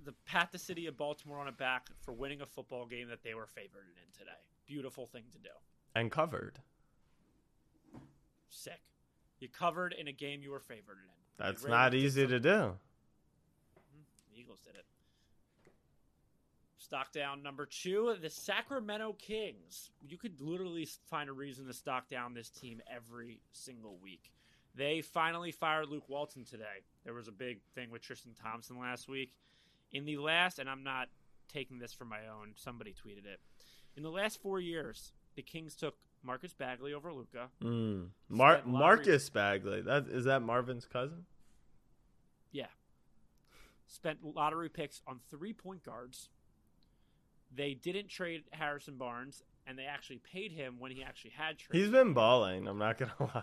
the 0.05 0.13
pat 0.27 0.51
the 0.53 0.59
city 0.59 0.87
of 0.87 0.97
Baltimore 0.97 1.39
on 1.39 1.47
the 1.47 1.53
back 1.53 1.89
for 2.03 2.13
winning 2.13 2.41
a 2.41 2.47
football 2.47 2.87
game 2.87 3.09
that 3.09 3.23
they 3.23 3.35
were 3.35 3.47
favored 3.47 3.87
in 3.97 4.19
today. 4.19 4.31
Beautiful 4.67 5.07
thing 5.07 5.25
to 5.33 5.39
do. 5.39 5.51
and 5.95 6.11
covered. 6.11 6.59
Sick. 8.49 8.81
You 9.41 9.49
covered 9.49 9.95
in 9.99 10.09
a 10.09 10.13
game 10.13 10.43
you 10.43 10.51
were 10.51 10.61
favored 10.61 10.99
in. 10.99 11.11
That's 11.39 11.67
not 11.67 11.95
easy 11.95 12.27
to 12.27 12.39
do. 12.41 12.49
Mm-hmm. 12.49 12.75
The 14.33 14.41
Eagles 14.41 14.61
did 14.61 14.75
it. 14.75 14.85
Stock 16.79 17.13
down 17.13 17.43
number 17.43 17.67
two, 17.67 18.17
the 18.21 18.29
Sacramento 18.29 19.15
Kings. 19.19 19.91
You 20.07 20.19
could 20.19 20.41
literally 20.41 20.87
find 21.09 21.29
a 21.31 21.33
reason 21.33 21.67
to 21.67 21.73
stock 21.73 22.09
down 22.09 22.35
this 22.35 22.51
team 22.51 22.83
every 22.95 23.41
single 23.53 23.97
week. 24.03 24.33
They 24.75 25.01
finally 25.01 25.53
fired 25.53 25.89
Luke 25.89 26.09
Walton 26.09 26.45
today. 26.45 26.85
There 27.05 27.15
was 27.15 27.29
a 27.29 27.33
big 27.33 27.61
thing 27.75 27.91
with 27.91 28.03
Tristan 28.03 28.33
Thompson 28.35 28.79
last 28.79 29.09
week. 29.09 29.33
In 29.93 30.05
the 30.05 30.19
last, 30.19 30.59
and 30.59 30.69
I'm 30.69 30.85
not 30.85 31.09
taking 31.53 31.79
this 31.79 31.93
for 31.93 32.05
my 32.05 32.21
own, 32.29 32.53
somebody 32.57 32.93
tweeted 32.93 33.27
it. 33.27 33.41
In 33.97 34.03
the 34.03 34.11
last 34.11 34.41
four 34.41 34.61
years, 34.61 35.13
the 35.35 35.43
Kings 35.43 35.75
took 35.75 35.97
Marcus 36.23 36.53
Bagley 36.53 36.95
over 36.95 37.13
Luka. 37.13 37.49
Mm. 37.63 38.09
Mar- 38.29 38.63
Marcus 38.65 39.29
Bagley. 39.31 39.81
That 39.83 40.07
is 40.09 40.25
that 40.25 40.43
Marvin's 40.43 40.87
cousin? 40.87 41.25
Yeah. 42.53 42.67
Spent 43.87 44.19
lottery 44.23 44.69
picks 44.69 45.03
on 45.07 45.21
three 45.31 45.53
point 45.53 45.85
guards. 45.85 46.29
They 47.53 47.75
didn't 47.75 48.09
trade 48.09 48.45
Harrison 48.53 48.97
Barnes, 48.97 49.43
and 49.67 49.77
they 49.77 49.85
actually 49.85 50.19
paid 50.19 50.53
him 50.53 50.77
when 50.79 50.93
he 50.93 51.03
actually 51.03 51.33
had 51.37 51.59
trade. 51.59 51.81
He's 51.81 51.91
been 51.91 52.13
balling. 52.13 52.69
I'm 52.69 52.79
not 52.79 52.99
gonna 52.99 53.13
lie. 53.35 53.43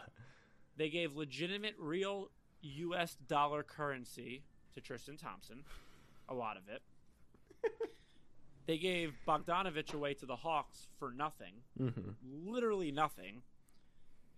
They 0.78 0.90
gave 0.90 1.16
legitimate, 1.16 1.76
real 1.78 2.30
U.S. 2.62 3.18
dollar 3.28 3.64
currency 3.64 4.44
to 4.76 4.82
Tristan 4.82 5.18
Thompson, 5.18 5.64
a 6.30 6.34
lot 6.34 6.58
of 6.58 6.64
it. 6.70 6.82
they 8.66 8.78
gave 8.78 9.14
Bogdanovich 9.28 9.94
away 9.94 10.14
to 10.16 10.26
the 10.26 10.36
Hawks 10.36 10.88
for 11.00 11.12
nothing, 11.12 11.54
hmm 11.78 11.90
literally 12.46 12.92
nothing, 12.92 13.42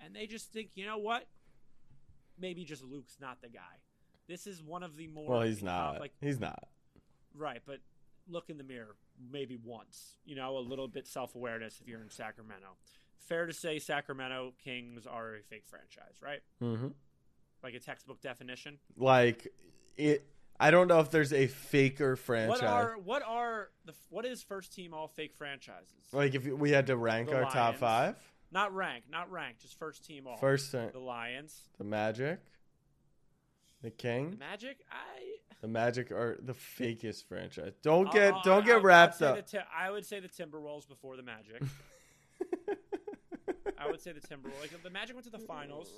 and 0.03 0.15
they 0.15 0.27
just 0.27 0.51
think, 0.51 0.69
you 0.75 0.85
know 0.85 0.97
what? 0.97 1.25
Maybe 2.39 2.63
just 2.63 2.83
Luke's 2.83 3.17
not 3.19 3.41
the 3.41 3.49
guy. 3.49 3.59
This 4.27 4.47
is 4.47 4.61
one 4.63 4.83
of 4.83 4.95
the 4.95 5.07
more 5.07 5.29
Well, 5.29 5.41
he's 5.41 5.63
not. 5.63 5.99
like 5.99 6.13
he's 6.21 6.39
not. 6.39 6.67
Right, 7.35 7.61
but 7.65 7.79
look 8.27 8.49
in 8.49 8.57
the 8.57 8.63
mirror 8.63 8.95
maybe 9.31 9.57
once. 9.63 10.15
You 10.25 10.35
know, 10.35 10.57
a 10.57 10.59
little 10.59 10.87
bit 10.87 11.07
self 11.07 11.35
awareness 11.35 11.79
if 11.81 11.87
you're 11.87 12.01
in 12.01 12.09
Sacramento. 12.09 12.67
Fair 13.17 13.45
to 13.45 13.53
say 13.53 13.79
Sacramento 13.79 14.53
Kings 14.63 15.05
are 15.05 15.35
a 15.35 15.41
fake 15.43 15.65
franchise, 15.67 16.15
right? 16.23 16.39
hmm 16.59 16.87
Like 17.63 17.73
a 17.73 17.79
textbook 17.79 18.21
definition. 18.21 18.77
Like 18.95 19.51
it. 19.97 20.25
I 20.60 20.72
don't 20.72 20.88
know 20.88 20.99
if 20.99 21.10
there's 21.10 21.32
a 21.32 21.47
faker 21.47 22.16
franchise. 22.16 22.62
What 22.62 22.64
are 22.70 22.97
what 22.97 23.24
are 23.26 23.70
the 23.86 23.93
what 24.10 24.26
is 24.26 24.43
first 24.43 24.74
team 24.74 24.93
all 24.93 25.07
fake 25.07 25.34
franchises? 25.38 25.93
like 26.12 26.36
if 26.36 26.45
we 26.45 26.72
had 26.72 26.88
to 26.88 26.97
rank 26.97 27.30
The 27.30 27.38
our 27.43 27.49
top 27.49 27.76
five, 27.78 28.16
Not 28.51 28.74
rank, 28.76 29.05
not 29.10 29.32
rank, 29.32 29.60
just 29.60 29.78
first 29.80 30.03
team 30.05 30.28
all. 30.28 30.38
first 30.38 30.74
uh, 30.76 30.88
the 30.91 30.99
Lions, 30.99 31.70
the 31.78 31.84
Magic, 31.86 32.39
the 33.82 33.89
the 33.89 33.91
King, 33.91 34.36
Magic. 34.38 34.80
I 34.91 35.38
the 35.62 35.68
Magic 35.70 36.12
are 36.12 36.38
the 36.41 36.53
fakest 36.53 37.26
franchise. 37.26 37.74
Don't 37.82 38.12
get 38.12 38.34
I'll- 38.34 38.41
don't 38.43 38.64
I- 38.64 38.66
get 38.66 38.78
I'd 38.78 38.84
wrapped 38.84 39.22
up. 39.22 39.36
the 39.38 39.41
Ti- 39.60 39.64
I 39.78 39.89
would 39.91 40.05
say 40.05 40.20
the 40.20 40.28
Timberwolves 40.30 40.88
before 40.88 41.16
the 41.16 41.24
Magic. 41.24 41.62
I 43.78 43.88
would 43.89 44.01
say 44.01 44.12
the 44.12 44.20
Timberwolves. 44.20 44.60
Like 44.62 44.84
the 44.84 44.89
Magic 44.89 45.16
went 45.16 45.26
to 45.26 45.32
the 45.32 45.39
finals 45.39 45.89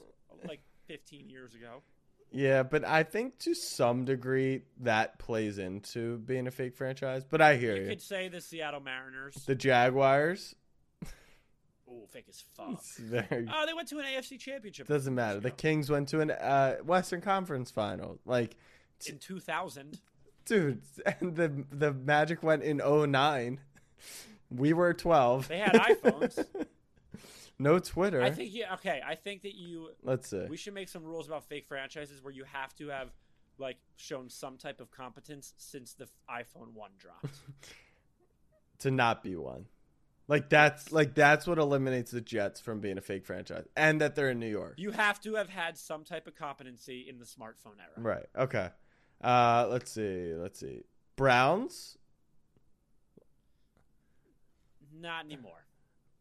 like 0.47 0.61
15 0.85 1.29
years 1.29 1.55
ago. 1.55 1.81
Yeah, 2.31 2.63
but 2.63 2.85
I 2.85 3.03
think 3.03 3.39
to 3.39 3.53
some 3.53 4.05
degree 4.05 4.61
that 4.81 5.19
plays 5.19 5.57
into 5.57 6.17
being 6.19 6.47
a 6.47 6.51
fake 6.51 6.75
franchise. 6.77 7.23
But 7.29 7.41
I 7.41 7.57
hear 7.57 7.75
You 7.75 7.83
you. 7.83 7.89
could 7.89 8.01
say 8.01 8.29
the 8.29 8.39
Seattle 8.39 8.79
Mariners. 8.79 9.35
The 9.45 9.55
Jaguars. 9.55 10.55
Oh, 11.89 12.07
fake 12.09 12.25
as 12.29 12.41
fuck. 12.55 12.81
very- 12.97 13.47
Oh, 13.53 13.65
they 13.65 13.73
went 13.73 13.89
to 13.89 13.99
an 13.99 14.05
AFC 14.05 14.39
championship. 14.39 14.87
doesn't 14.87 15.13
matter. 15.13 15.41
The 15.41 15.51
Kings 15.51 15.89
went 15.89 16.07
to 16.09 16.21
an 16.21 16.31
uh, 16.31 16.75
Western 16.85 17.19
Conference 17.19 17.69
final. 17.69 18.17
Like, 18.25 18.55
in 19.07 19.17
2000. 19.17 19.99
dude, 20.45 20.81
and 21.19 21.35
the 21.35 21.65
the 21.69 21.91
Magic 21.91 22.43
went 22.43 22.63
in 22.63 22.77
09. 22.77 23.59
We 24.49 24.71
were 24.73 24.93
12. 24.93 25.47
They 25.49 25.59
had 25.59 25.73
iPhones. 25.73 26.45
no 27.61 27.79
Twitter. 27.79 28.21
I 28.21 28.31
think 28.31 28.53
yeah. 28.53 28.73
Okay, 28.73 29.01
I 29.05 29.15
think 29.15 29.43
that 29.43 29.55
you. 29.55 29.89
Let's 30.03 30.29
see. 30.29 30.45
We 30.49 30.57
should 30.57 30.73
make 30.73 30.89
some 30.89 31.03
rules 31.03 31.27
about 31.27 31.45
fake 31.45 31.67
franchises 31.67 32.23
where 32.23 32.33
you 32.33 32.43
have 32.45 32.75
to 32.75 32.89
have 32.89 33.09
like 33.57 33.77
shown 33.97 34.29
some 34.29 34.57
type 34.57 34.81
of 34.81 34.89
competence 34.91 35.53
since 35.57 35.93
the 35.93 36.07
iPhone 36.29 36.73
one 36.73 36.91
dropped. 36.97 37.37
to 38.79 38.91
not 38.91 39.23
be 39.23 39.35
one. 39.35 39.67
Like 40.27 40.49
that's 40.49 40.91
like 40.91 41.13
that's 41.13 41.45
what 41.45 41.59
eliminates 41.59 42.11
the 42.11 42.21
Jets 42.21 42.59
from 42.59 42.79
being 42.79 42.97
a 42.97 43.01
fake 43.01 43.25
franchise, 43.25 43.67
and 43.75 44.01
that 44.01 44.15
they're 44.15 44.31
in 44.31 44.39
New 44.39 44.47
York. 44.49 44.75
you 44.77 44.91
have 44.91 45.19
to 45.21 45.35
have 45.35 45.49
had 45.49 45.77
some 45.77 46.03
type 46.03 46.25
of 46.25 46.35
competency 46.35 47.05
in 47.07 47.19
the 47.19 47.25
smartphone 47.25 47.77
era. 47.79 47.97
Right. 47.97 48.25
Okay. 48.37 48.69
Uh, 49.23 49.67
let's 49.69 49.91
see. 49.91 50.33
Let's 50.33 50.59
see. 50.59 50.81
Browns, 51.15 51.97
Not 54.99 55.25
anymore. 55.25 55.65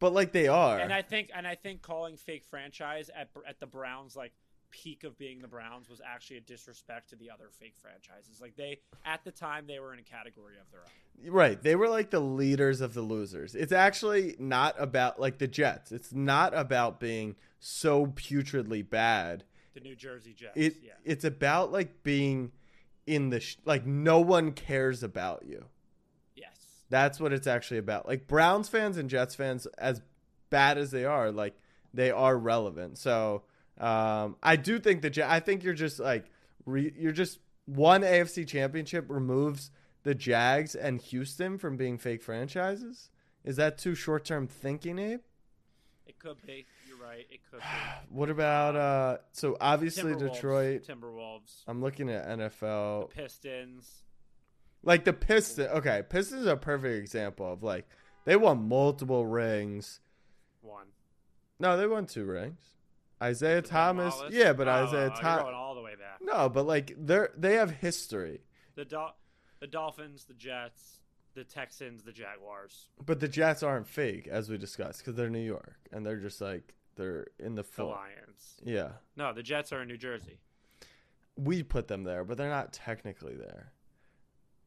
But 0.01 0.13
like 0.13 0.33
they 0.33 0.49
are. 0.49 0.79
And 0.79 0.91
I 0.91 1.03
think 1.03 1.29
and 1.33 1.47
I 1.47 1.55
think 1.55 1.81
calling 1.81 2.17
fake 2.17 2.43
franchise 2.43 3.09
at 3.15 3.29
at 3.47 3.61
the 3.61 3.67
Browns 3.67 4.17
like 4.17 4.33
peak 4.71 5.03
of 5.03 5.17
being 5.17 5.41
the 5.41 5.47
Browns 5.47 5.89
was 5.89 6.01
actually 6.03 6.37
a 6.37 6.41
disrespect 6.41 7.09
to 7.11 7.15
the 7.15 7.29
other 7.29 7.49
fake 7.51 7.75
franchises. 7.77 8.41
Like 8.41 8.55
they 8.55 8.79
at 9.05 9.23
the 9.23 9.31
time 9.31 9.67
they 9.67 9.79
were 9.79 9.93
in 9.93 9.99
a 9.99 10.03
category 10.03 10.55
of 10.59 10.69
their 10.71 10.81
own. 10.81 11.31
right. 11.31 11.61
They 11.61 11.75
were 11.75 11.87
like 11.87 12.09
the 12.09 12.19
leaders 12.19 12.81
of 12.81 12.95
the 12.95 13.01
losers. 13.01 13.53
It's 13.53 13.71
actually 13.71 14.35
not 14.39 14.75
about 14.79 15.19
like 15.19 15.37
the 15.37 15.47
Jets. 15.47 15.91
It's 15.91 16.11
not 16.11 16.57
about 16.57 16.99
being 16.99 17.35
so 17.59 18.07
putridly 18.07 18.87
bad. 18.87 19.43
The 19.75 19.81
New 19.81 19.95
Jersey 19.95 20.33
Jets. 20.33 20.53
It 20.55 20.77
yeah. 20.83 20.93
it's 21.05 21.25
about 21.25 21.71
like 21.71 22.01
being 22.01 22.51
in 23.05 23.29
the 23.29 23.39
sh- 23.39 23.57
like 23.65 23.85
no 23.85 24.19
one 24.19 24.51
cares 24.53 25.03
about 25.03 25.45
you. 25.45 25.65
That's 26.91 27.19
what 27.21 27.31
it's 27.31 27.47
actually 27.47 27.77
about. 27.77 28.05
Like 28.05 28.27
Browns 28.27 28.67
fans 28.67 28.97
and 28.97 29.09
Jets 29.09 29.33
fans, 29.33 29.65
as 29.77 30.01
bad 30.49 30.77
as 30.77 30.91
they 30.91 31.05
are, 31.05 31.31
like 31.31 31.55
they 31.93 32.11
are 32.11 32.37
relevant. 32.37 32.97
So 32.97 33.43
um, 33.79 34.35
I 34.43 34.57
do 34.57 34.77
think 34.77 35.01
that 35.01 35.17
I 35.17 35.39
think 35.39 35.63
you're 35.63 35.73
just 35.73 35.99
like 35.99 36.25
re- 36.65 36.93
you're 36.95 37.13
just 37.13 37.39
one 37.65 38.01
AFC 38.01 38.45
Championship 38.45 39.05
removes 39.07 39.71
the 40.03 40.13
Jags 40.13 40.75
and 40.75 41.01
Houston 41.01 41.57
from 41.57 41.77
being 41.77 41.97
fake 41.97 42.21
franchises. 42.21 43.09
Is 43.45 43.55
that 43.55 43.77
too 43.77 43.95
short 43.95 44.25
term 44.25 44.45
thinking, 44.45 44.99
Abe? 44.99 45.21
It 46.05 46.19
could 46.19 46.45
be. 46.45 46.65
You're 46.89 46.97
right. 46.97 47.25
It 47.29 47.39
could 47.49 47.59
be. 47.59 47.65
What 48.09 48.29
about 48.29 48.75
uh? 48.75 49.17
So 49.31 49.55
obviously 49.61 50.11
Timberwolves, 50.11 50.33
Detroit. 50.33 50.83
Timberwolves, 50.85 51.63
I'm 51.67 51.81
looking 51.81 52.09
at 52.09 52.27
NFL. 52.27 53.11
Pistons. 53.11 54.03
Like 54.83 55.05
the 55.05 55.13
Pistons. 55.13 55.67
Okay, 55.69 56.03
Pistons 56.09 56.47
are 56.47 56.53
a 56.53 56.57
perfect 56.57 56.97
example 56.97 57.51
of 57.51 57.63
like 57.63 57.87
they 58.25 58.35
won 58.35 58.67
multiple 58.67 59.25
rings. 59.25 59.99
One. 60.61 60.87
No, 61.59 61.77
they 61.77 61.87
won 61.87 62.05
two 62.05 62.25
rings. 62.25 62.59
Isiah 63.23 63.61
Thomas, 63.61 64.15
Wallace? 64.15 64.33
yeah, 64.33 64.53
but 64.53 64.67
Oh, 64.67 64.85
Isiah 64.85 65.11
oh, 65.15 65.21
Thomas. 65.21 65.53
all 65.55 65.75
the 65.75 65.81
way 65.81 65.91
back. 65.95 66.19
No, 66.21 66.49
but 66.49 66.65
like 66.65 66.93
they're 66.97 67.29
they 67.37 67.53
have 67.55 67.69
history. 67.71 68.41
The 68.75 68.85
Dol- 68.85 69.15
the 69.59 69.67
Dolphins, 69.67 70.25
the 70.25 70.33
Jets, 70.33 70.99
the 71.35 71.43
Texans, 71.43 72.01
the 72.01 72.11
Jaguars, 72.11 72.89
But 73.05 73.19
the 73.19 73.27
Jets 73.27 73.61
aren't 73.61 73.87
fake, 73.87 74.27
as 74.27 74.49
we 74.49 74.57
discussed, 74.57 74.99
because 74.99 75.13
they're 75.15 75.29
New 75.29 75.39
York 75.45 75.75
and 75.91 76.03
they're 76.03 76.17
just 76.17 76.41
like 76.41 76.73
they're 76.95 77.27
in 77.39 77.53
the 77.53 77.63
the. 77.75 77.83
Lions. 77.83 78.59
Yeah, 78.63 78.93
No, 79.15 79.31
the 79.33 79.43
Jets 79.43 79.71
are 79.71 79.81
in 79.83 79.87
New 79.87 79.97
Jersey. 79.97 80.39
we 81.37 81.61
put 81.63 81.87
them 81.87 82.03
there, 82.03 82.23
but 82.23 82.37
they're 82.37 82.49
not 82.49 82.73
technically 82.73 83.35
there. 83.35 83.71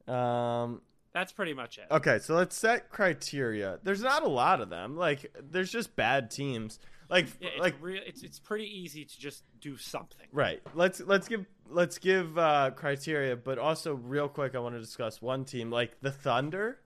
Um. 0.08 0.80
That's 1.12 1.30
pretty 1.30 1.54
much 1.54 1.78
it. 1.78 1.86
Okay, 1.92 2.18
so 2.18 2.34
let's 2.34 2.56
set 2.56 2.90
criteria. 2.90 3.78
There's 3.84 4.02
not 4.02 4.24
a 4.24 4.28
lot 4.28 4.60
of 4.60 4.68
them. 4.68 4.96
Like, 4.96 5.32
there's 5.48 5.70
just 5.70 5.94
bad 5.94 6.28
teams. 6.28 6.80
Like, 7.08 7.26
Yeah, 7.38 7.50
it's, 7.50 7.60
like 7.60 7.76
re- 7.80 8.02
it's 8.04 8.24
it's 8.24 8.40
pretty 8.40 8.64
easy 8.64 9.04
to 9.04 9.20
just 9.20 9.44
do 9.60 9.76
something. 9.76 10.26
Right. 10.32 10.60
Let's 10.74 11.00
let's 11.00 11.28
give 11.28 11.46
let's 11.68 11.98
give 11.98 12.36
uh, 12.36 12.72
criteria, 12.74 13.36
but 13.36 13.58
also 13.58 13.94
real 13.94 14.28
quick, 14.28 14.56
I 14.56 14.58
want 14.58 14.74
to 14.74 14.80
discuss 14.80 15.22
one 15.22 15.44
team 15.44 15.70
like 15.70 16.00
the 16.00 16.10
Thunder. 16.10 16.78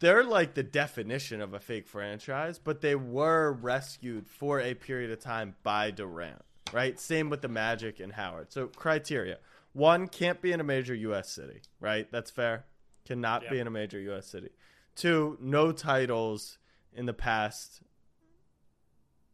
They're 0.00 0.24
like 0.24 0.54
the 0.54 0.62
definition 0.62 1.40
of 1.40 1.54
a 1.54 1.60
fake 1.60 1.86
franchise, 1.86 2.58
but 2.58 2.80
they 2.82 2.94
were 2.94 3.52
rescued 3.52 4.26
for 4.26 4.60
a 4.60 4.74
period 4.74 5.10
of 5.10 5.20
time 5.20 5.54
by 5.62 5.90
Durant. 5.90 6.42
right? 6.72 6.98
Same 7.00 7.30
with 7.30 7.40
the 7.40 7.48
Magic 7.48 8.00
and 8.00 8.12
Howard. 8.12 8.52
So 8.52 8.66
criteria: 8.66 9.38
one 9.74 10.08
can't 10.08 10.40
be 10.40 10.52
in 10.52 10.60
a 10.60 10.64
major 10.64 10.94
U.S. 10.94 11.30
city, 11.30 11.60
right? 11.80 12.10
That's 12.10 12.30
fair. 12.30 12.64
Cannot 13.04 13.50
be 13.50 13.58
in 13.58 13.66
a 13.66 13.70
major 13.70 14.00
U.S. 14.00 14.26
city. 14.26 14.48
Two, 14.96 15.36
no 15.40 15.72
titles 15.72 16.58
in 16.94 17.04
the 17.04 17.12
past. 17.12 17.82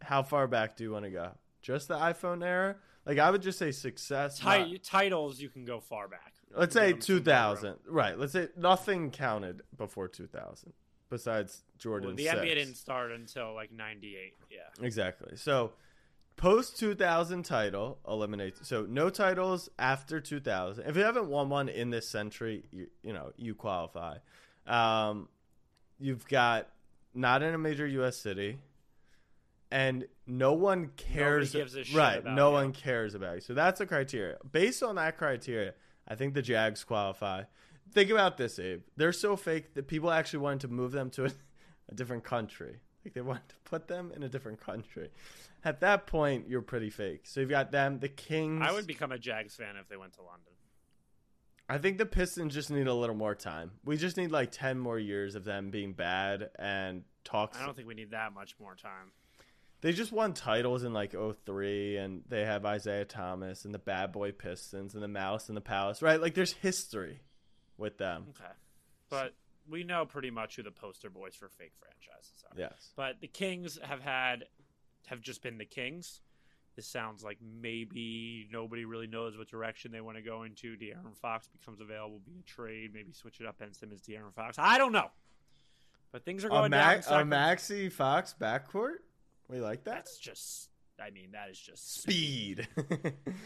How 0.03 0.23
far 0.23 0.49
back 0.49 0.77
do 0.77 0.83
you 0.83 0.91
want 0.91 1.05
to 1.05 1.11
go? 1.11 1.33
Just 1.63 1.89
the 1.89 1.95
iPhone 1.95 2.45
era? 2.45 2.77
Like 3.07 3.19
I 3.19 3.31
would 3.31 3.43
just 3.43 3.59
say 3.59 3.71
success. 3.71 4.39
Ti- 4.39 4.45
not- 4.45 4.83
titles 4.83 5.41
you 5.41 5.51
can 5.51 5.65
go 5.65 5.79
far 5.79 6.09
back. 6.09 6.35
Let's 6.57 6.75
say 6.75 6.93
give 6.93 6.97
them 6.97 7.03
some 7.03 7.15
wiggle 7.17 7.25
2000. 7.25 7.77
Right. 7.87 8.19
Let's 8.19 8.33
say 8.33 8.49
nothing 8.57 9.11
counted 9.11 9.63
before 9.77 10.09
2000 10.09 10.73
besides 11.11 11.63
Jordan. 11.79 12.09
Well, 12.09 12.17
the 12.17 12.25
six. 12.25 12.37
NBA 12.37 12.55
didn't 12.55 12.75
start 12.77 13.13
until 13.13 13.55
like 13.55 13.73
'98. 13.73 14.35
Yeah. 14.51 14.85
Exactly. 14.85 15.37
So 15.37 15.73
post 16.41 16.79
2000 16.79 17.45
title 17.45 17.99
eliminates. 18.09 18.67
So 18.67 18.87
no 18.89 19.11
titles 19.11 19.69
after 19.79 20.21
2000. 20.21 20.85
If 20.87 20.97
you 20.97 21.03
haven't 21.03 21.29
won 21.29 21.51
one 21.51 21.69
in 21.69 21.91
this 21.91 22.09
century, 22.09 22.65
you, 22.71 22.87
you 23.03 23.13
know, 23.13 23.33
you 23.37 23.55
qualify. 23.55 24.17
Um, 24.67 25.29
you've 25.99 26.27
got 26.27 26.69
not 27.15 27.43
in 27.43 27.53
a 27.53 27.59
major 27.59 27.87
U.S. 27.87 28.17
city. 28.17 28.59
And 29.71 30.07
no 30.27 30.55
one 30.55 30.91
cares. 30.97 31.53
gives 31.53 31.77
a 31.77 31.85
shit 31.85 31.97
right. 31.97 32.19
about 32.19 32.35
no 32.35 32.49
you. 32.49 32.55
one 32.55 32.73
cares 32.73 33.15
about 33.15 33.37
you. 33.37 33.41
So 33.43 33.55
that's 33.55 33.81
a 33.81 33.87
criteria. 33.87 34.39
Based 34.51 34.83
on 34.83 34.97
that 34.97 35.17
criteria, 35.17 35.75
I 36.09 36.15
think 36.15 36.35
the 36.35 36.43
Jags 36.43 36.83
qualify. 36.83 37.45
Think 37.93 38.11
about 38.11 38.37
this, 38.37 38.59
Abe. 38.59 38.81
They're 38.97 39.13
so 39.13 39.37
fake 39.37 39.75
that 39.75 39.87
people 39.87 40.11
actually 40.11 40.41
wanted 40.41 40.63
to 40.63 40.69
move 40.69 40.93
them 40.93 41.11
to 41.11 41.27
a, 41.27 41.31
a 41.89 41.95
different 41.95 42.25
country. 42.25 42.81
Like 43.05 43.15
they 43.15 43.21
wanted 43.21 43.49
to 43.49 43.55
put 43.65 43.89
them 43.89 44.13
in 44.15 44.23
a 44.23 44.29
different 44.29 44.61
country. 44.61 45.11
At 45.65 45.81
that 45.81 46.07
point, 46.07 46.49
you're 46.49 46.63
pretty 46.63 46.91
fake. 46.91 47.23
So 47.25 47.41
you've 47.41 47.51
got 47.51 47.71
them, 47.71 47.99
the 47.99 48.09
Kings. 48.09 48.63
I 48.65 48.73
would 48.73 48.87
become 48.87 49.13
a 49.13 49.19
Jags 49.19 49.55
fan 49.55 49.77
if 49.81 49.89
they 49.89 49.97
went 49.97 50.15
to 50.15 50.23
London. 50.23 50.53
I 51.69 51.79
think 51.79 51.99
the 51.99 52.07
Pistons 52.07 52.53
just 52.53 52.71
need 52.71 52.89
a 52.89 52.95
little 52.95 53.15
more 53.15 53.35
time. 53.35 53.71
We 53.85 53.97
just 53.97 54.17
need 54.17 54.33
like 54.33 54.51
ten 54.51 54.79
more 54.79 54.99
years 54.99 55.35
of 55.35 55.45
them 55.45 55.71
being 55.71 55.93
bad 55.93 56.51
and 56.59 57.05
talks. 57.25 57.59
I 57.59 57.65
don't 57.65 57.77
think 57.77 57.87
we 57.87 57.95
need 57.95 58.11
that 58.11 58.35
much 58.35 58.57
more 58.61 58.75
time. 58.75 59.13
They 59.81 59.93
just 59.93 60.13
won 60.13 60.35
titles 60.35 60.83
in 60.85 60.93
like 60.93 61.15
03 61.15 61.97
and 61.97 62.23
they 62.29 62.45
have 62.45 62.67
Isiah 62.67 63.07
Thomas 63.07 63.65
and 63.65 63.73
the 63.73 63.79
Bad 63.79 64.13
Boy 64.13 64.33
Pistons 64.33 64.95
and 64.95 65.03
the 65.03 65.09
Mouse 65.09 65.49
and 65.49 65.57
the 65.57 65.63
Palace, 65.63 66.03
right? 66.03 66.21
Like 66.21 66.35
there's 66.35 66.53
history 66.53 67.21
with 67.79 67.97
them. 67.97 68.27
Okay. 68.31 68.53
But 69.09 69.35
we 69.69 69.85
know 69.85 70.05
pretty 70.05 70.31
much 70.31 70.57
who 70.57 70.63
the 70.63 70.71
poster 70.71 71.11
boys 71.11 71.35
for 71.35 71.49
fake 71.49 71.73
franchises 71.79 72.45
are. 72.51 72.59
Yes. 72.59 72.93
But 72.97 73.21
the 73.21 73.29
Kings 73.29 73.79
have 73.83 74.01
had 74.01 74.45
have 75.07 75.21
just 75.21 75.43
been 75.43 75.59
the 75.59 75.65
Kings. 75.65 76.21
This 76.77 76.87
sounds 76.87 77.25
like 77.25 77.39
maybe 77.43 78.49
nobody 78.53 78.85
really 78.85 79.09
knows 79.09 79.37
what 79.37 79.49
direction 79.49 79.91
they 79.91 80.01
want 80.01 80.17
to 80.17 80.23
go 80.23 80.45
into. 80.45 80.77
De'Aaron 80.77 81.17
Fox 81.21 81.49
becomes 81.49 81.81
available, 81.81 82.21
be 82.25 82.39
a 82.41 82.43
trade, 82.43 82.93
maybe 82.95 83.13
switch 83.13 83.41
it 83.41 83.47
up. 83.47 83.59
Ben 83.59 83.75
Simmons, 83.75 84.01
De'Aaron 84.03 84.33
Fox. 84.35 84.57
I 84.59 84.79
don't 84.79 84.93
know. 84.93 85.11
But 86.13 86.25
things 86.25 86.45
are 86.45 86.49
A, 86.49 86.51
going 86.51 86.71
down. 86.71 87.03
Ma- 87.09 87.15
in 87.17 87.21
a. 87.23 87.25
Maxey 87.25 87.89
Fox 87.89 88.35
backcourt? 88.41 88.99
We 89.49 89.61
like 89.61 89.85
that? 89.85 89.95
That's 89.97 90.19
just. 90.19 90.69
I 91.03 91.11
mean, 91.11 91.33
that 91.33 91.49
is 91.51 91.59
just 91.59 92.03
speed. 92.03 92.69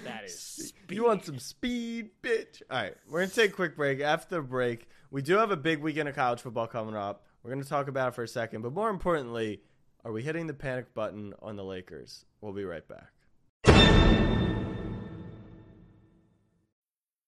That 0.05 0.25
is 0.25 0.39
speed. 0.39 0.91
You 0.91 1.05
want 1.05 1.25
some 1.25 1.39
speed, 1.39 2.11
bitch? 2.23 2.63
All 2.71 2.79
right, 2.83 2.95
we're 3.09 3.21
gonna 3.21 3.31
take 3.31 3.53
a 3.53 3.55
quick 3.55 3.77
break. 3.77 4.01
After 4.01 4.37
the 4.37 4.43
break, 4.43 4.89
we 5.15 5.23
do 5.23 5.37
have 5.37 5.53
a 5.53 5.57
big 5.57 5.79
weekend 5.79 6.09
of 6.09 6.17
college 6.17 6.41
football 6.41 6.67
coming 6.67 6.97
up. 6.97 7.25
We're 7.45 7.51
gonna 7.53 7.63
talk 7.63 7.87
about 7.87 8.09
it 8.09 8.15
for 8.17 8.25
a 8.25 8.29
second, 8.29 8.63
but 8.63 8.73
more 8.73 8.91
importantly, 8.91 9.63
are 10.05 10.11
we 10.11 10.25
hitting 10.25 10.49
the 10.49 10.55
panic 10.55 10.93
button 10.93 11.35
on 11.41 11.55
the 11.55 11.63
Lakers? 11.63 12.25
We'll 12.41 12.53
be 12.53 12.65
right 12.65 12.87
back. 12.89 13.13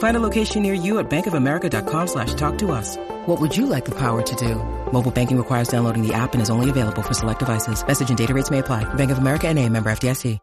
Find 0.00 0.16
a 0.16 0.20
location 0.20 0.62
near 0.62 0.74
you 0.74 0.98
at 0.98 1.08
bankofamerica.com 1.08 2.06
slash 2.08 2.34
talk 2.34 2.58
to 2.58 2.72
us. 2.72 2.96
What 3.26 3.40
would 3.40 3.56
you 3.56 3.66
like 3.66 3.84
the 3.84 3.94
power 3.94 4.20
to 4.20 4.36
do? 4.36 4.56
Mobile 4.92 5.10
banking 5.10 5.38
requires 5.38 5.68
downloading 5.68 6.06
the 6.06 6.12
app 6.12 6.32
and 6.34 6.42
is 6.42 6.50
only 6.50 6.68
available 6.68 7.02
for 7.02 7.14
select 7.14 7.38
devices. 7.38 7.86
Message 7.86 8.08
and 8.10 8.18
data 8.18 8.34
rates 8.34 8.50
may 8.50 8.58
apply. 8.58 8.92
Bank 8.94 9.10
of 9.10 9.18
America 9.18 9.48
and 9.48 9.58
a 9.58 9.68
member 9.68 9.90
FDIC. 9.90 10.38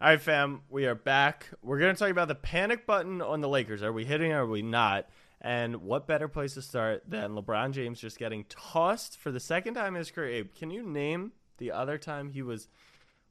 All 0.00 0.08
right, 0.08 0.20
fam, 0.20 0.62
we 0.68 0.86
are 0.86 0.96
back. 0.96 1.48
We're 1.62 1.78
going 1.78 1.94
to 1.94 1.98
talk 1.98 2.10
about 2.10 2.26
the 2.26 2.34
panic 2.34 2.86
button 2.86 3.22
on 3.22 3.40
the 3.40 3.48
Lakers. 3.48 3.84
Are 3.84 3.92
we 3.92 4.04
hitting 4.04 4.32
or 4.32 4.42
are 4.42 4.46
we 4.48 4.60
not? 4.60 5.08
And 5.40 5.82
what 5.82 6.08
better 6.08 6.26
place 6.26 6.54
to 6.54 6.62
start 6.62 7.04
than 7.06 7.36
LeBron 7.36 7.70
James 7.70 8.00
just 8.00 8.18
getting 8.18 8.44
tossed 8.48 9.16
for 9.20 9.30
the 9.30 9.38
second 9.38 9.74
time 9.74 9.94
in 9.94 10.00
his 10.00 10.10
career? 10.10 10.38
Abe, 10.38 10.54
can 10.56 10.72
you 10.72 10.82
name 10.82 11.30
the 11.58 11.70
other 11.70 11.98
time 11.98 12.30
he 12.30 12.42
was 12.42 12.66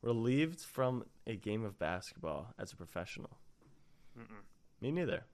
relieved 0.02 0.62
from 0.62 1.06
a 1.28 1.36
game 1.36 1.64
of 1.64 1.78
basketball 1.78 2.54
as 2.60 2.72
a 2.72 2.76
professional? 2.76 3.38
Me 4.82 4.92
neither. 4.92 5.26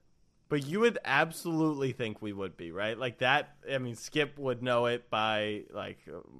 But 0.49 0.65
you 0.65 0.79
would 0.79 0.97
absolutely 1.03 1.91
think 1.91 2.21
we 2.21 2.31
would 2.31 2.55
be, 2.55 2.71
right? 2.71 2.97
Like 2.97 3.19
that. 3.19 3.55
I 3.69 3.79
mean, 3.79 3.95
Skip 3.95 4.39
would 4.39 4.63
know 4.63 4.85
it 4.85 5.09
by 5.09 5.63
like 5.73 5.97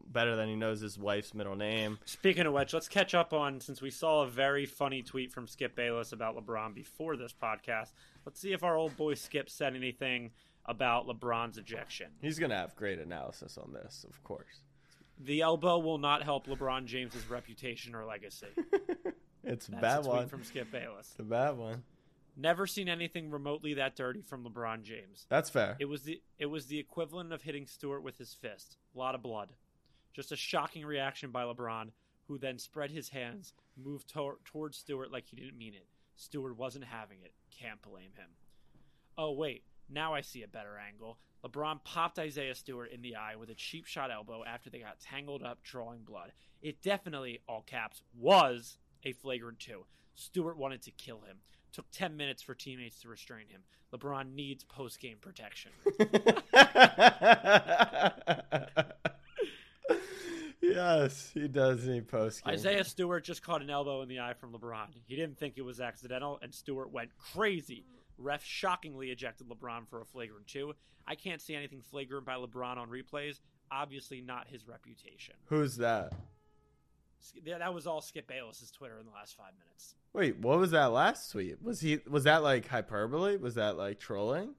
better 0.07 0.37
than 0.37 0.47
he 0.47 0.55
knows 0.55 0.79
his 0.79 0.97
wife's 0.97 1.33
middle 1.33 1.57
name. 1.57 1.99
Speaking 2.05 2.45
of 2.45 2.53
which, 2.53 2.73
let's 2.73 2.87
catch 2.87 3.13
up 3.13 3.33
on 3.33 3.59
since 3.59 3.81
we 3.81 3.89
saw 3.89 4.23
a 4.23 4.27
very 4.27 4.65
funny 4.65 5.01
tweet 5.01 5.33
from 5.33 5.45
Skip 5.45 5.75
Bayless 5.75 6.13
about 6.13 6.37
LeBron 6.37 6.73
before 6.73 7.17
this 7.17 7.33
podcast. 7.33 7.91
Let's 8.25 8.39
see 8.39 8.53
if 8.53 8.63
our 8.63 8.77
old 8.77 8.95
boy 8.95 9.15
Skip 9.15 9.49
said 9.49 9.75
anything 9.75 10.31
about 10.65 11.05
LeBron's 11.07 11.57
ejection. 11.57 12.07
He's 12.21 12.39
gonna 12.39 12.55
have 12.55 12.75
great 12.77 12.99
analysis 12.99 13.57
on 13.57 13.73
this, 13.73 14.05
of 14.09 14.23
course. 14.23 14.61
The 15.19 15.41
elbow 15.41 15.79
will 15.79 15.97
not 15.97 16.23
help 16.23 16.47
LeBron 16.47 16.85
James's 16.85 17.29
reputation 17.29 17.95
or 17.95 18.05
legacy. 18.05 18.47
It's 19.43 19.69
a 19.69 19.71
That's 19.71 19.81
bad 19.81 19.99
a 19.99 20.03
tweet 20.03 20.13
one. 20.15 20.27
from 20.27 20.43
Skip 20.43 20.71
Bayless. 20.73 21.07
It's 21.11 21.19
a 21.21 21.23
bad 21.23 21.51
one. 21.57 21.83
Never 22.35 22.67
seen 22.67 22.89
anything 22.89 23.31
remotely 23.31 23.75
that 23.75 23.95
dirty 23.95 24.21
from 24.21 24.43
LeBron 24.43 24.83
James. 24.83 25.25
That's 25.29 25.49
fair. 25.49 25.77
It 25.79 25.85
was 25.85 26.03
the 26.03 26.21
it 26.37 26.47
was 26.47 26.65
the 26.65 26.77
equivalent 26.79 27.31
of 27.31 27.43
hitting 27.43 27.65
Stewart 27.65 28.03
with 28.03 28.17
his 28.17 28.33
fist. 28.33 28.75
A 28.93 28.99
lot 28.99 29.15
of 29.15 29.21
blood. 29.21 29.53
Just 30.13 30.33
a 30.33 30.35
shocking 30.35 30.85
reaction 30.85 31.31
by 31.31 31.43
LeBron, 31.43 31.91
who 32.27 32.37
then 32.37 32.59
spread 32.59 32.91
his 32.91 33.07
hands, 33.09 33.53
moved 33.81 34.13
towards 34.43 34.77
Stewart 34.77 35.13
like 35.13 35.27
he 35.27 35.37
didn't 35.37 35.57
mean 35.57 35.73
it. 35.73 35.87
Stewart 36.17 36.57
wasn't 36.57 36.83
having 36.83 37.19
it. 37.23 37.31
Can't 37.57 37.81
blame 37.81 38.11
him. 38.17 38.31
Oh 39.17 39.31
wait, 39.31 39.63
now 39.89 40.13
I 40.13 40.19
see 40.21 40.43
a 40.43 40.47
better 40.49 40.77
angle. 40.77 41.19
LeBron 41.45 41.83
popped 41.83 42.19
Isaiah 42.19 42.55
Stewart 42.55 42.91
in 42.91 43.01
the 43.01 43.15
eye 43.15 43.35
with 43.35 43.49
a 43.49 43.55
cheap 43.55 43.85
shot 43.85 44.11
elbow 44.11 44.43
after 44.45 44.69
they 44.69 44.79
got 44.79 44.99
tangled 44.99 45.43
up 45.43 45.63
drawing 45.63 46.03
blood. 46.03 46.31
It 46.61 46.81
definitely, 46.81 47.39
all 47.47 47.61
caps, 47.61 48.01
was 48.17 48.77
a 49.03 49.13
flagrant 49.13 49.59
two. 49.59 49.85
Stewart 50.15 50.57
wanted 50.57 50.81
to 50.83 50.91
kill 50.91 51.21
him. 51.21 51.37
Took 51.71 51.85
10 51.91 52.17
minutes 52.17 52.41
for 52.41 52.55
teammates 52.55 53.01
to 53.01 53.09
restrain 53.09 53.47
him. 53.49 53.61
LeBron 53.93 54.33
needs 54.33 54.63
post 54.63 54.99
game 54.99 55.17
protection. 55.21 55.71
yes, 60.61 61.31
he 61.33 61.47
does 61.47 61.85
need 61.85 62.07
post 62.07 62.43
game. 62.43 62.53
Isaiah 62.53 62.83
Stewart 62.83 63.23
just 63.23 63.43
caught 63.43 63.61
an 63.61 63.69
elbow 63.69 64.01
in 64.01 64.09
the 64.09 64.19
eye 64.19 64.33
from 64.33 64.53
LeBron. 64.53 64.87
He 65.05 65.15
didn't 65.15 65.37
think 65.37 65.53
it 65.57 65.61
was 65.61 65.79
accidental, 65.79 66.39
and 66.41 66.53
Stewart 66.53 66.91
went 66.91 67.11
crazy. 67.17 67.85
Ref 68.17 68.43
shockingly 68.43 69.11
ejected 69.11 69.47
LeBron 69.47 69.87
for 69.87 70.01
a 70.01 70.05
flagrant 70.05 70.47
two. 70.47 70.73
I 71.07 71.15
can't 71.15 71.41
see 71.41 71.55
anything 71.55 71.81
flagrant 71.81 72.25
by 72.25 72.35
LeBron 72.35 72.77
on 72.77 72.89
replays. 72.89 73.39
Obviously, 73.71 74.21
not 74.21 74.47
his 74.47 74.67
reputation. 74.67 75.35
Who's 75.45 75.77
that? 75.77 76.13
Yeah, 77.43 77.57
that 77.57 77.73
was 77.73 77.87
all 77.87 78.01
Skip 78.01 78.27
Bayless's 78.27 78.71
Twitter 78.71 78.99
in 78.99 79.05
the 79.05 79.11
last 79.11 79.35
five 79.35 79.51
minutes. 79.59 79.95
Wait, 80.13 80.37
what 80.39 80.59
was 80.59 80.71
that 80.71 80.87
last 80.87 81.31
tweet? 81.31 81.61
Was 81.61 81.81
he 81.81 81.99
was 82.09 82.23
that 82.23 82.43
like 82.43 82.67
hyperbole? 82.67 83.37
Was 83.37 83.55
that 83.55 83.77
like 83.77 83.99
trolling? 83.99 84.55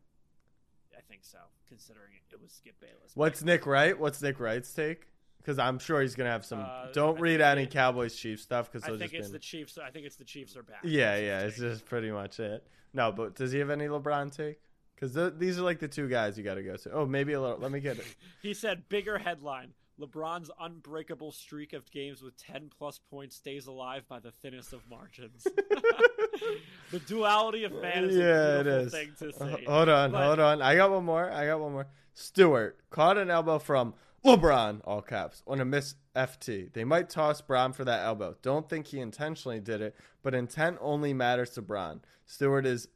I 0.96 1.00
think 1.08 1.24
so, 1.24 1.38
considering 1.68 2.12
it 2.30 2.40
was 2.40 2.52
Skip 2.52 2.78
Bayless. 2.80 3.12
What's 3.14 3.42
Nick 3.42 3.66
Wright? 3.66 3.98
What's 3.98 4.20
Nick 4.20 4.40
Wright's 4.40 4.72
take? 4.74 5.06
Because 5.38 5.58
I'm 5.58 5.78
sure 5.78 6.02
he's 6.02 6.14
gonna 6.14 6.30
have 6.30 6.44
some. 6.44 6.60
Uh, 6.60 6.86
don't 6.92 7.16
I 7.18 7.20
read 7.20 7.40
any 7.40 7.62
it- 7.62 7.70
Cowboys 7.70 8.14
Chiefs 8.14 8.42
stuff 8.42 8.70
because 8.70 8.84
I 8.84 8.96
think 8.98 9.12
just 9.12 9.14
it's 9.14 9.28
be. 9.28 9.32
the 9.32 9.38
Chiefs. 9.38 9.78
I 9.78 9.90
think 9.90 10.04
it's 10.06 10.16
the 10.16 10.24
Chiefs 10.24 10.56
are 10.56 10.62
back. 10.62 10.80
yeah, 10.84 11.12
That's 11.14 11.22
yeah. 11.22 11.40
It's 11.40 11.56
take. 11.56 11.64
just 11.70 11.86
pretty 11.86 12.10
much 12.10 12.38
it. 12.40 12.66
No, 12.92 13.12
but 13.12 13.34
does 13.34 13.52
he 13.52 13.58
have 13.60 13.70
any 13.70 13.86
LeBron 13.86 14.34
take? 14.34 14.60
Because 14.94 15.14
th- 15.14 15.34
these 15.38 15.58
are 15.58 15.62
like 15.62 15.78
the 15.78 15.88
two 15.88 16.08
guys 16.08 16.36
you 16.36 16.42
got 16.44 16.54
to 16.56 16.62
go 16.62 16.76
to. 16.76 16.90
Oh, 16.92 17.06
maybe 17.06 17.32
a 17.34 17.40
little. 17.40 17.58
Let 17.58 17.70
me 17.70 17.80
get 17.80 17.98
it. 17.98 18.04
He 18.42 18.52
said, 18.52 18.88
"Bigger 18.88 19.16
headline: 19.18 19.72
LeBron's 20.00 20.50
unbreakable 20.60 21.30
streak 21.32 21.72
of 21.72 21.88
games 21.90 22.20
with 22.22 22.36
10 22.36 22.70
plus 22.76 22.98
points 23.10 23.36
stays 23.36 23.66
alive 23.68 24.02
by 24.08 24.18
the 24.20 24.32
thinnest 24.32 24.72
of 24.72 24.80
margins." 24.90 25.46
the 26.90 26.98
duality 27.06 27.64
of 27.64 27.72
man 27.72 28.04
is 28.04 28.16
yeah, 28.16 28.24
a 28.24 28.64
beautiful 28.64 28.86
is. 28.86 28.92
thing 28.92 29.12
to 29.18 29.28
Uh, 29.28 29.56
say. 29.56 29.64
hold 29.66 29.88
on, 29.88 30.12
But- 30.12 30.24
hold 30.26 30.40
on. 30.40 30.62
I 30.62 30.74
got 30.76 30.90
one 30.90 31.04
more. 31.04 31.30
I 31.30 31.46
got 31.46 31.60
one 31.60 31.72
more. 31.72 31.86
Stewart 32.14 32.78
caught 32.90 33.16
an 33.18 33.30
elbow 33.30 33.58
from 33.58 33.94
LeBron, 34.24 34.80
all 34.84 35.00
caps, 35.00 35.42
on 35.46 35.60
a 35.60 35.64
miss 35.64 35.94
FT. 36.16 36.72
They 36.72 36.84
might 36.84 37.08
toss 37.08 37.40
Bron 37.40 37.72
for 37.72 37.84
that 37.84 38.04
elbow. 38.04 38.36
Don't 38.42 38.68
think 38.68 38.88
he 38.88 39.00
intentionally 39.00 39.60
did 39.60 39.80
it, 39.80 39.94
but 40.22 40.34
intent 40.34 40.78
only 40.80 41.14
matters 41.14 41.50
to 41.50 41.62
Bron. 41.62 42.00
Stewart 42.26 42.66
is 42.66 42.88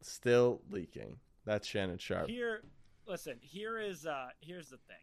still 0.00 0.62
leaking. 0.70 1.16
That's 1.44 1.66
Shannon 1.66 1.98
Sharpe. 1.98 2.28
Here, 2.28 2.62
listen. 3.06 3.36
Here 3.40 3.78
is 3.78 4.06
uh 4.06 4.28
here's 4.40 4.68
the 4.68 4.78
thing. 4.78 4.96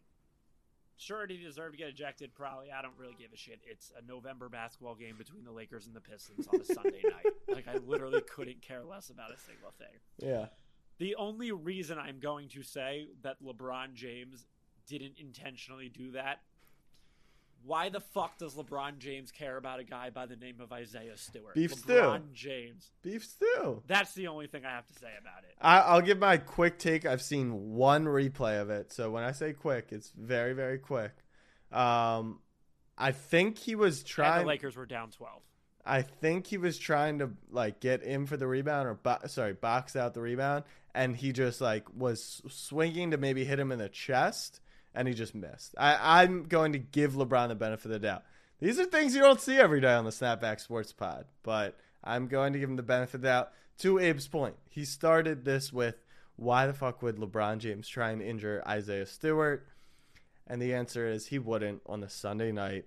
Sure, 1.00 1.28
he 1.28 1.38
deserve 1.38 1.74
to 1.74 1.78
get 1.78 1.90
ejected? 1.90 2.34
Probably. 2.34 2.72
I 2.72 2.82
don't 2.82 2.98
really 2.98 3.16
give 3.20 3.32
a 3.32 3.38
shit. 3.38 3.60
It's 3.70 3.92
a 3.96 4.06
November 4.06 4.50
basketball 4.50 4.96
game 4.96 5.16
between 5.16 5.44
the 5.46 5.52
Lakers 5.52 5.86
and 5.86 5.96
the 5.96 6.02
Pistons 6.02 6.48
on 6.52 6.60
a 6.60 6.66
Sunday 6.66 7.04
night. 7.04 7.34
Like 7.48 7.68
I 7.68 7.78
literally 7.86 8.22
couldn't 8.22 8.64
care 8.64 8.84
less 8.84 9.12
about 9.12 9.32
a 9.32 9.38
single 9.38 9.72
thing. 9.78 10.00
Yeah. 10.18 10.48
The 10.98 11.16
only 11.16 11.52
reason 11.52 12.00
I'm 12.00 12.20
going 12.20 12.50
to 12.50 12.64
say 12.64 13.06
that 13.22 13.44
LeBron 13.44 13.94
James 13.94 14.48
didn't 14.88 15.16
intentionally 15.20 15.90
do 15.90 16.12
that. 16.12 16.40
Why 17.66 17.90
the 17.90 18.00
fuck 18.00 18.38
does 18.38 18.54
LeBron 18.56 19.00
James 19.00 19.32
care 19.32 19.58
about 19.58 19.80
a 19.80 19.84
guy 19.84 20.10
by 20.12 20.26
the 20.26 20.36
name 20.36 20.62
of 20.62 20.72
Isaiah 20.72 21.18
Stewart? 21.18 21.56
Beef 21.56 21.74
LeBron 21.86 22.18
stew. 22.20 22.24
James. 22.34 22.92
Beef 23.02 23.26
stew. 23.26 23.82
That's 23.88 24.14
the 24.14 24.28
only 24.28 24.48
thing 24.48 24.64
I 24.66 24.70
have 24.72 24.88
to 24.88 24.94
say 24.94 25.10
about 25.20 25.44
it. 25.44 25.56
I, 25.60 25.80
I'll 25.80 26.02
give 26.02 26.20
my 26.20 26.38
quick 26.38 26.78
take. 26.78 27.06
I've 27.06 27.22
seen 27.22 27.74
one 27.76 28.06
replay 28.06 28.62
of 28.62 28.70
it, 28.70 28.94
so 28.94 29.12
when 29.12 29.24
I 29.24 29.32
say 29.34 29.54
quick, 29.54 29.88
it's 29.92 30.12
very, 30.12 30.54
very 30.54 30.78
quick. 30.78 31.12
Um, 31.72 32.40
I 32.98 33.12
think 33.12 33.58
he 33.58 33.76
was 33.76 34.00
And 34.00 34.08
trying. 34.08 34.42
the 34.44 34.48
Lakers 34.48 34.76
were 34.78 34.86
down 34.86 35.10
12. 35.12 35.42
I 35.86 36.02
think 36.04 36.48
he 36.48 36.58
was 36.58 36.78
trying 36.78 37.20
to 37.20 37.32
like 37.50 37.80
get 37.80 38.04
in 38.04 38.26
for 38.28 38.38
the 38.38 38.46
rebound 38.48 38.88
or 38.88 38.94
bo- 38.96 39.26
sorry, 39.28 39.54
box 39.54 39.96
out 39.96 40.14
the 40.14 40.22
rebound, 40.22 40.64
and 40.94 41.16
he 41.16 41.32
just 41.34 41.60
like 41.60 41.86
was 41.94 42.42
swinging 42.50 43.12
to 43.12 43.18
maybe 43.18 43.44
hit 43.46 43.58
him 43.60 43.72
in 43.72 43.80
the 43.80 43.90
chest, 43.90 44.60
and 44.98 45.08
he 45.08 45.14
just 45.14 45.36
missed. 45.36 45.76
I, 45.78 46.22
I'm 46.22 46.44
going 46.44 46.74
to 46.74 46.80
give 46.80 47.14
LeBron 47.14 47.50
the 47.50 47.56
benefit 47.56 47.86
of 47.86 47.92
the 47.92 48.00
doubt. 48.00 48.24
These 48.60 48.80
are 48.80 48.86
things 48.86 49.14
you 49.14 49.22
don't 49.22 49.40
see 49.40 49.58
every 49.58 49.80
day 49.80 49.94
on 49.94 50.06
the 50.06 50.12
Snapback 50.12 50.60
Sports 50.60 50.92
Pod, 50.92 51.26
but 51.44 51.78
I'm 52.04 52.28
going 52.28 52.52
to 52.54 52.60
give 52.60 52.68
him 52.68 52.76
the 52.78 52.84
benefit 52.84 53.16
of 53.16 53.22
the 53.22 53.28
doubt. 53.28 53.52
To 53.80 54.00
Abe's 54.00 54.28
point, 54.28 54.56
he 54.68 54.84
started 54.84 55.46
this 55.46 55.72
with 55.72 56.02
why 56.36 56.66
the 56.66 56.74
fuck 56.74 57.04
would 57.04 57.18
LeBron 57.18 57.60
James 57.60 57.88
try 57.88 58.10
and 58.10 58.24
injure 58.24 58.64
Isaiah 58.68 59.06
Stewart? 59.06 59.68
And 60.48 60.60
the 60.60 60.74
answer 60.74 61.08
is 61.08 61.28
he 61.28 61.38
wouldn't 61.38 61.84
on 61.86 62.02
the 62.02 62.10
Sunday 62.10 62.52
night 62.52 62.86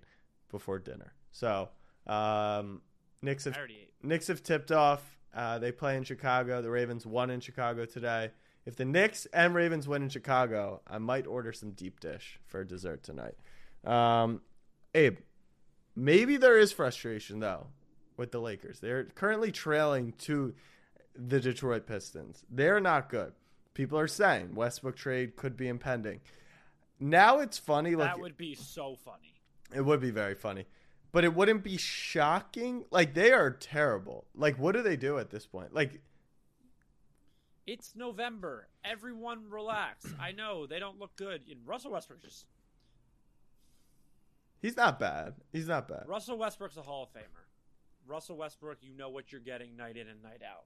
before 0.51 0.81
dinner. 0.81 1.13
So, 1.31 1.69
um, 2.09 2.83
Knicks 3.23 3.45
have 3.45 3.55
I 3.55 3.59
already 3.59 3.79
ate. 3.83 3.93
Knicks 4.03 4.27
have 4.27 4.43
tipped 4.43 4.73
off. 4.73 5.19
Uh, 5.33 5.61
they 5.61 5.71
play 5.71 5.97
in 5.97 6.03
Chicago. 6.03 6.61
The 6.61 6.71
Ravens 6.71 7.07
won 7.07 7.31
in 7.31 7.39
Chicago 7.39 7.85
today. 7.85 8.33
If 8.67 8.77
the 8.77 8.85
Knicks 8.85 9.27
and 9.33 9.55
Ravens 9.55 9.89
win 9.89 10.03
in 10.03 10.09
Chicago, 10.09 10.83
I 10.87 10.99
might 10.99 11.27
order 11.27 11.53
some 11.53 11.71
deep 11.73 12.01
dish 12.01 12.39
for 12.47 12.63
dessert 12.65 13.03
tonight. 13.03 13.35
Um, 13.85 14.43
Abe, 14.95 15.19
maybe 15.97 16.37
there 16.37 16.59
is 16.59 16.73
frustration 16.73 17.41
though 17.41 17.69
with 18.17 18.33
the 18.33 18.41
Lakers. 18.41 18.81
They're 18.81 19.05
currently 19.05 19.51
trailing 19.51 20.13
to 20.19 20.55
the 21.17 21.41
Detroit 21.41 21.87
Pistons. 21.87 22.45
They're 22.51 22.81
not 22.81 23.09
good. 23.09 23.33
People 23.73 23.99
are 23.99 24.09
saying 24.09 24.55
Westbrook 24.55 24.97
trade 24.97 25.37
could 25.37 25.57
be 25.57 25.69
impending. 25.69 26.21
Now 26.99 27.39
it's 27.41 27.57
funny. 27.57 27.95
Like 27.95 28.11
That 28.15 28.21
would 28.21 28.37
be 28.37 28.55
so 28.55 28.97
funny. 29.05 29.35
it 29.75 29.81
would 29.81 30.01
be 30.01 30.11
very 30.11 30.35
funny. 30.35 30.67
But 31.13 31.25
it 31.25 31.35
wouldn't 31.35 31.65
be 31.65 31.77
shocking. 31.79 32.85
Like 32.91 33.15
they 33.15 33.33
are 33.33 33.51
terrible. 33.51 34.27
Like 34.35 34.59
what 34.59 34.73
do 34.75 34.83
they 34.83 34.97
do 34.97 35.19
at 35.19 35.31
this 35.31 35.47
point? 35.47 35.75
Like 35.75 36.03
It's 37.71 37.95
November. 37.95 38.67
Everyone 38.85 39.49
relax. 39.49 40.05
I 40.21 40.33
know 40.33 40.67
they 40.67 40.81
don't 40.81 40.99
look 40.99 41.15
good. 41.15 41.43
And 41.49 41.61
Russell 41.65 41.93
Westbrook 41.93 42.21
just 42.21 42.45
he's 44.61 44.77
not 44.77 44.99
bad. 44.99 45.35
He's 45.53 45.69
not 45.69 45.87
bad. 45.87 46.03
Russell 46.09 46.37
Westbrook's 46.37 46.77
a 46.77 46.83
Hall 46.83 47.05
of 47.05 47.11
Famer. 47.11 47.47
Russell 48.09 48.37
Westbrook, 48.37 48.79
you 48.81 48.93
know 48.93 49.09
what 49.09 49.31
you're 49.31 49.41
getting 49.41 49.77
night 49.77 49.97
in 49.97 50.09
and 50.09 50.21
night 50.21 50.43
out. 50.45 50.65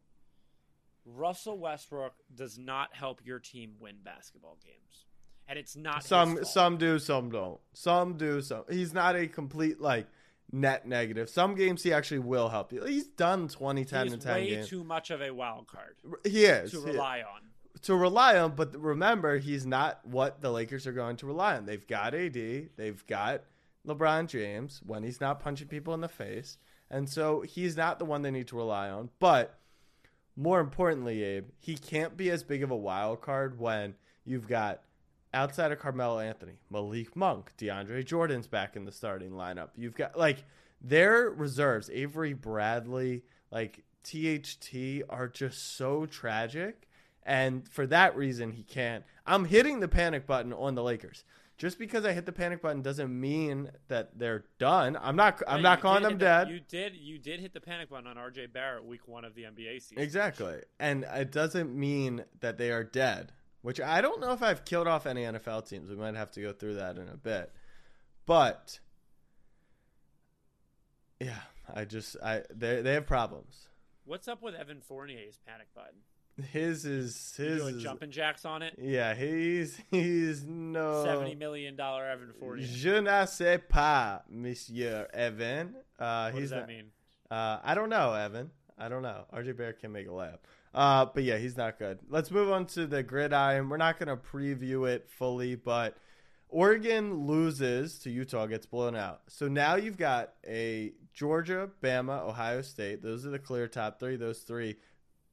Russell 1.05 1.59
Westbrook 1.59 2.15
does 2.35 2.57
not 2.57 2.95
help 2.95 3.21
your 3.23 3.39
team 3.39 3.75
win 3.79 3.97
basketball 4.03 4.57
games. 4.65 5.05
And 5.47 5.59
it's 5.59 5.77
not 5.77 6.05
Some 6.05 6.43
some 6.43 6.79
do, 6.79 6.99
some 6.99 7.29
don't. 7.29 7.61
Some 7.75 8.17
do, 8.17 8.41
some. 8.41 8.65
He's 8.71 8.95
not 8.95 9.15
a 9.15 9.27
complete 9.27 9.79
like 9.79 10.07
net 10.53 10.87
negative. 10.87 11.29
Some 11.29 11.55
games 11.55 11.83
he 11.83 11.93
actually 11.93 12.21
will 12.21 12.49
help 12.49 12.73
you. 12.73 12.85
He's 12.85 13.07
done 13.07 13.49
20, 13.49 13.85
10, 13.85 14.05
He's 14.05 14.13
and 14.13 14.23
10 14.23 14.35
way 14.35 14.49
games. 14.51 14.69
too 14.69 14.85
much 14.85 15.11
of 15.11 15.21
a 15.21 15.31
wild 15.33 15.67
card 15.67 15.97
he 16.25 16.45
is. 16.45 16.71
to 16.71 16.77
he 16.83 16.83
is. 16.91 16.95
rely 16.95 17.21
on. 17.23 17.41
to 17.83 17.95
rely 17.97 18.39
on, 18.39 18.55
but 18.55 18.75
remember, 18.81 19.39
he's 19.39 19.67
not 19.67 20.01
what 20.05 20.41
the 20.41 20.51
Lakers 20.51 20.87
are 20.87 20.93
going 20.93 21.17
to 21.17 21.27
rely 21.27 21.57
on. 21.57 21.67
They've 21.67 21.87
got 21.87 22.15
AD, 22.15 22.35
they've 22.77 23.05
got 23.07 23.43
LeBron 23.87 24.29
James 24.29 24.81
when 24.87 25.03
he's 25.03 25.21
not 25.21 25.41
punching 25.41 25.69
people 25.69 25.93
in 25.95 26.01
the 26.01 26.09
face, 26.09 26.57
and 26.91 27.09
so 27.09 27.41
he's 27.43 27.77
not 27.77 27.99
the 27.99 28.05
one 28.05 28.23
they 28.23 28.31
need 28.31 28.49
to 28.49 28.57
rely 28.57 28.89
on. 28.91 29.11
But 29.19 29.59
more 30.37 30.61
importantly, 30.61 31.23
Abe, 31.23 31.49
he 31.61 31.77
can't 31.77 32.17
be 32.17 32.31
as 32.31 32.43
big 32.43 32.63
of 32.63 32.71
a 32.71 32.77
wild 32.77 33.21
card 33.21 33.59
when 33.59 33.95
you've 34.25 34.49
got 34.49 34.83
outside 35.35 35.73
of 35.73 35.79
Carmelo 35.79 36.19
Anthony, 36.21 36.55
Malik 36.71 37.15
Monk, 37.17 37.53
DeAndre 37.59 38.05
Jordan's 38.05 38.47
back 38.47 38.77
in 38.77 38.85
the 38.85 38.93
starting 38.93 39.33
lineup. 39.33 39.69
You've 39.77 39.95
got 39.95 40.17
like 40.19 40.45
their 40.81 41.31
reserves, 41.31 41.91
Avery 41.93 42.33
Bradley, 42.33 43.23
like 43.51 43.85
THT 44.03 45.03
are 45.09 45.29
just 45.29 45.77
so 45.77 46.07
tragic. 46.07 46.89
And 47.27 47.67
for 47.69 47.87
that 47.87 48.17
reason, 48.17 48.53
he 48.53 48.63
can't. 48.63 49.05
I'm 49.27 49.47
hitting 49.47 49.81
the 49.81 49.89
panic 49.89 50.27
button 50.27 50.53
on 50.53 50.75
the 50.75 50.83
Lakers. 50.83 51.25
Just 51.57 51.79
because 51.79 52.05
I 52.05 52.13
hit 52.13 52.27
the 52.27 52.33
panic 52.33 52.61
button 52.61 52.83
doesn't 52.83 53.19
mean 53.19 53.71
that 53.89 54.19
they're 54.19 54.45
done. 54.59 54.99
I'm 55.01 55.15
not. 55.17 55.41
I'm 55.47 55.59
Yeah, 55.59 55.63
not 55.63 55.81
calling 55.81 56.03
them 56.03 56.15
the- 56.15 56.25
dead. 56.25 56.51
you 56.51 56.61
did. 56.61 56.97
You 56.97 57.19
did 57.19 57.39
hit 57.41 57.55
the 57.55 57.61
panic 57.61 57.89
button 57.91 58.09
on 58.09 58.17
RJ 58.17 58.53
Barrett 58.53 58.85
week 58.85 59.07
one 59.07 59.25
of 59.25 59.35
the 59.37 59.45
NBA 59.45 59.81
season. 59.81 60.01
Exactly. 60.01 60.57
And 60.81 61.05
it 61.15 61.31
doesn't 61.31 61.75
mean 61.75 62.25
that 62.41 62.59
they 62.59 62.71
are 62.73 62.83
dead, 62.85 63.33
which 63.65 63.81
I 63.81 64.03
don't 64.03 64.21
know 64.21 64.33
if 64.33 64.43
I've 64.43 64.67
killed 64.67 64.87
off 64.87 65.07
any 65.07 65.23
NFL 65.23 65.67
teams. 65.67 65.89
We 65.89 65.97
might 65.97 66.15
have 66.15 66.31
to 66.33 66.43
go 66.43 66.53
through 66.53 66.75
that 66.75 66.99
in 66.99 67.09
a 67.09 67.17
bit. 67.17 67.51
But 68.27 68.79
yeah, 71.19 71.39
I 71.75 71.87
just 71.87 72.17
I 72.23 72.43
they 72.55 72.83
they 72.83 72.93
have 72.93 73.07
problems. 73.07 73.69
What's 74.05 74.29
up 74.29 74.43
with 74.43 74.55
Evan 74.55 74.83
Fournier's 74.83 75.39
panic 75.47 75.69
button? 75.75 76.01
His 76.53 76.85
is 76.85 77.35
his 77.39 77.63
doing 77.63 77.77
is, 77.77 77.83
jumping 77.83 78.11
jacks 78.11 78.45
on 78.45 78.61
it? 78.61 78.75
Yeah, 78.79 79.15
he's 79.15 79.81
he's 79.91 80.45
no 80.45 81.03
Seventy 81.03 81.35
million 81.35 81.75
dollar 81.75 82.05
Evan 82.05 82.33
Fournier. 82.39 82.67
Je 82.67 83.01
ne 83.01 83.25
sais 83.25 83.61
pas, 83.67 84.21
Monsieur 84.29 85.09
Evan. 85.15 85.75
Uh, 85.99 86.31
What 86.33 86.41
does 86.41 86.51
that 86.51 86.61
not- 86.61 86.69
mean? 86.69 86.91
Uh, 87.31 87.61
I 87.65 87.75
don't 87.75 87.89
know, 87.89 88.13
Evan. 88.13 88.51
I 88.77 88.91
don't 88.91 89.03
know. 89.03 89.25
RJ 89.33 89.57
Bear 89.57 89.73
can 89.73 89.91
make 89.91 90.07
a 90.07 90.11
layup. 90.11 90.41
Uh, 90.75 91.07
but 91.07 91.23
yeah, 91.23 91.39
he's 91.39 91.57
not 91.57 91.79
good. 91.79 92.01
Let's 92.09 92.31
move 92.31 92.51
on 92.51 92.67
to 92.67 92.87
the 92.87 93.03
gridiron. 93.03 93.69
We're 93.69 93.77
not 93.77 93.99
going 93.99 94.09
to 94.09 94.17
preview 94.17 94.89
it 94.89 95.09
fully, 95.09 95.55
but 95.55 95.97
Oregon 96.49 97.27
loses 97.27 97.99
to 98.01 98.11
Utah, 98.11 98.47
gets 98.47 98.67
blown 98.67 98.97
out. 98.97 99.23
So 99.29 99.47
now 99.49 99.77
you've 99.77 99.97
got 99.97 100.35
a 100.47 100.93
Georgia, 101.13 101.71
Bama, 101.83 102.23
Ohio 102.23 102.63
State. 102.63 103.03
Those 103.03 103.25
are 103.25 103.31
the 103.31 103.39
clear 103.39 103.69
top 103.69 104.01
three. 104.01 104.17
Those 104.17 104.41
three. 104.41 104.77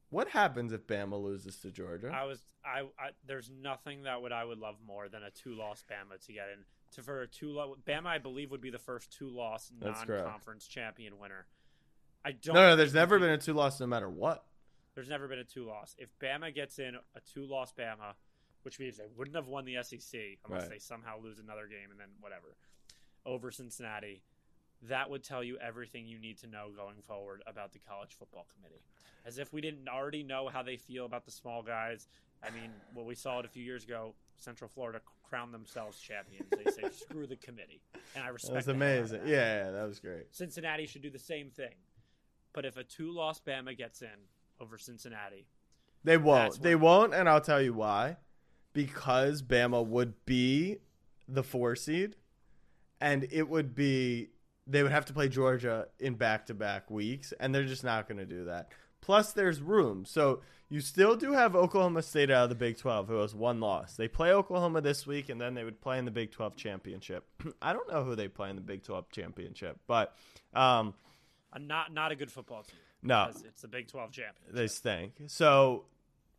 What 0.10 0.28
happens 0.28 0.74
if 0.74 0.86
Bama 0.86 1.22
loses 1.22 1.58
to 1.60 1.72
Georgia? 1.72 2.12
I 2.14 2.26
was 2.26 2.40
I, 2.66 2.82
I 3.00 3.12
there's 3.26 3.50
nothing 3.50 4.04
that 4.04 4.22
would 4.22 4.32
I 4.32 4.44
would 4.44 4.60
love 4.60 4.76
more 4.86 5.10
than 5.10 5.24
a 5.24 5.32
two 5.32 5.56
loss 5.56 5.84
Bama 5.90 6.24
to 6.26 6.34
get 6.34 6.48
in 6.54 6.66
to 6.96 7.02
for 7.02 7.22
a 7.22 7.28
two 7.28 7.50
loss 7.50 7.78
Bama 7.88 8.08
I 8.08 8.18
believe 8.18 8.52
would 8.52 8.62
be 8.62 8.70
the 8.70 8.78
first 8.78 9.12
two 9.12 9.30
loss 9.30 9.72
non 9.80 9.96
conference 9.96 10.68
champion 10.68 11.18
winner. 11.20 11.46
I 12.26 12.34
don't 12.34 12.56
no, 12.56 12.70
no, 12.70 12.76
there's 12.76 12.94
never 12.94 13.20
been 13.20 13.30
a 13.30 13.38
two 13.38 13.54
loss 13.54 13.80
no 13.80 13.88
matter 13.88 14.10
what. 14.10 14.44
There's 14.96 15.10
never 15.10 15.28
been 15.28 15.40
a 15.40 15.44
two 15.44 15.66
loss. 15.66 15.96
If 15.98 16.10
Bama 16.20 16.54
gets 16.54 16.80
in 16.80 16.96
a 16.96 17.20
two 17.34 17.46
loss 17.46 17.74
Bama, 17.74 18.14
which 18.64 18.80
means 18.80 18.98
they 18.98 19.06
wouldn't 19.18 19.36
have 19.36 19.48
won 19.48 19.66
the 19.66 19.78
SEC 19.84 20.20
unless 20.46 20.64
Right. 20.64 20.70
they 20.72 20.80
somehow 20.80 21.20
lose 21.20 21.40
another 21.40 21.68
game 21.68 21.90
and 21.92 22.00
then 22.00 22.10
whatever 22.20 22.56
over 23.26 23.52
Cincinnati, 23.52 24.22
that 24.84 25.10
would 25.10 25.24
tell 25.24 25.44
you 25.44 25.58
everything 25.60 26.08
you 26.08 26.18
need 26.20 26.38
to 26.40 26.48
know 26.48 26.70
going 26.76 27.02
forward 27.08 27.44
about 27.48 27.72
the 27.72 27.80
college 27.80 28.16
football 28.18 28.48
committee. 28.56 28.82
As 29.26 29.38
if 29.38 29.54
we 29.54 29.62
didn't 29.62 29.88
already 29.88 30.24
know 30.24 30.50
how 30.50 30.64
they 30.64 30.78
feel 30.78 31.06
about 31.06 31.26
the 31.26 31.32
small 31.32 31.62
guys. 31.62 32.08
I 32.44 32.50
mean, 32.50 32.72
well, 32.96 33.06
we 33.06 33.14
saw 33.14 33.40
it 33.40 33.46
a 33.46 33.50
few 33.50 33.64
years 33.64 33.84
ago. 33.84 34.16
Central 34.38 34.68
Florida 34.68 35.00
crowned 35.24 35.54
themselves 35.54 36.00
champions. 36.02 36.48
They 36.50 36.72
say 36.72 36.90
screw 36.94 37.28
the 37.28 37.36
committee, 37.36 37.80
and 38.16 38.24
I 38.24 38.30
respect. 38.30 38.56
That's 38.56 38.68
amazing. 38.68 39.20
that. 39.22 39.28
Yeah, 39.30 39.66
yeah, 39.66 39.72
that 39.72 39.88
was 39.88 40.00
great. 40.00 40.34
Cincinnati 40.34 40.88
should 40.88 41.04
do 41.04 41.12
the 41.12 41.20
same 41.20 41.52
thing. 41.52 41.76
But 42.54 42.66
if 42.66 42.76
a 42.78 42.84
two-loss 42.84 43.40
Bama 43.40 43.78
gets 43.78 44.02
in 44.02 44.10
over 44.62 44.78
Cincinnati, 44.78 45.48
They 46.04 46.18
won't. 46.18 46.62
They 46.62 46.76
won't, 46.76 47.14
and 47.14 47.28
I'll 47.28 47.42
tell 47.42 47.62
you 47.62 47.74
why. 47.74 48.18
Because 48.74 49.42
Bama 49.42 49.86
would 49.86 50.26
be 50.26 50.78
the 51.28 51.44
four 51.44 51.76
seed, 51.76 52.16
and 53.02 53.28
it 53.32 53.50
would 53.50 53.76
be 53.76 54.30
they 54.68 54.84
would 54.84 54.92
have 54.92 55.06
to 55.06 55.14
play 55.14 55.28
Georgia 55.28 55.88
in 56.00 56.16
back 56.16 56.46
to 56.46 56.54
back 56.54 56.90
weeks, 56.90 57.34
and 57.40 57.54
they're 57.54 57.66
just 57.66 57.84
not 57.84 58.08
going 58.08 58.20
to 58.20 58.26
do 58.26 58.46
that. 58.46 58.70
Plus, 59.02 59.34
there's 59.34 59.62
room. 59.62 60.06
So 60.06 60.42
you 60.70 60.80
still 60.80 61.16
do 61.16 61.34
have 61.34 61.56
Oklahoma 61.56 62.04
State 62.04 62.30
out 62.30 62.44
of 62.44 62.50
the 62.50 62.56
Big 62.56 62.78
12, 62.78 63.08
who 63.08 63.16
has 63.18 63.34
one 63.34 63.60
loss. 63.60 63.96
They 63.96 64.08
play 64.08 64.32
Oklahoma 64.32 64.80
this 64.80 65.08
week, 65.08 65.28
and 65.30 65.42
then 65.42 65.56
they 65.56 65.64
would 65.64 65.82
play 65.82 65.98
in 65.98 66.06
the 66.06 66.12
Big 66.12 66.32
12 66.32 66.56
championship. 66.56 67.26
I 67.62 67.74
don't 67.74 67.92
know 67.92 68.04
who 68.04 68.16
they 68.16 68.28
play 68.28 68.50
in 68.52 68.56
the 68.56 68.62
Big 68.62 68.84
12 68.84 69.10
championship, 69.12 69.80
but 69.88 70.16
um, 70.54 70.94
a 71.52 71.60
not 71.60 71.94
not 71.94 72.12
a 72.12 72.16
good 72.16 72.32
football 72.32 72.64
team. 72.64 72.78
No. 73.04 73.30
it's 73.30 73.62
the 73.62 73.68
Big 73.68 73.88
Twelve 73.88 74.12
champion. 74.12 74.54
they 74.54 74.68
stink. 74.68 75.14
So 75.28 75.86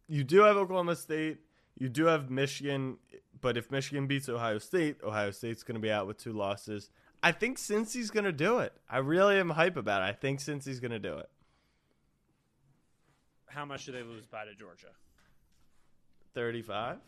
you 0.08 0.24
do 0.24 0.42
have 0.42 0.56
Oklahoma 0.56 0.96
State. 0.96 1.38
You 1.78 1.88
do 1.88 2.04
have 2.06 2.30
Michigan, 2.30 2.98
but 3.40 3.56
if 3.56 3.70
Michigan 3.70 4.06
beats 4.06 4.28
Ohio 4.28 4.58
State, 4.58 4.96
Ohio 5.02 5.30
State's 5.30 5.62
going 5.62 5.74
to 5.74 5.80
be 5.80 5.90
out 5.90 6.06
with 6.06 6.18
two 6.18 6.32
losses. 6.32 6.90
I 7.22 7.32
think 7.32 7.58
Cincy's 7.58 8.10
going 8.10 8.24
to 8.24 8.32
do 8.32 8.58
it. 8.58 8.72
I 8.90 8.98
really 8.98 9.38
am 9.38 9.50
hype 9.50 9.76
about 9.76 10.02
it. 10.02 10.06
I 10.06 10.12
think 10.12 10.40
Cincy's 10.40 10.80
going 10.80 10.90
to 10.90 10.98
do 10.98 11.18
it. 11.18 11.30
How 13.46 13.64
much 13.64 13.86
do 13.86 13.92
they 13.92 14.02
lose 14.02 14.26
by 14.26 14.44
to 14.44 14.54
Georgia? 14.54 14.88
35? 16.34 16.98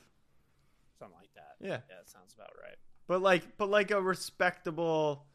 Something 0.99 1.17
like 1.19 1.35
that. 1.35 1.57
Yeah. 1.61 1.69
yeah, 1.69 1.97
that 1.97 2.09
sounds 2.09 2.35
about 2.35 2.51
right. 2.63 2.77
But 3.07 3.23
like 3.23 3.57
but 3.57 3.69
like 3.69 3.91
a 3.91 4.01
respectable 4.01 5.27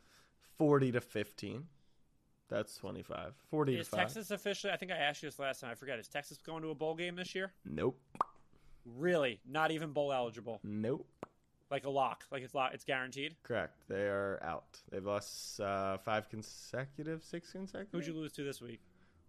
40 0.57 0.93
to 0.93 1.01
15. 1.01 1.65
That's 2.49 2.75
25. 2.77 3.33
40 3.51 3.77
Is 3.77 3.85
to 3.87 3.91
5. 3.91 3.99
Texas 3.99 4.31
officially? 4.31 4.73
I 4.73 4.77
think 4.77 4.91
I 4.91 4.95
asked 4.95 5.21
you 5.21 5.29
this 5.29 5.37
last 5.39 5.61
time. 5.61 5.69
I 5.71 5.75
forgot. 5.75 5.99
Is 5.99 6.07
Texas 6.07 6.39
going 6.39 6.63
to 6.63 6.69
a 6.69 6.75
bowl 6.75 6.95
game 6.95 7.15
this 7.15 7.35
year? 7.35 7.53
Nope. 7.63 7.99
Really? 8.97 9.39
Not 9.47 9.71
even 9.71 9.91
bowl 9.91 10.11
eligible? 10.11 10.59
Nope. 10.63 11.07
Like 11.69 11.85
a 11.85 11.89
lock? 11.89 12.25
Like 12.31 12.41
it's 12.41 12.55
lock? 12.55 12.71
It's 12.73 12.83
guaranteed? 12.83 13.35
Correct. 13.43 13.75
They 13.87 14.07
are 14.07 14.39
out. 14.43 14.79
They've 14.91 15.05
lost 15.05 15.59
uh, 15.59 15.99
five 15.99 16.27
consecutive, 16.27 17.23
six 17.23 17.51
consecutive. 17.51 17.91
Who'd 17.91 18.07
you 18.07 18.19
lose 18.19 18.31
to 18.33 18.43
this 18.43 18.59
week? 18.59 18.79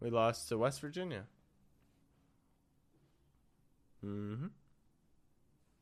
We 0.01 0.09
lost 0.09 0.49
to 0.49 0.57
West 0.57 0.81
Virginia. 0.81 1.25
Mm-hmm. 4.03 4.47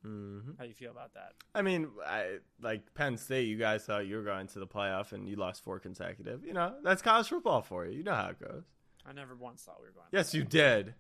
Mm-hmm. 0.07 0.53
How 0.57 0.63
do 0.63 0.69
you 0.69 0.75
feel 0.75 0.91
about 0.93 1.15
that? 1.15 1.33
I 1.55 1.63
mean, 1.63 1.89
I 2.07 2.39
like 2.63 2.95
Penn 2.95 3.17
State. 3.17 3.49
You 3.49 3.57
guys 3.59 3.85
thought 3.85 4.07
you 4.07 4.17
were 4.17 4.23
going 4.23 4.47
to 4.49 4.59
the 4.61 4.67
playoff, 4.67 5.13
and 5.13 5.29
you 5.29 5.37
lost 5.37 5.65
four 5.65 5.79
consecutive. 5.81 6.45
You 6.45 6.53
know 6.53 6.75
that's 6.85 7.03
college 7.03 7.29
football 7.29 7.63
for 7.63 7.85
you. 7.87 7.99
You 7.99 8.05
know 8.05 8.15
how 8.15 8.29
it 8.29 8.41
goes. 8.41 8.63
I 9.05 9.13
never 9.13 9.35
once 9.35 9.63
thought 9.63 9.79
we 9.81 9.87
were 9.87 9.93
going. 9.93 10.07
Yes, 10.13 10.33
you 10.35 10.45
did. 10.45 10.95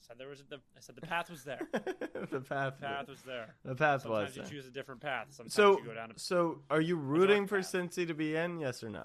Said 0.00 0.16
there 0.18 0.28
was 0.28 0.42
the. 0.50 0.56
I 0.76 0.80
said 0.80 0.96
the 0.96 1.00
path 1.06 1.30
was 1.30 1.44
there. 1.44 1.60
the 1.72 2.40
path. 2.42 2.74
The 2.78 2.86
path 2.86 3.08
was 3.08 3.22
there. 3.22 3.54
The 3.64 3.74
path 3.74 4.02
Sometimes 4.02 4.28
was 4.28 4.36
you 4.36 4.42
there. 4.42 4.50
choose 4.50 4.66
a 4.66 4.70
different 4.70 5.00
path. 5.00 5.28
Sometimes 5.30 5.54
So, 5.54 5.78
you 5.78 5.84
go 5.86 5.94
down. 5.94 6.10
A, 6.10 6.18
so 6.18 6.58
are 6.68 6.82
you 6.82 6.96
rooting 6.96 7.46
for 7.46 7.56
path. 7.58 7.72
Cincy 7.72 8.06
to 8.06 8.12
be 8.12 8.36
in? 8.36 8.60
Yes 8.60 8.84
or 8.84 8.90
no? 8.90 9.04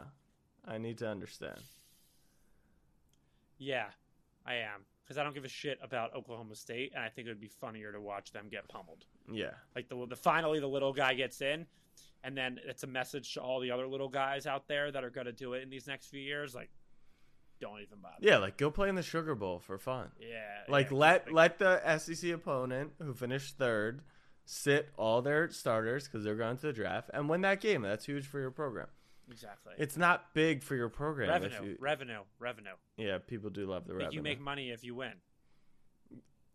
I 0.68 0.78
need 0.78 0.98
to 0.98 1.08
understand. 1.08 1.60
yeah, 3.58 3.86
I 4.46 4.56
am 4.56 4.82
because 5.10 5.18
I 5.18 5.24
don't 5.24 5.34
give 5.34 5.44
a 5.44 5.50
shit 5.50 5.80
about 5.82 6.14
Oklahoma 6.16 6.54
State, 6.54 6.92
and 6.94 7.04
I 7.04 7.10
think 7.10 7.26
it 7.28 7.32
would 7.32 7.42
be 7.42 7.48
funnier 7.48 7.92
to 7.92 8.00
watch 8.00 8.32
them 8.32 8.46
get 8.52 8.68
pummeled. 8.70 9.06
Yeah. 9.32 9.54
Like 9.76 9.90
the 9.90 10.06
the 10.08 10.16
finally 10.16 10.60
the 10.60 10.68
little 10.68 10.94
guy 10.94 11.16
gets 11.16 11.42
in, 11.42 11.66
and 12.24 12.38
then 12.38 12.60
it's 12.64 12.84
a 12.84 12.88
message 12.88 13.34
to 13.34 13.42
all 13.42 13.60
the 13.60 13.72
other 13.72 13.88
little 13.88 14.08
guys 14.10 14.46
out 14.46 14.68
there 14.68 14.92
that 14.92 15.04
are 15.04 15.10
going 15.10 15.26
to 15.26 15.32
do 15.32 15.54
it 15.54 15.64
in 15.64 15.72
these 15.72 15.88
next 15.88 16.10
few 16.10 16.22
years. 16.22 16.54
Like, 16.54 16.70
don't 17.60 17.82
even 17.82 17.98
bother. 18.04 18.18
Yeah, 18.20 18.38
like 18.38 18.58
go 18.58 18.70
play 18.70 18.88
in 18.88 18.94
the 18.94 19.02
Sugar 19.02 19.34
Bowl 19.34 19.58
for 19.58 19.80
fun. 19.80 20.10
Yeah. 20.20 20.44
Like 20.68 20.92
yeah, 20.92 20.98
let 20.98 21.34
like- 21.34 21.58
let 21.60 21.82
the 21.82 21.98
SEC 21.98 22.30
opponent 22.30 22.92
who 23.02 23.16
finished 23.16 23.58
third 23.58 24.04
sit 24.46 24.90
all 24.96 25.24
their 25.24 25.50
starters 25.50 26.04
because 26.08 26.24
they're 26.24 26.36
going 26.36 26.58
to 26.58 26.68
the 26.68 26.74
draft 26.74 27.10
and 27.16 27.28
win 27.28 27.42
that 27.42 27.62
game. 27.62 27.82
That's 27.82 28.06
huge 28.06 28.28
for 28.28 28.40
your 28.40 28.52
program. 28.52 28.88
Exactly 29.32 29.74
It's 29.78 29.98
not 29.98 30.34
big 30.34 30.64
for 30.64 30.76
your 30.76 30.90
program. 30.90 31.30
revenue, 31.30 31.72
you- 31.72 31.78
revenue, 31.80 32.22
revenue. 32.40 32.76
yeah, 32.98 33.18
people 33.20 33.50
do 33.50 33.66
love 33.66 33.86
the 33.88 33.94
revenue. 33.94 34.16
you 34.18 34.22
make 34.24 34.40
money 34.40 34.70
if 34.72 34.84
you 34.84 34.96
win. 34.96 35.14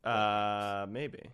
uh, 0.05 0.87
maybe. 0.89 1.31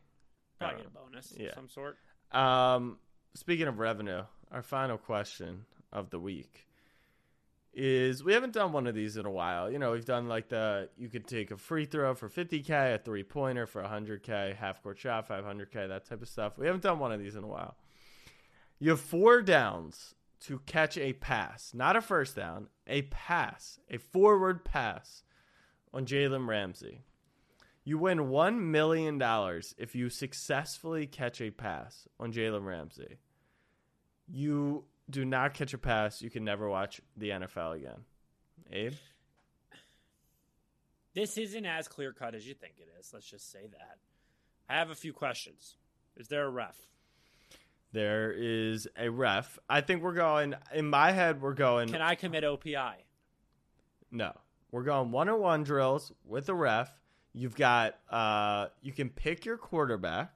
Probably 0.58 0.78
get 0.78 0.86
a 0.86 0.90
bonus 0.90 1.34
yeah. 1.36 1.48
of 1.48 1.54
some 1.54 1.68
sort. 1.68 1.96
Um, 2.32 2.98
speaking 3.34 3.66
of 3.66 3.78
revenue, 3.78 4.22
our 4.52 4.62
final 4.62 4.98
question 4.98 5.64
of 5.92 6.10
the 6.10 6.18
week 6.20 6.66
is 7.72 8.22
we 8.24 8.32
haven't 8.32 8.52
done 8.52 8.72
one 8.72 8.86
of 8.86 8.94
these 8.94 9.16
in 9.16 9.26
a 9.26 9.30
while. 9.30 9.70
You 9.70 9.78
know, 9.78 9.92
we've 9.92 10.04
done 10.04 10.28
like 10.28 10.48
the 10.48 10.88
you 10.98 11.08
could 11.08 11.26
take 11.26 11.50
a 11.50 11.56
free 11.56 11.84
throw 11.84 12.14
for 12.14 12.28
50k, 12.28 12.94
a 12.94 12.98
three 12.98 13.22
pointer 13.22 13.66
for 13.66 13.82
100k, 13.82 14.56
half 14.56 14.82
court 14.82 14.98
shot 14.98 15.28
500k, 15.28 15.88
that 15.88 16.04
type 16.04 16.22
of 16.22 16.28
stuff. 16.28 16.58
We 16.58 16.66
haven't 16.66 16.82
done 16.82 16.98
one 16.98 17.12
of 17.12 17.20
these 17.20 17.36
in 17.36 17.44
a 17.44 17.48
while. 17.48 17.76
You 18.78 18.90
have 18.90 19.00
four 19.00 19.40
downs 19.42 20.14
to 20.40 20.60
catch 20.66 20.96
a 20.96 21.12
pass, 21.12 21.72
not 21.74 21.96
a 21.96 22.00
first 22.00 22.34
down, 22.34 22.68
a 22.86 23.02
pass, 23.02 23.78
a 23.90 23.98
forward 23.98 24.64
pass 24.64 25.22
on 25.92 26.06
Jalen 26.06 26.46
Ramsey. 26.48 27.02
You 27.84 27.98
win 27.98 28.18
$1 28.18 28.58
million 28.58 29.20
if 29.78 29.94
you 29.94 30.08
successfully 30.10 31.06
catch 31.06 31.40
a 31.40 31.50
pass 31.50 32.06
on 32.18 32.32
Jalen 32.32 32.64
Ramsey. 32.64 33.18
You 34.26 34.84
do 35.08 35.24
not 35.24 35.54
catch 35.54 35.74
a 35.74 35.78
pass, 35.78 36.22
you 36.22 36.30
can 36.30 36.44
never 36.44 36.68
watch 36.68 37.00
the 37.16 37.30
NFL 37.30 37.76
again. 37.76 38.04
Abe? 38.72 38.94
This 41.14 41.36
isn't 41.36 41.66
as 41.66 41.88
clear 41.88 42.12
cut 42.12 42.34
as 42.34 42.46
you 42.46 42.54
think 42.54 42.74
it 42.78 42.88
is. 43.00 43.10
Let's 43.12 43.28
just 43.28 43.50
say 43.50 43.66
that. 43.72 43.98
I 44.68 44.74
have 44.74 44.90
a 44.90 44.94
few 44.94 45.12
questions. 45.12 45.76
Is 46.16 46.28
there 46.28 46.46
a 46.46 46.50
ref? 46.50 46.76
There 47.92 48.32
is 48.32 48.86
a 48.96 49.10
ref. 49.10 49.58
I 49.68 49.80
think 49.80 50.02
we're 50.02 50.14
going, 50.14 50.54
in 50.74 50.88
my 50.88 51.10
head, 51.12 51.40
we're 51.42 51.54
going, 51.54 51.88
Can 51.88 52.00
I 52.02 52.14
commit 52.14 52.44
OPI? 52.44 52.94
no. 54.10 54.32
We're 54.72 54.84
going 54.84 55.10
one 55.10 55.28
on 55.28 55.40
one 55.40 55.62
drills 55.64 56.12
with 56.24 56.48
a 56.48 56.54
ref. 56.54 56.92
You've 57.32 57.56
got, 57.56 57.96
uh, 58.08 58.68
you 58.82 58.92
can 58.92 59.08
pick 59.10 59.44
your 59.44 59.56
quarterback. 59.56 60.32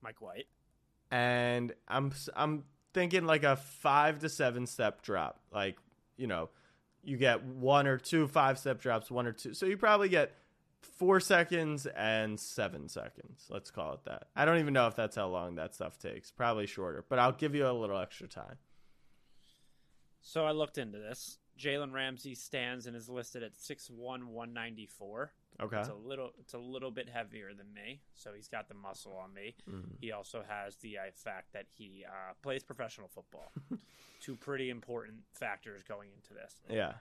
Mike 0.00 0.22
White. 0.22 0.46
and 1.10 1.74
I'm 1.86 2.12
I'm 2.34 2.64
thinking 2.94 3.26
like 3.26 3.44
a 3.44 3.56
five 3.56 4.20
to 4.20 4.30
seven 4.30 4.66
step 4.66 5.02
drop. 5.02 5.38
Like 5.52 5.76
you 6.16 6.26
know, 6.26 6.48
you 7.04 7.18
get 7.18 7.44
one 7.44 7.86
or 7.86 7.98
two 7.98 8.26
five 8.26 8.58
step 8.58 8.80
drops, 8.80 9.10
one 9.10 9.26
or 9.26 9.32
two. 9.32 9.52
So 9.52 9.66
you 9.66 9.76
probably 9.76 10.08
get 10.08 10.32
four 10.80 11.20
seconds 11.20 11.86
and 11.86 12.38
seven 12.38 12.88
seconds. 12.88 13.46
Let's 13.48 13.70
call 13.70 13.94
it 13.94 14.04
that. 14.06 14.28
I 14.36 14.44
don't 14.44 14.58
even 14.58 14.74
know 14.74 14.86
if 14.86 14.96
that's 14.96 15.16
how 15.16 15.28
long 15.28 15.56
that 15.56 15.74
stuff 15.74 15.98
takes. 15.98 16.30
Probably 16.30 16.66
shorter, 16.66 17.04
but 17.08 17.18
I'll 17.18 17.32
give 17.32 17.54
you 17.54 17.68
a 17.68 17.72
little 17.72 17.98
extra 17.98 18.28
time. 18.28 18.56
So 20.20 20.44
I 20.44 20.52
looked 20.52 20.78
into 20.78 20.98
this. 20.98 21.38
Jalen 21.58 21.92
Ramsey 21.92 22.34
stands 22.34 22.86
and 22.86 22.94
is 22.94 23.08
listed 23.08 23.42
at 23.42 23.56
6'1", 23.56 23.96
194. 23.98 25.32
Okay. 25.60 25.80
It's 25.80 25.88
a 25.88 25.94
little 25.94 26.30
it's 26.38 26.54
a 26.54 26.58
little 26.58 26.92
bit 26.92 27.08
heavier 27.08 27.52
than 27.52 27.72
me, 27.74 28.00
so 28.14 28.30
he's 28.32 28.46
got 28.46 28.68
the 28.68 28.74
muscle 28.74 29.16
on 29.16 29.34
me. 29.34 29.56
Mm-hmm. 29.68 29.94
He 30.00 30.12
also 30.12 30.44
has 30.48 30.76
the 30.76 30.98
uh, 30.98 31.02
fact 31.14 31.52
that 31.52 31.66
he 31.72 32.04
uh, 32.06 32.34
plays 32.42 32.62
professional 32.62 33.08
football. 33.08 33.52
Two 34.20 34.36
pretty 34.36 34.70
important 34.70 35.18
factors 35.32 35.82
going 35.82 36.10
into 36.14 36.34
this. 36.34 36.54
Yeah. 36.70 36.92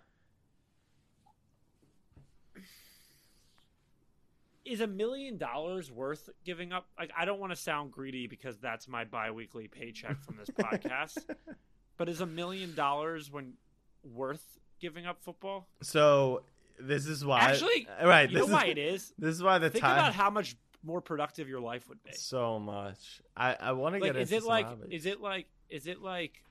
Is 4.68 4.82
a 4.82 4.88
million 4.88 5.38
dollars 5.38 5.92
worth 5.92 6.30
giving 6.46 6.72
up? 6.74 6.88
Like 7.00 7.12
I 7.18 7.26
don't 7.26 7.40
want 7.40 7.52
to 7.52 7.56
sound 7.56 7.92
greedy 7.92 8.28
because 8.28 8.58
that's 8.58 8.88
my 8.88 9.04
biweekly 9.06 9.68
paycheck 9.68 10.22
from 10.24 10.38
this 10.38 10.50
podcast. 10.58 11.18
but 11.98 12.10
is 12.10 12.22
a 12.22 12.26
million 12.26 12.76
dollars 12.76 13.32
when 13.32 13.54
worth 14.04 14.60
giving 14.80 15.06
up 15.06 15.22
football? 15.22 15.68
So 15.82 16.44
this 16.80 17.08
is 17.08 17.26
why. 17.26 17.40
Actually, 17.40 17.88
right. 18.04 18.30
you 18.30 18.40
this 18.40 18.48
know 18.48 18.54
why 18.54 18.66
it 18.66 18.78
is. 18.78 19.14
This 19.18 19.36
is 19.36 19.42
why 19.44 19.58
the 19.58 19.70
Think 19.70 19.84
time. 19.84 19.98
about 19.98 20.14
how 20.14 20.30
much 20.30 20.56
more 20.84 21.02
productive 21.02 21.50
your 21.50 21.60
life 21.60 21.90
would 21.90 22.02
be. 22.04 22.12
so 22.14 22.60
much. 22.60 23.22
I 23.36 23.56
I 23.60 23.72
want 23.74 23.96
to 23.96 24.02
Like, 24.02 24.14
get 24.14 24.22
is 24.22 24.32
into 24.32 24.46
it 24.46 24.48
like 24.48 24.66
hobbies. 24.66 24.88
is 24.92 25.06
it 25.06 25.22
like 25.22 25.48
is 25.70 25.88
it 25.88 26.02
like 26.02 26.44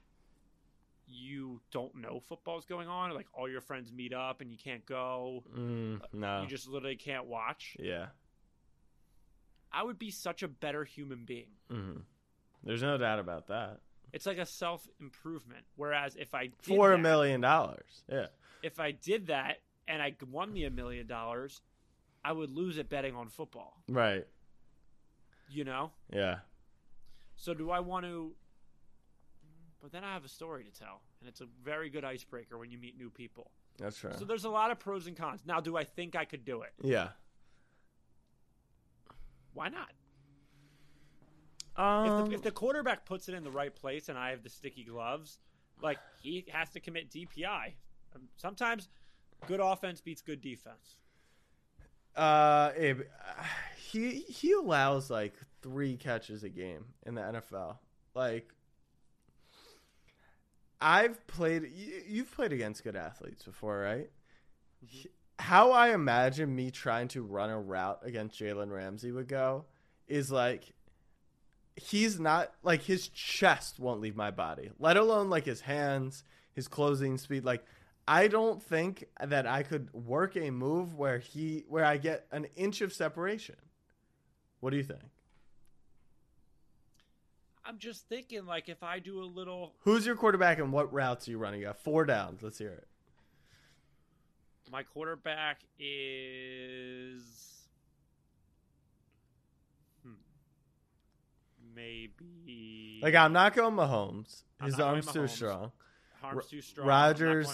you 1.06 1.60
don't 1.72 1.94
know 1.96 2.20
football's 2.28 2.64
going 2.66 2.88
on? 2.88 3.14
Like 3.14 3.26
all 3.32 3.48
your 3.48 3.60
friends 3.60 3.92
meet 3.92 4.12
up 4.12 4.40
and 4.40 4.50
you 4.50 4.58
can't 4.58 4.84
go. 4.86 5.44
Mm, 5.56 6.00
no. 6.12 6.42
You 6.42 6.48
just 6.48 6.68
literally 6.68 6.96
can't 6.96 7.26
watch. 7.26 7.76
yeah. 7.78 8.06
I 9.72 9.82
would 9.82 9.98
be 9.98 10.10
such 10.10 10.42
a 10.42 10.48
better 10.48 10.84
human 10.84 11.24
being. 11.26 11.50
hmm 11.70 11.98
There's 12.64 12.82
no 12.82 12.96
doubt 12.96 13.18
about 13.18 13.48
that. 13.48 13.80
It's 14.12 14.24
like 14.24 14.38
a 14.38 14.46
self 14.46 14.88
improvement. 15.00 15.64
Whereas 15.76 16.16
if 16.16 16.34
I 16.34 16.44
did 16.46 16.54
For 16.62 16.92
a 16.92 16.98
million 16.98 17.40
dollars. 17.40 18.02
Yeah. 18.10 18.26
if 18.62 18.80
I 18.80 18.92
did 18.92 19.26
that 19.26 19.58
and 19.86 20.00
I 20.00 20.14
won 20.30 20.52
me 20.52 20.64
a 20.64 20.70
million 20.70 21.06
dollars, 21.06 21.60
I 22.24 22.32
would 22.32 22.50
lose 22.50 22.78
at 22.78 22.88
betting 22.88 23.14
on 23.14 23.28
football. 23.28 23.82
Right. 23.88 24.26
You 25.50 25.64
know. 25.64 25.90
Yeah. 26.12 26.36
So 27.36 27.52
do 27.52 27.70
I 27.70 27.80
want 27.80 28.06
to? 28.06 28.32
But 29.82 29.92
then 29.92 30.04
I 30.04 30.14
have 30.14 30.24
a 30.24 30.28
story 30.28 30.64
to 30.64 30.70
tell, 30.70 31.02
and 31.20 31.28
it's 31.28 31.40
a 31.40 31.46
very 31.62 31.90
good 31.90 32.04
icebreaker 32.04 32.58
when 32.58 32.70
you 32.70 32.78
meet 32.78 32.98
new 32.98 33.10
people. 33.10 33.50
That's 33.78 34.02
right. 34.02 34.18
So 34.18 34.24
there's 34.24 34.44
a 34.44 34.50
lot 34.50 34.70
of 34.70 34.78
pros 34.78 35.06
and 35.06 35.16
cons. 35.16 35.42
Now, 35.46 35.60
do 35.60 35.76
I 35.76 35.84
think 35.84 36.16
I 36.16 36.24
could 36.24 36.44
do 36.44 36.62
it? 36.62 36.72
yeah. 36.82 37.08
Why 39.52 39.68
not? 39.68 39.92
Um, 41.76 42.24
if, 42.24 42.28
the, 42.28 42.34
if 42.36 42.42
the 42.42 42.50
quarterback 42.50 43.06
puts 43.06 43.28
it 43.28 43.34
in 43.34 43.42
the 43.42 43.50
right 43.50 43.74
place 43.74 44.08
and 44.08 44.18
I 44.18 44.30
have 44.30 44.42
the 44.42 44.50
sticky 44.50 44.84
gloves, 44.84 45.38
like 45.82 45.98
he 46.22 46.44
has 46.52 46.70
to 46.70 46.80
commit 46.80 47.10
DPI. 47.10 47.72
Um, 48.14 48.22
sometimes 48.36 48.88
good 49.46 49.60
offense 49.60 50.00
beats 50.00 50.22
good 50.22 50.40
defense. 50.40 50.96
Uh, 52.16 52.20
uh, 52.20 52.94
he 53.76 54.20
he 54.28 54.52
allows 54.52 55.10
like 55.10 55.34
three 55.62 55.96
catches 55.96 56.44
a 56.44 56.48
game 56.48 56.84
in 57.04 57.14
the 57.14 57.20
NFL. 57.20 57.76
Like, 58.14 58.54
I've 60.80 61.26
played. 61.26 61.70
You, 61.74 62.02
you've 62.06 62.32
played 62.32 62.52
against 62.52 62.84
good 62.84 62.96
athletes 62.96 63.42
before, 63.44 63.78
right? 63.80 64.10
Mm-hmm. 64.84 64.86
He- 64.86 65.08
How 65.38 65.72
I 65.72 65.94
imagine 65.94 66.54
me 66.54 66.70
trying 66.70 67.08
to 67.08 67.22
run 67.22 67.50
a 67.50 67.60
route 67.60 68.00
against 68.04 68.38
Jalen 68.40 68.70
Ramsey 68.70 69.12
would 69.12 69.28
go 69.28 69.64
is 70.08 70.30
like 70.30 70.72
he's 71.76 72.18
not 72.18 72.52
like 72.62 72.82
his 72.82 73.08
chest 73.08 73.78
won't 73.78 74.00
leave 74.00 74.16
my 74.16 74.30
body, 74.30 74.70
let 74.78 74.96
alone 74.96 75.28
like 75.28 75.44
his 75.44 75.60
hands, 75.62 76.24
his 76.54 76.68
closing 76.68 77.18
speed. 77.18 77.44
Like 77.44 77.64
I 78.08 78.28
don't 78.28 78.62
think 78.62 79.04
that 79.22 79.46
I 79.46 79.62
could 79.62 79.92
work 79.92 80.36
a 80.36 80.50
move 80.50 80.94
where 80.94 81.18
he 81.18 81.64
where 81.68 81.84
I 81.84 81.96
get 81.98 82.26
an 82.32 82.46
inch 82.56 82.80
of 82.80 82.92
separation. 82.92 83.56
What 84.60 84.70
do 84.70 84.76
you 84.76 84.84
think? 84.84 85.02
I'm 87.68 87.78
just 87.78 88.08
thinking, 88.08 88.46
like, 88.46 88.68
if 88.68 88.82
I 88.82 88.98
do 89.00 89.22
a 89.22 89.24
little, 89.24 89.74
Who's 89.80 90.06
your 90.06 90.14
quarterback 90.16 90.58
and 90.58 90.72
what 90.72 90.92
routes 90.92 91.26
are 91.26 91.30
you 91.32 91.38
running? 91.38 91.60
You 91.60 91.66
got 91.66 91.78
four 91.78 92.04
downs. 92.04 92.42
Let's 92.42 92.58
hear 92.58 92.70
it. 92.70 92.86
my 94.70 94.82
quarterback 94.82 95.60
is 95.78 97.22
hmm, 100.04 100.12
maybe 101.74 103.00
Like 103.02 103.14
I'm 103.14 103.32
not 103.32 103.54
going 103.54 103.74
Mahomes. 103.74 104.42
I'm 104.60 104.66
His 104.66 104.80
arm's 104.80 105.06
too 105.06 105.20
Mahomes. 105.20 105.30
strong. 105.30 105.72
Harm's 106.20 106.36
Ro- 106.36 106.42
too 106.50 106.60
strong. 106.60 106.84
I'm 106.84 106.88
Rodgers 106.88 107.46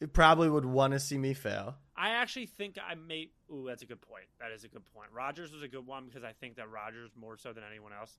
going- 0.00 0.10
probably 0.12 0.48
would 0.50 0.64
want 0.66 0.92
to 0.92 1.00
see 1.00 1.18
me 1.18 1.34
fail. 1.34 1.76
I 1.96 2.10
actually 2.10 2.46
think 2.46 2.76
I 2.78 2.94
may. 2.96 3.30
Ooh, 3.52 3.64
that's 3.68 3.82
a 3.82 3.86
good 3.86 4.00
point. 4.00 4.24
That 4.40 4.50
is 4.52 4.64
a 4.64 4.68
good 4.68 4.84
point. 4.92 5.08
Rodgers 5.12 5.52
was 5.52 5.62
a 5.62 5.68
good 5.68 5.86
one 5.86 6.06
because 6.06 6.24
I 6.24 6.32
think 6.32 6.56
that 6.56 6.68
Rodgers 6.70 7.10
more 7.16 7.36
so 7.36 7.52
than 7.52 7.62
anyone 7.70 7.92
else. 7.92 8.18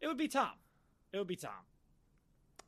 It 0.00 0.06
would 0.06 0.16
be 0.16 0.28
Tom. 0.28 0.52
It 1.12 1.18
would 1.18 1.26
be 1.26 1.36
Tom. 1.36 1.52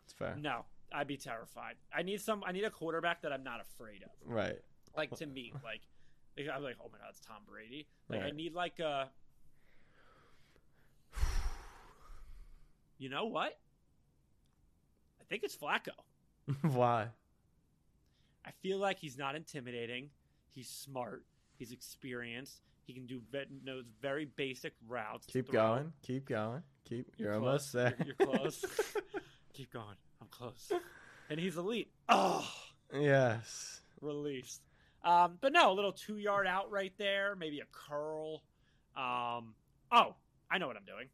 It's 0.04 0.12
fair. 0.12 0.36
No, 0.38 0.64
I'd 0.92 1.06
be 1.06 1.16
terrified. 1.16 1.76
I 1.94 2.02
need 2.02 2.20
some. 2.20 2.42
I 2.46 2.52
need 2.52 2.64
a 2.64 2.70
quarterback 2.70 3.22
that 3.22 3.32
I'm 3.32 3.44
not 3.44 3.60
afraid 3.60 4.02
of. 4.02 4.10
Right. 4.24 4.58
Like 4.96 5.10
to 5.16 5.26
me, 5.26 5.52
like 5.64 5.80
I'm 6.38 6.62
like, 6.62 6.76
oh 6.80 6.88
my 6.92 6.98
god, 6.98 7.08
it's 7.10 7.20
Tom 7.20 7.38
Brady. 7.48 7.86
Like 8.08 8.22
I 8.22 8.30
need 8.30 8.54
like 8.54 8.78
a. 8.78 9.08
You 12.98 13.08
know 13.08 13.26
what? 13.26 13.58
I 15.20 15.24
think 15.28 15.42
it's 15.42 15.56
Flacco. 15.56 15.90
Why? 16.62 17.08
I 18.44 18.50
feel 18.62 18.78
like 18.78 18.98
he's 18.98 19.18
not 19.18 19.34
intimidating. 19.34 20.10
He's 20.50 20.68
smart. 20.68 21.24
He's 21.58 21.72
experienced. 21.72 22.60
He 22.86 22.92
can 22.92 23.06
do 23.06 23.20
knows 23.64 23.84
very 24.00 24.26
basic 24.36 24.74
routes. 24.88 25.26
Keep 25.26 25.52
going. 25.52 25.92
Keep 26.02 26.28
going. 26.28 26.62
Keep. 26.88 27.12
You're, 27.16 27.28
You're 27.32 27.38
almost 27.38 27.72
there. 27.72 27.94
You're, 28.04 28.14
you're 28.18 28.36
close. 28.38 28.64
Keep 29.54 29.72
going. 29.72 29.96
I'm 30.20 30.28
close. 30.30 30.70
And 31.30 31.38
he's 31.38 31.56
elite. 31.56 31.90
Oh, 32.08 32.46
yes. 32.94 33.80
released. 34.00 34.60
Um, 35.04 35.38
but 35.40 35.52
no, 35.52 35.72
a 35.72 35.74
little 35.74 35.92
two 35.92 36.16
yard 36.18 36.46
out 36.46 36.70
right 36.70 36.92
there. 36.98 37.34
Maybe 37.36 37.60
a 37.60 37.66
curl. 37.72 38.42
Um, 38.96 39.54
oh, 39.90 40.14
I 40.50 40.58
know 40.58 40.66
what 40.66 40.76
I'm 40.76 40.84
doing. 40.84 41.08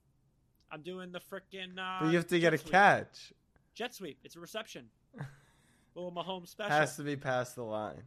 I'm 0.70 0.82
doing 0.82 1.12
the 1.12 1.20
frickin' 1.20 1.78
Uh, 1.78 2.00
But 2.04 2.10
you 2.10 2.16
have 2.16 2.26
to 2.28 2.38
get 2.38 2.52
a 2.54 2.58
sweep. 2.58 2.72
catch. 2.72 3.32
Jet 3.74 3.94
sweep. 3.94 4.18
It's 4.24 4.36
a 4.36 4.40
reception. 4.40 4.86
little 5.94 6.12
Mahomes 6.12 6.48
special. 6.48 6.72
Has 6.76 6.96
to 6.96 7.02
be 7.02 7.16
past 7.16 7.54
the 7.56 7.62
line. 7.62 8.02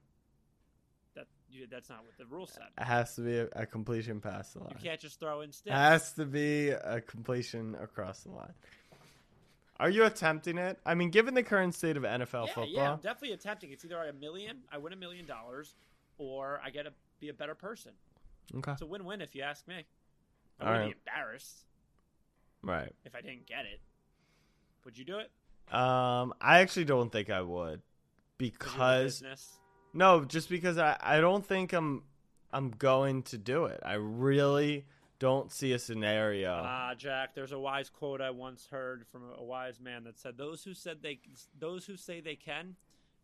You, 1.54 1.68
that's 1.70 1.90
not 1.90 2.00
what 2.06 2.18
the 2.18 2.26
rule 2.26 2.48
said. 2.48 2.64
It 2.80 2.84
has 2.84 3.16
to 3.16 3.22
be 3.22 3.38
a, 3.38 3.48
a 3.56 3.66
completion 3.66 4.20
past 4.22 4.54
the 4.54 4.60
line. 4.62 4.74
You 4.78 4.90
can't 4.90 5.00
just 5.00 5.20
throw 5.20 5.42
in 5.42 5.52
sticks. 5.52 5.76
Has 5.76 6.14
to 6.14 6.26
be 6.26 6.70
a 6.70 7.02
completion 7.02 7.76
across 7.82 8.22
the 8.22 8.32
line. 8.32 8.54
Are 9.80 9.90
you 9.90 10.06
attempting 10.06 10.58
it? 10.60 10.78
I 10.86 10.94
mean, 10.94 11.10
given 11.10 11.34
the 11.34 11.42
current 11.44 11.74
state 11.74 11.98
of 11.98 12.04
NFL 12.04 12.48
yeah, 12.48 12.54
football, 12.54 12.68
yeah, 12.68 12.92
I'm 12.92 13.00
definitely 13.00 13.32
attempting. 13.34 13.72
It's 13.72 13.84
either 13.84 13.98
a 13.98 14.14
million, 14.14 14.58
I 14.72 14.78
win 14.78 14.94
a 14.94 14.96
million 14.96 15.26
dollars, 15.26 15.76
or 16.20 16.62
I 16.64 16.70
get 16.70 16.84
to 16.84 16.94
be 17.20 17.30
a 17.30 17.34
better 17.34 17.56
person. 17.56 17.94
okay, 18.56 18.74
It's 18.74 18.82
a 18.82 18.86
win-win 18.86 19.22
if 19.22 19.34
you 19.34 19.42
ask 19.42 19.68
me. 19.68 19.86
I 20.60 20.64
All 20.66 20.72
wouldn't 20.72 20.88
right. 20.90 20.96
be 21.06 21.12
embarrassed 21.12 21.66
right. 22.62 22.94
if 23.06 23.16
I 23.16 23.22
didn't 23.22 23.48
get 23.48 23.66
it. 23.66 23.80
Would 24.86 24.98
you 25.00 25.06
do 25.06 25.18
it? 25.18 25.32
Um, 25.74 26.34
I 26.40 26.60
actually 26.60 26.86
don't 26.86 27.12
think 27.12 27.30
I 27.32 27.42
would, 27.42 27.82
'Cause 28.60 29.22
because. 29.22 29.24
No, 29.94 30.26
just 30.26 30.50
because 30.50 30.78
I 30.78 30.98
I 31.02 31.20
don't 31.20 31.46
think 31.46 31.74
I'm 31.74 32.04
I'm 32.52 32.70
going 32.72 33.24
to 33.24 33.38
do 33.38 33.66
it. 33.66 33.80
I 33.84 33.94
really 33.94 34.86
don't 35.20 35.52
see 35.52 35.74
a 35.74 35.80
scenario. 35.80 36.62
Ah, 36.66 36.94
Jack. 36.98 37.36
There's 37.36 37.52
a 37.52 37.60
wise 37.60 37.90
quote 37.90 38.22
I 38.22 38.32
once 38.32 38.68
heard 38.72 39.06
from 39.12 39.22
a 39.38 39.44
wise 39.44 39.80
man 39.80 40.04
that 40.06 40.20
said, 40.20 40.38
"Those 40.38 40.64
who 40.64 40.74
said 40.74 40.98
they, 41.02 41.20
those 41.58 41.86
who 41.86 41.96
say 41.96 42.22
they 42.22 42.36
can, 42.36 42.76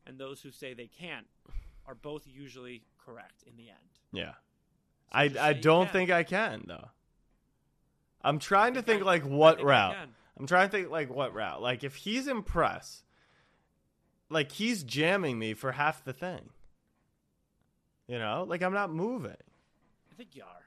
and 0.05 0.19
those 0.19 0.41
who 0.41 0.51
say 0.51 0.73
they 0.73 0.87
can't, 0.87 1.25
are 1.85 1.95
both 1.95 2.23
usually 2.25 2.83
correct 3.03 3.43
in 3.47 3.57
the 3.57 3.69
end." 3.69 3.99
yeah, 4.11 4.31
So 4.31 4.37
I 5.11 5.31
I 5.39 5.53
don't 5.53 5.89
think 5.91 6.11
I 6.11 6.23
can 6.23 6.65
though. 6.67 6.89
I'm 8.21 8.39
trying 8.39 8.75
to 8.75 8.81
think 8.81 9.03
like 9.03 9.23
what 9.23 9.57
think 9.57 9.67
route. 9.67 9.95
I'm 10.39 10.45
trying 10.45 10.69
to 10.69 10.71
think 10.71 10.91
like 10.91 11.09
what 11.09 11.33
route. 11.33 11.61
Like 11.61 11.83
if 11.83 11.95
he's 11.95 12.27
impressed, 12.27 13.03
like 14.29 14.51
he's 14.51 14.83
jamming 14.83 15.39
me 15.39 15.53
for 15.53 15.71
half 15.71 16.03
the 16.03 16.13
thing. 16.13 16.49
You 18.07 18.19
know, 18.19 18.45
like 18.47 18.63
I'm 18.63 18.73
not 18.73 18.91
moving. 18.91 19.31
I 19.31 20.15
think 20.15 20.35
you 20.35 20.43
are. 20.43 20.63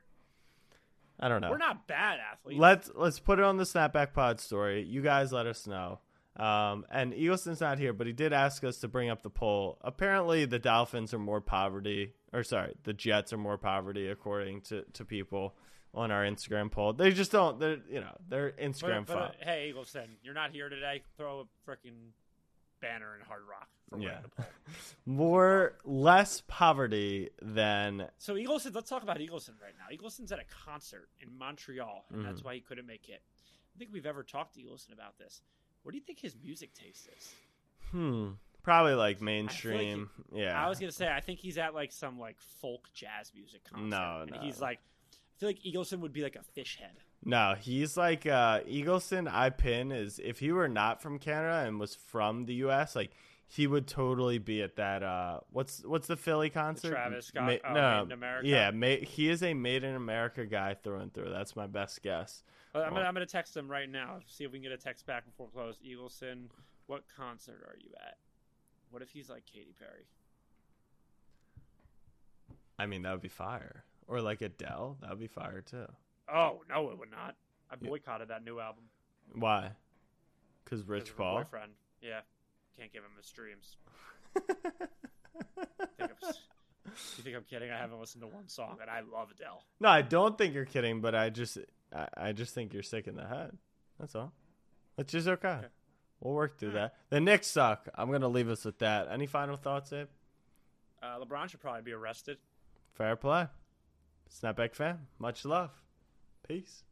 I 1.18 1.28
don't 1.28 1.40
know. 1.40 1.50
We're 1.50 1.58
not 1.58 1.86
bad 1.86 2.18
athletes. 2.32 2.58
Let's 2.58 2.90
let's 2.94 3.18
put 3.18 3.38
it 3.38 3.44
on 3.44 3.56
the 3.56 3.64
snapback 3.64 4.12
pod 4.12 4.40
story. 4.40 4.82
You 4.82 5.02
guys 5.02 5.32
let 5.32 5.46
us 5.46 5.66
know. 5.66 6.00
Um, 6.36 6.86
and 6.90 7.12
Eagleson's 7.12 7.60
not 7.60 7.78
here, 7.78 7.92
but 7.92 8.06
he 8.06 8.12
did 8.12 8.32
ask 8.32 8.64
us 8.64 8.78
to 8.78 8.88
bring 8.88 9.10
up 9.10 9.22
the 9.22 9.30
poll. 9.30 9.78
Apparently, 9.82 10.44
the 10.46 10.58
Dolphins 10.58 11.12
are 11.12 11.18
more 11.18 11.40
poverty, 11.40 12.14
or 12.32 12.42
sorry, 12.42 12.74
the 12.84 12.94
Jets 12.94 13.32
are 13.32 13.38
more 13.38 13.58
poverty, 13.58 14.08
according 14.08 14.62
to, 14.62 14.84
to 14.94 15.04
people 15.04 15.54
on 15.92 16.10
our 16.10 16.24
Instagram 16.24 16.70
poll. 16.70 16.92
They 16.92 17.10
just 17.10 17.32
don't. 17.32 17.58
They're 17.58 17.78
you 17.90 18.00
know 18.00 18.16
they're 18.28 18.52
Instagram 18.52 19.06
But, 19.06 19.14
but, 19.14 19.16
uh, 19.16 19.30
hey, 19.40 19.72
Eagleson, 19.74 20.06
you're 20.22 20.34
not 20.34 20.52
here 20.52 20.68
today. 20.68 21.02
Throw 21.16 21.40
a 21.40 21.70
freaking 21.70 22.12
banner 22.80 23.14
and 23.14 23.22
Hard 23.22 23.42
Rock 23.48 23.68
for 23.88 23.96
winning 23.96 24.08
Yeah. 24.12 24.20
the 24.22 24.28
poll. 24.28 24.46
more 25.06 25.74
less 25.84 26.42
poverty 26.46 27.30
than 27.42 28.08
So 28.18 28.34
Eagleson, 28.34 28.74
let's 28.74 28.88
talk 28.90 29.02
about 29.02 29.18
Eagleson 29.18 29.50
right 29.62 29.74
now. 29.78 29.94
Eagleson's 29.94 30.32
at 30.32 30.38
a 30.38 30.44
concert 30.64 31.08
in 31.20 31.36
Montreal, 31.36 32.04
and 32.10 32.18
Mm-hmm. 32.18 32.26
that's 32.28 32.44
why 32.44 32.54
he 32.54 32.60
couldn't 32.60 32.86
make 32.86 33.08
it. 33.08 33.22
I 33.74 33.78
think 33.78 33.90
we've 33.92 34.06
ever 34.06 34.22
talked 34.22 34.54
to 34.54 34.60
Eagleson 34.60 34.92
about 34.92 35.18
this. 35.18 35.40
What 35.82 35.92
do 35.92 35.98
you 35.98 36.04
think 36.04 36.18
his 36.20 36.34
music 36.42 36.74
taste 36.74 37.08
is? 37.16 37.34
hmm 37.90 38.30
probably 38.62 38.92
like 38.92 39.16
I 39.16 39.18
like 39.18 39.22
mainstream. 39.22 40.10
yeah, 40.32 40.62
I 40.62 40.68
was 40.68 40.78
gonna 40.78 40.92
say 40.92 41.08
I 41.08 41.20
think 41.20 41.38
he's 41.40 41.56
at 41.56 41.74
like 41.74 41.92
some 41.92 42.18
like 42.18 42.36
folk 42.60 42.88
jazz 42.92 43.32
music 43.34 43.62
concert. 43.64 43.86
No, 43.88 44.18
and 44.22 44.30
no. 44.32 44.38
he's 44.40 44.60
like, 44.60 44.78
I 44.78 45.38
feel 45.38 45.48
like 45.48 45.60
Eagleson 45.62 46.00
would 46.00 46.12
be 46.12 46.22
like 46.22 46.36
a 46.36 46.60
Phish 46.60 46.76
head. 46.76 46.98
No, 47.24 47.54
he's 47.58 47.96
like 47.96 48.26
uh 48.26 48.60
Eagleson 48.60 49.30
I 49.30 49.50
pin 49.50 49.92
is 49.92 50.18
if 50.22 50.38
he 50.38 50.52
were 50.52 50.68
not 50.68 51.02
from 51.02 51.18
Canada 51.18 51.66
and 51.66 51.78
was 51.78 51.94
from 51.94 52.46
the 52.46 52.54
US, 52.66 52.96
like 52.96 53.10
he 53.46 53.66
would 53.66 53.86
totally 53.86 54.38
be 54.38 54.62
at 54.62 54.76
that 54.76 55.02
uh 55.02 55.40
what's 55.50 55.84
what's 55.84 56.06
the 56.06 56.16
Philly 56.16 56.48
concert? 56.50 56.90
Travis 56.92 57.26
Scott- 57.26 57.44
Ma- 57.62 57.70
oh, 57.70 57.74
no, 57.74 57.96
Made 57.98 58.02
in 58.06 58.12
America? 58.12 58.48
Yeah, 58.48 58.70
ma- 58.70 59.04
he 59.04 59.28
is 59.28 59.42
a 59.42 59.52
made 59.52 59.84
in 59.84 59.94
America 59.94 60.46
guy 60.46 60.74
through 60.74 61.00
and 61.00 61.12
through. 61.12 61.30
That's 61.30 61.54
my 61.56 61.66
best 61.66 62.02
guess. 62.02 62.42
But 62.72 62.84
I'm, 62.84 62.94
gonna, 62.94 63.04
I'm 63.04 63.14
gonna 63.14 63.26
text 63.26 63.56
him 63.56 63.68
right 63.68 63.90
now. 63.90 64.20
See 64.26 64.44
if 64.44 64.52
we 64.52 64.58
can 64.58 64.62
get 64.62 64.72
a 64.72 64.82
text 64.82 65.04
back 65.04 65.26
before 65.26 65.48
close. 65.48 65.76
Eagleson, 65.84 66.46
what 66.86 67.02
concert 67.14 67.62
are 67.66 67.76
you 67.78 67.90
at? 68.00 68.16
What 68.90 69.02
if 69.02 69.10
he's 69.10 69.28
like 69.28 69.44
Katy 69.44 69.74
Perry? 69.78 70.06
I 72.78 72.86
mean, 72.86 73.02
that 73.02 73.12
would 73.12 73.20
be 73.20 73.28
fire. 73.28 73.84
Or 74.06 74.20
like 74.22 74.40
Adele, 74.40 74.96
that 75.02 75.10
would 75.10 75.20
be 75.20 75.26
fire 75.26 75.60
too. 75.60 75.86
Oh 76.32 76.62
no, 76.68 76.90
it 76.90 76.98
would 76.98 77.10
not. 77.10 77.36
I 77.70 77.76
boycotted 77.76 78.28
that 78.28 78.44
new 78.44 78.58
album. 78.60 78.84
Why? 79.34 79.70
Because 80.64 80.82
Rich 80.84 81.04
of 81.04 81.08
her 81.10 81.14
Paul. 81.14 81.36
boyfriend. 81.38 81.72
Yeah, 82.02 82.20
can't 82.78 82.92
give 82.92 83.02
him 83.02 83.10
his 83.16 83.26
streams. 83.26 83.76
think, 85.96 86.10
of, 86.10 86.18
You 87.16 87.22
think 87.24 87.36
I'm 87.36 87.44
kidding? 87.44 87.70
I 87.70 87.78
haven't 87.78 88.00
listened 88.00 88.22
to 88.22 88.28
one 88.28 88.48
song, 88.48 88.78
and 88.80 88.90
I 88.90 89.00
love 89.00 89.30
Adele. 89.30 89.62
No, 89.80 89.88
I 89.88 90.02
don't 90.02 90.36
think 90.38 90.54
you're 90.54 90.64
kidding, 90.64 91.00
but 91.00 91.14
I 91.14 91.30
just 91.30 91.58
I, 91.94 92.08
I 92.16 92.32
just 92.32 92.54
think 92.54 92.72
you're 92.72 92.82
sick 92.82 93.06
in 93.06 93.16
the 93.16 93.26
head. 93.26 93.56
That's 93.98 94.14
all. 94.14 94.32
Which 94.96 95.14
is 95.14 95.28
okay. 95.28 95.48
Okay. 95.48 95.66
We'll 96.20 96.34
work 96.34 96.58
through 96.58 96.72
that. 96.72 96.94
The 97.08 97.20
Knicks 97.20 97.46
suck. 97.46 97.88
I'm 97.94 98.10
gonna 98.10 98.28
leave 98.28 98.48
us 98.48 98.64
with 98.64 98.78
that. 98.80 99.08
Any 99.10 99.26
final 99.26 99.56
thoughts, 99.56 99.92
Abe? 99.92 100.08
Uh, 101.02 101.18
LeBron 101.18 101.48
should 101.48 101.60
probably 101.60 101.82
be 101.82 101.92
arrested. 101.92 102.36
Fair 102.94 103.16
play. 103.16 103.46
Snapback 104.30 104.74
fan. 104.74 105.06
Much 105.18 105.44
love. 105.44 105.70
Peace. 106.50 106.89